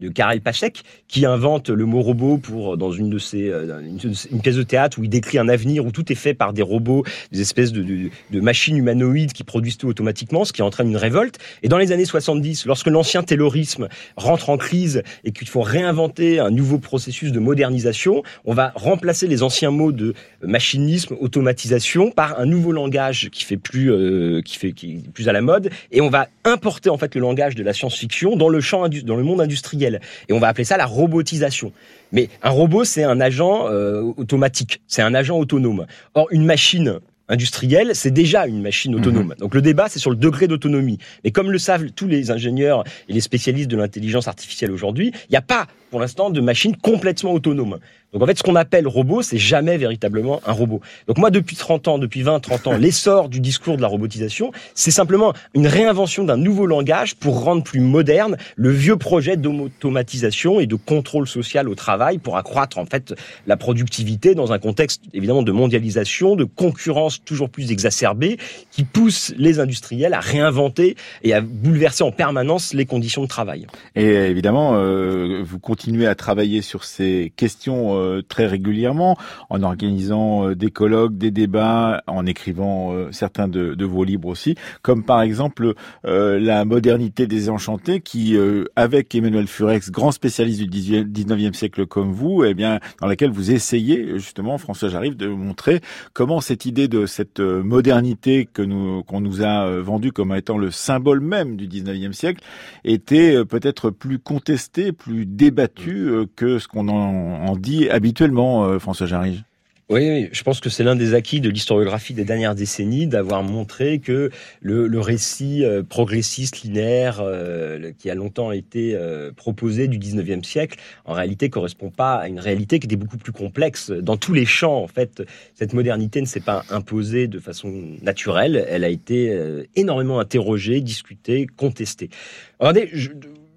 de 0.01 0.09
Karel 0.09 0.41
Pachek 0.41 0.83
qui 1.07 1.27
invente 1.27 1.69
le 1.69 1.85
mot 1.85 2.01
robot 2.01 2.39
pour 2.39 2.75
dans 2.75 2.91
une 2.91 3.11
de 3.11 3.19
ses 3.19 3.49
euh, 3.49 3.79
une, 3.81 4.41
pièce 4.41 4.55
de 4.55 4.63
théâtre 4.63 4.97
où 4.99 5.03
il 5.03 5.09
décrit 5.09 5.37
un 5.37 5.47
avenir 5.47 5.85
où 5.85 5.91
tout 5.91 6.11
est 6.11 6.15
fait 6.15 6.33
par 6.33 6.53
des 6.53 6.63
robots, 6.63 7.03
des 7.31 7.39
espèces 7.39 7.71
de, 7.71 7.83
de, 7.83 8.09
de 8.31 8.41
machines 8.41 8.75
humanoïdes 8.75 9.31
qui 9.31 9.43
produisent 9.43 9.77
tout 9.77 9.87
automatiquement, 9.87 10.43
ce 10.43 10.53
qui 10.53 10.63
entraîne 10.63 10.89
une 10.89 10.97
révolte. 10.97 11.37
Et 11.61 11.67
dans 11.67 11.77
les 11.77 11.91
années 11.91 12.05
70, 12.05 12.65
lorsque 12.65 12.87
l'ancien 12.87 13.21
taylorisme 13.21 13.89
rentre 14.17 14.49
en 14.49 14.57
crise 14.57 15.03
et 15.23 15.31
qu'il 15.31 15.47
faut 15.47 15.61
réinventer 15.61 16.39
un 16.39 16.49
nouveau 16.49 16.79
processus 16.79 17.31
de 17.31 17.39
modernisation, 17.39 18.23
on 18.43 18.55
va 18.55 18.71
remplacer 18.73 19.27
les 19.27 19.43
anciens 19.43 19.71
mots 19.71 19.91
de 19.91 20.15
machinisme, 20.41 21.15
automatisation 21.19 22.09
par 22.09 22.22
un 22.37 22.45
nouveau 22.45 22.71
langage 22.71 23.29
qui 23.31 23.43
fait 23.43 23.57
plus 23.57 23.91
euh, 23.91 24.41
qui 24.41 24.57
fait 24.57 24.71
qui 24.71 24.93
est 24.93 25.11
plus 25.11 25.29
à 25.29 25.33
la 25.33 25.41
mode 25.41 25.69
et 25.91 26.01
on 26.01 26.09
va 26.09 26.27
importer 26.43 26.89
en 26.89 26.97
fait 26.97 27.15
le 27.15 27.21
langage 27.21 27.55
de 27.55 27.63
la 27.63 27.73
science-fiction 27.73 28.35
dans 28.35 28.49
le 28.49 28.61
champ 28.61 28.87
dans 28.87 29.15
le 29.15 29.23
monde 29.23 29.41
industriel 29.41 30.01
et 30.29 30.33
on 30.33 30.39
va 30.39 30.47
appeler 30.47 30.65
ça 30.65 30.77
la 30.77 30.85
robotisation. 30.85 31.71
Mais 32.11 32.29
un 32.41 32.49
robot 32.49 32.83
c'est 32.83 33.03
un 33.03 33.19
agent 33.19 33.67
euh, 33.69 34.01
automatique, 34.17 34.81
c'est 34.87 35.01
un 35.01 35.13
agent 35.13 35.37
autonome. 35.37 35.85
Or 36.13 36.27
une 36.31 36.45
machine 36.45 36.99
industrielle, 37.29 37.91
c'est 37.93 38.11
déjà 38.11 38.47
une 38.47 38.61
machine 38.61 38.95
autonome. 38.95 39.27
Mhm. 39.27 39.35
Donc 39.39 39.55
le 39.55 39.61
débat, 39.61 39.87
c'est 39.89 39.99
sur 39.99 40.09
le 40.09 40.15
degré 40.15 40.47
d'autonomie. 40.47 40.97
Mais 41.23 41.31
comme 41.31 41.51
le 41.51 41.57
savent 41.57 41.91
tous 41.91 42.07
les 42.07 42.31
ingénieurs 42.31 42.83
et 43.07 43.13
les 43.13 43.21
spécialistes 43.21 43.69
de 43.69 43.77
l'intelligence 43.77 44.27
artificielle 44.27 44.71
aujourd'hui, 44.71 45.11
il 45.29 45.31
n'y 45.31 45.37
a 45.37 45.41
pas, 45.41 45.67
pour 45.89 45.99
l'instant, 45.99 46.29
de 46.29 46.41
machine 46.41 46.75
complètement 46.75 47.33
autonome. 47.33 47.79
Donc 48.13 48.21
en 48.21 48.25
fait, 48.27 48.37
ce 48.37 48.43
qu'on 48.43 48.55
appelle 48.55 48.87
robot, 48.87 49.23
c'est 49.23 49.37
jamais 49.37 49.77
véritablement 49.77 50.41
un 50.45 50.51
robot. 50.51 50.81
Donc 51.07 51.17
moi, 51.17 51.31
depuis 51.31 51.55
30 51.55 51.87
ans, 51.87 51.97
depuis 51.97 52.21
20, 52.21 52.39
30 52.39 52.67
ans, 52.67 52.71
l'essor 52.77 53.27
du 53.27 53.39
discours 53.39 53.75
de 53.75 53.81
la 53.81 53.87
robotisation, 53.87 54.51
c'est 54.75 54.91
simplement 54.91 55.33
une 55.55 55.67
réinvention 55.67 56.23
d'un 56.23 56.37
nouveau 56.37 56.65
langage 56.65 57.15
pour 57.15 57.43
rendre 57.43 57.63
plus 57.63 57.79
moderne 57.79 58.37
le 58.55 58.69
vieux 58.69 58.97
projet 58.97 59.35
d'automatisation 59.35 60.59
et 60.59 60.67
de 60.67 60.75
contrôle 60.75 61.27
social 61.27 61.67
au 61.67 61.75
travail 61.75 62.19
pour 62.19 62.37
accroître 62.37 62.77
en 62.77 62.85
fait 62.85 63.13
la 63.47 63.57
productivité 63.57 64.35
dans 64.35 64.51
un 64.51 64.59
contexte 64.59 65.01
évidemment 65.13 65.43
de 65.43 65.51
mondialisation, 65.51 66.35
de 66.35 66.43
concurrence 66.43 67.23
toujours 67.23 67.49
plus 67.49 67.71
exacerbée 67.71 68.37
qui 68.71 68.83
pousse 68.83 69.33
les 69.37 69.59
industriels 69.59 70.13
à 70.13 70.19
réinventer 70.19 70.95
et 71.23 71.33
à 71.33 71.41
bouleverser 71.41 72.03
en 72.03 72.11
permanence 72.11 72.73
les 72.73 72.85
conditions 72.85 73.23
de 73.23 73.27
travail. 73.27 73.65
Et 73.95 74.05
évidemment, 74.05 74.75
euh, 74.75 75.41
vous 75.43 75.59
continuez 75.59 76.07
à 76.07 76.15
travailler 76.15 76.61
sur 76.61 76.83
ces 76.83 77.31
questions 77.35 77.97
euh, 77.97 78.02
très 78.27 78.47
régulièrement, 78.47 79.17
en 79.49 79.63
organisant 79.63 80.49
euh, 80.49 80.55
des 80.55 80.71
colloques, 80.71 81.17
des 81.17 81.31
débats, 81.31 82.03
en 82.07 82.25
écrivant 82.25 82.93
euh, 82.93 83.09
certains 83.11 83.47
de, 83.47 83.85
vos 83.85 84.03
livres 84.03 84.27
aussi, 84.27 84.55
comme 84.81 85.03
par 85.03 85.21
exemple 85.21 85.73
La 86.03 86.65
modernité 86.65 87.27
des 87.27 87.49
enchantés, 87.49 87.99
qui, 87.99 88.37
avec 88.75 89.13
Emmanuel 89.13 89.47
Furex, 89.47 89.91
grand 89.91 90.11
spécialiste 90.11 90.61
du 90.61 91.03
19e 91.03 91.53
siècle 91.53 91.85
comme 91.85 92.11
vous, 92.11 92.45
eh 92.45 92.53
bien, 92.53 92.79
dans 93.01 93.07
laquelle 93.07 93.31
vous 93.31 93.51
essayez 93.51 94.17
justement, 94.17 94.57
François 94.57 94.89
J'arrive, 94.89 95.17
de 95.17 95.27
montrer 95.27 95.81
comment 96.13 96.39
cette 96.39 96.65
idée 96.65 96.87
de 96.87 97.05
cette 97.05 97.39
modernité 97.39 98.47
que 98.51 98.63
qu'on 99.01 99.21
nous 99.21 99.43
a 99.43 99.79
vendue 99.81 100.11
comme 100.11 100.33
étant 100.33 100.57
le 100.57 100.71
symbole 100.71 101.19
même 101.19 101.57
du 101.57 101.67
19e 101.67 102.13
siècle 102.13 102.41
était 102.85 103.43
peut-être 103.43 103.89
plus 103.89 104.19
contestée, 104.19 104.93
plus 104.93 105.25
débattue 105.25 106.11
que 106.35 106.59
ce 106.59 106.67
qu'on 106.67 106.87
en 106.87 107.55
dit 107.57 107.89
habituellement, 107.93 108.65
euh, 108.65 108.79
François 108.79 109.07
Jarige 109.07 109.43
oui, 109.89 110.29
je 110.31 110.43
pense 110.43 110.61
que 110.61 110.69
c'est 110.69 110.83
l'un 110.83 110.95
des 110.95 111.13
acquis 111.13 111.41
de 111.41 111.49
l'historiographie 111.49 112.13
des 112.13 112.23
dernières 112.23 112.55
décennies 112.55 113.05
d'avoir 113.05 113.43
montré 113.43 113.99
que 113.99 114.31
le, 114.61 114.99
récit 114.99 115.65
euh, 115.65 115.83
progressiste 115.83 116.61
linéaire 116.61 117.19
euh, 117.19 117.91
qui 117.99 118.09
a 118.09 118.15
longtemps 118.15 118.53
été 118.53 118.97
proposé 119.35 119.89
du 119.89 119.99
19e 119.99 120.43
siècle, 120.45 120.79
en 121.03 121.13
réalité 121.13 121.49
correspond 121.49 121.91
pas 121.91 122.15
à 122.15 122.29
une 122.29 122.39
réalité 122.39 122.79
qui 122.79 122.87
était 122.87 122.95
beaucoup 122.95 123.17
plus 123.17 123.33
complexe 123.33 123.91
dans 123.91 124.15
tous 124.15 124.33
les 124.33 124.45
champs. 124.45 124.81
En 124.81 124.87
fait, 124.87 125.21
cette 125.53 125.73
modernité 125.73 126.21
ne 126.21 126.27
s'est 126.27 126.39
pas 126.39 126.63
imposée 126.69 127.27
de 127.27 127.39
façon 127.39 127.71
naturelle, 128.01 128.65
elle 128.69 128.85
a 128.85 128.89
été 128.89 129.37
énormément 129.75 130.21
interrogée, 130.21 130.79
discutée, 130.79 131.45
contestée. 131.57 132.09
Regardez, 132.57 132.89
je, 132.93 133.09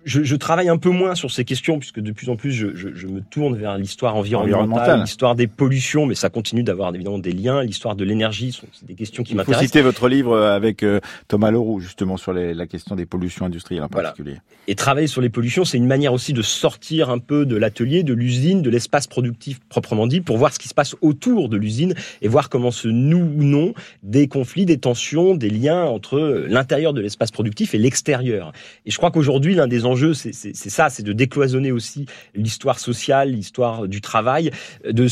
je, 0.07 0.23
je, 0.23 0.37
travaille 0.37 0.69
un 0.69 0.79
peu 0.79 0.89
moins 0.89 1.17
sur 1.17 1.33
ces 1.33 1.45
questions 1.45 1.79
puisque 1.79 1.99
de 1.99 2.13
plus 2.13 2.31
en 2.31 2.37
plus 2.37 2.53
je, 2.53 2.69
je, 2.75 2.95
je 2.95 3.09
me 3.09 3.21
tourne 3.21 3.57
vers 3.57 3.77
l'histoire 3.77 4.15
environnementale, 4.15 5.01
l'histoire 5.01 5.35
des 5.35 5.49
pollutions, 5.49 6.07
mais 6.07 6.15
ça 6.15 6.31
continue 6.31 6.63
d'avoir 6.63 6.95
évidemment 6.95 7.19
des 7.19 7.33
liens. 7.33 7.63
L'histoire 7.63 7.97
de 7.97 8.05
l'énergie, 8.05 8.59
c'est 8.73 8.87
des 8.87 8.95
questions 8.95 9.25
qui 9.25 9.35
m'intéressent. 9.35 9.63
Vous 9.63 9.67
citez 9.67 9.83
votre 9.83 10.09
livre 10.09 10.39
avec 10.39 10.85
euh, 10.85 11.01
Thomas 11.27 11.51
Leroux 11.51 11.81
justement 11.81 12.17
sur 12.17 12.33
les, 12.33 12.55
la 12.55 12.69
question 12.69 12.95
des 12.95 13.05
pollutions 13.05 13.47
industrielles 13.47 13.83
en 13.83 13.89
particulier. 13.89 14.37
Et 14.69 14.77
travailler 14.77 15.09
sur 15.09 15.21
les 15.21 15.29
pollutions, 15.29 15.65
c'est 15.65 15.77
une 15.77 15.87
manière 15.87 16.13
aussi 16.13 16.33
de 16.33 16.43
sortir 16.43 17.11
un 17.11 17.19
peu 17.19 17.45
de 17.45 17.57
l'atelier, 17.57 18.05
de 18.05 18.15
l'usine, 18.15 18.63
de 18.63 18.71
l'espace 18.71 19.09
productif 19.09 19.59
proprement 19.69 20.07
dit, 20.07 20.21
pour 20.21 20.39
voir 20.39 20.55
ce 20.55 20.61
qui 20.61 20.69
se 20.69 20.75
passe 20.75 20.95
autour 21.01 21.49
de 21.49 21.57
l'usine 21.57 21.95
et 22.23 22.29
voir 22.29 22.49
comment 22.49 22.71
se 22.71 22.87
nouent 22.87 23.33
ou 23.37 23.43
non 23.43 23.75
des 24.05 24.29
conflits, 24.29 24.67
des 24.67 24.79
tensions, 24.79 25.35
des 25.35 25.51
liens 25.51 25.85
entre 25.85 26.45
l'intérieur 26.49 26.93
de 26.93 27.01
l'espace 27.01 27.33
productif 27.33 27.75
et 27.75 27.79
l'extérieur. 27.79 28.53
Et 28.85 28.93
je 28.93 28.97
crois 28.97 29.11
qu'aujourd'hui 29.11 29.55
l'un 29.57 29.67
des 29.67 29.85
enjeux 29.85 29.95
c'est 30.14 30.70
ça, 30.70 30.90
c'est 30.90 31.03
de 31.03 31.12
décloisonner 31.12 31.72
aussi 31.72 32.07
l'histoire 32.34 32.78
sociale, 32.78 33.30
l'histoire 33.30 33.88
du 33.88 34.01
travail, 34.01 34.51
de 34.88 35.07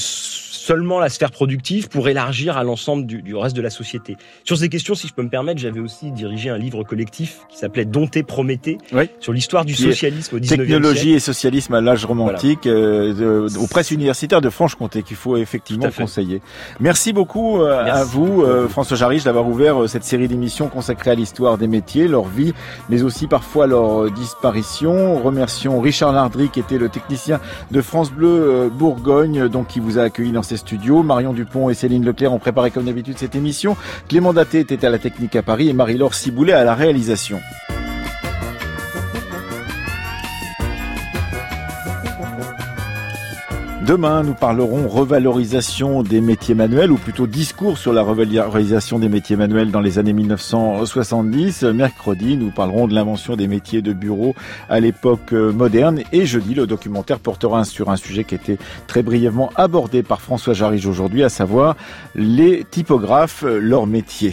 seulement 0.64 0.99
la 0.99 1.11
sphère 1.11 1.30
productive 1.30 1.89
pour 1.89 2.09
élargir 2.09 2.57
à 2.57 2.64
l'ensemble 2.64 3.05
du, 3.07 3.35
reste 3.35 3.55
de 3.55 3.61
la 3.61 3.70
société. 3.70 4.16
Sur 4.45 4.57
ces 4.57 4.70
questions, 4.70 4.95
si 4.95 5.09
je 5.09 5.12
peux 5.12 5.22
me 5.22 5.28
permettre, 5.28 5.61
j'avais 5.61 5.80
aussi 5.80 6.11
dirigé 6.11 6.49
un 6.49 6.57
livre 6.57 6.85
collectif 6.85 7.41
qui 7.51 7.59
s'appelait 7.59 7.85
Dompter 7.85 8.22
Prométhée 8.22 8.78
sur 9.20 9.32
l'histoire 9.32 9.64
du 9.64 9.74
socialisme 9.74 10.37
au 10.37 10.39
19e 10.39 10.57
Technologie 10.57 11.12
et 11.12 11.20
socialisme 11.20 11.74
à 11.74 11.80
l'âge 11.82 12.07
romantique 12.07 12.66
euh, 12.66 13.49
aux 13.61 13.66
presses 13.66 13.91
universitaires 13.91 14.41
de 14.41 14.49
Franche-Comté 14.49 15.03
qu'il 15.03 15.16
faut 15.16 15.37
effectivement 15.37 15.91
conseiller. 15.91 16.41
Merci 16.80 17.12
beaucoup 17.12 17.61
euh, 17.61 17.85
à 17.85 18.05
vous, 18.05 18.43
euh, 18.43 18.68
François 18.68 18.97
Jarige, 18.97 19.24
d'avoir 19.24 19.47
ouvert 19.47 19.89
cette 19.89 20.05
série 20.05 20.28
d'émissions 20.28 20.68
consacrée 20.68 21.11
à 21.11 21.14
l'histoire 21.14 21.59
des 21.59 21.68
métiers, 21.68 22.09
leur 22.09 22.24
vie, 22.24 22.55
mais 22.89 23.03
aussi 23.03 23.26
parfois 23.26 23.66
leur 23.66 24.11
disparition 24.11 24.55
Remercions 24.83 25.81
Richard 25.81 26.12
Lardry 26.12 26.49
qui 26.49 26.61
était 26.61 26.79
le 26.79 26.89
technicien 26.89 27.41
de 27.70 27.81
France 27.81 28.11
Bleu 28.11 28.29
euh, 28.29 28.68
Bourgogne, 28.68 29.49
donc 29.49 29.68
qui 29.68 29.81
vous 29.81 29.99
a 29.99 30.03
accueilli 30.03 30.33
dans 30.33 30.43
ses 30.43 30.57
studios. 30.57 31.03
Marion 31.03 31.33
Dupont 31.33 31.70
et 31.70 31.75
Céline 31.75 32.05
Leclerc 32.05 32.33
ont 32.33 32.39
préparé 32.39 32.70
comme 32.70 32.85
d'habitude 32.85 33.18
cette 33.18 33.37
émission. 33.37 33.77
Clément 34.09 34.33
Daté 34.33 34.61
était 34.61 34.85
à 34.85 34.91
la 34.91 34.99
technique 34.99 35.37
à 35.37 35.43
Paris 35.43 35.68
et 35.68 35.72
Marie-Laure 35.72 36.14
Ciboulet 36.14 36.53
à 36.53 36.64
la 36.64 36.75
réalisation. 36.75 37.41
Demain, 43.87 44.22
nous 44.22 44.32
parlerons 44.32 44.89
revalorisation 44.89 46.03
des 46.03 46.22
métiers 46.22 46.55
manuels, 46.55 46.91
ou 46.91 46.97
plutôt 46.97 47.26
discours 47.26 47.76
sur 47.76 47.93
la 47.93 48.01
revalorisation 48.01 48.99
des 48.99 49.11
métiers 49.11 49.37
manuels 49.37 49.70
dans 49.70 49.82
les 49.82 49.99
années 49.99 50.14
1970. 50.14 51.64
Mercredi, 51.64 52.39
nous 52.39 52.51
parlerons 52.51 52.87
de 52.89 52.95
l'invention 52.95 53.37
des 53.37 53.47
métiers 53.47 53.82
de 53.82 53.93
bureau 53.93 54.35
à 54.70 54.80
l'époque 54.80 55.32
moderne. 55.32 56.01
Et 56.12 56.24
jeudi, 56.24 56.55
le 56.55 56.66
documentaire 56.66 57.18
portera 57.18 57.64
sur 57.64 57.91
un 57.91 57.97
sujet 57.97 58.24
qui 58.24 58.37
était 58.37 58.57
très 58.87 59.03
brièvement 59.03 59.51
abordé 59.55 60.03
par 60.03 60.22
François 60.22 60.55
Jarige 60.55 60.87
aujourd'hui, 60.87 61.22
à 61.22 61.28
savoir 61.28 61.76
les 62.14 62.64
typographes, 62.64 63.43
leur 63.43 63.87
métier. 63.87 64.32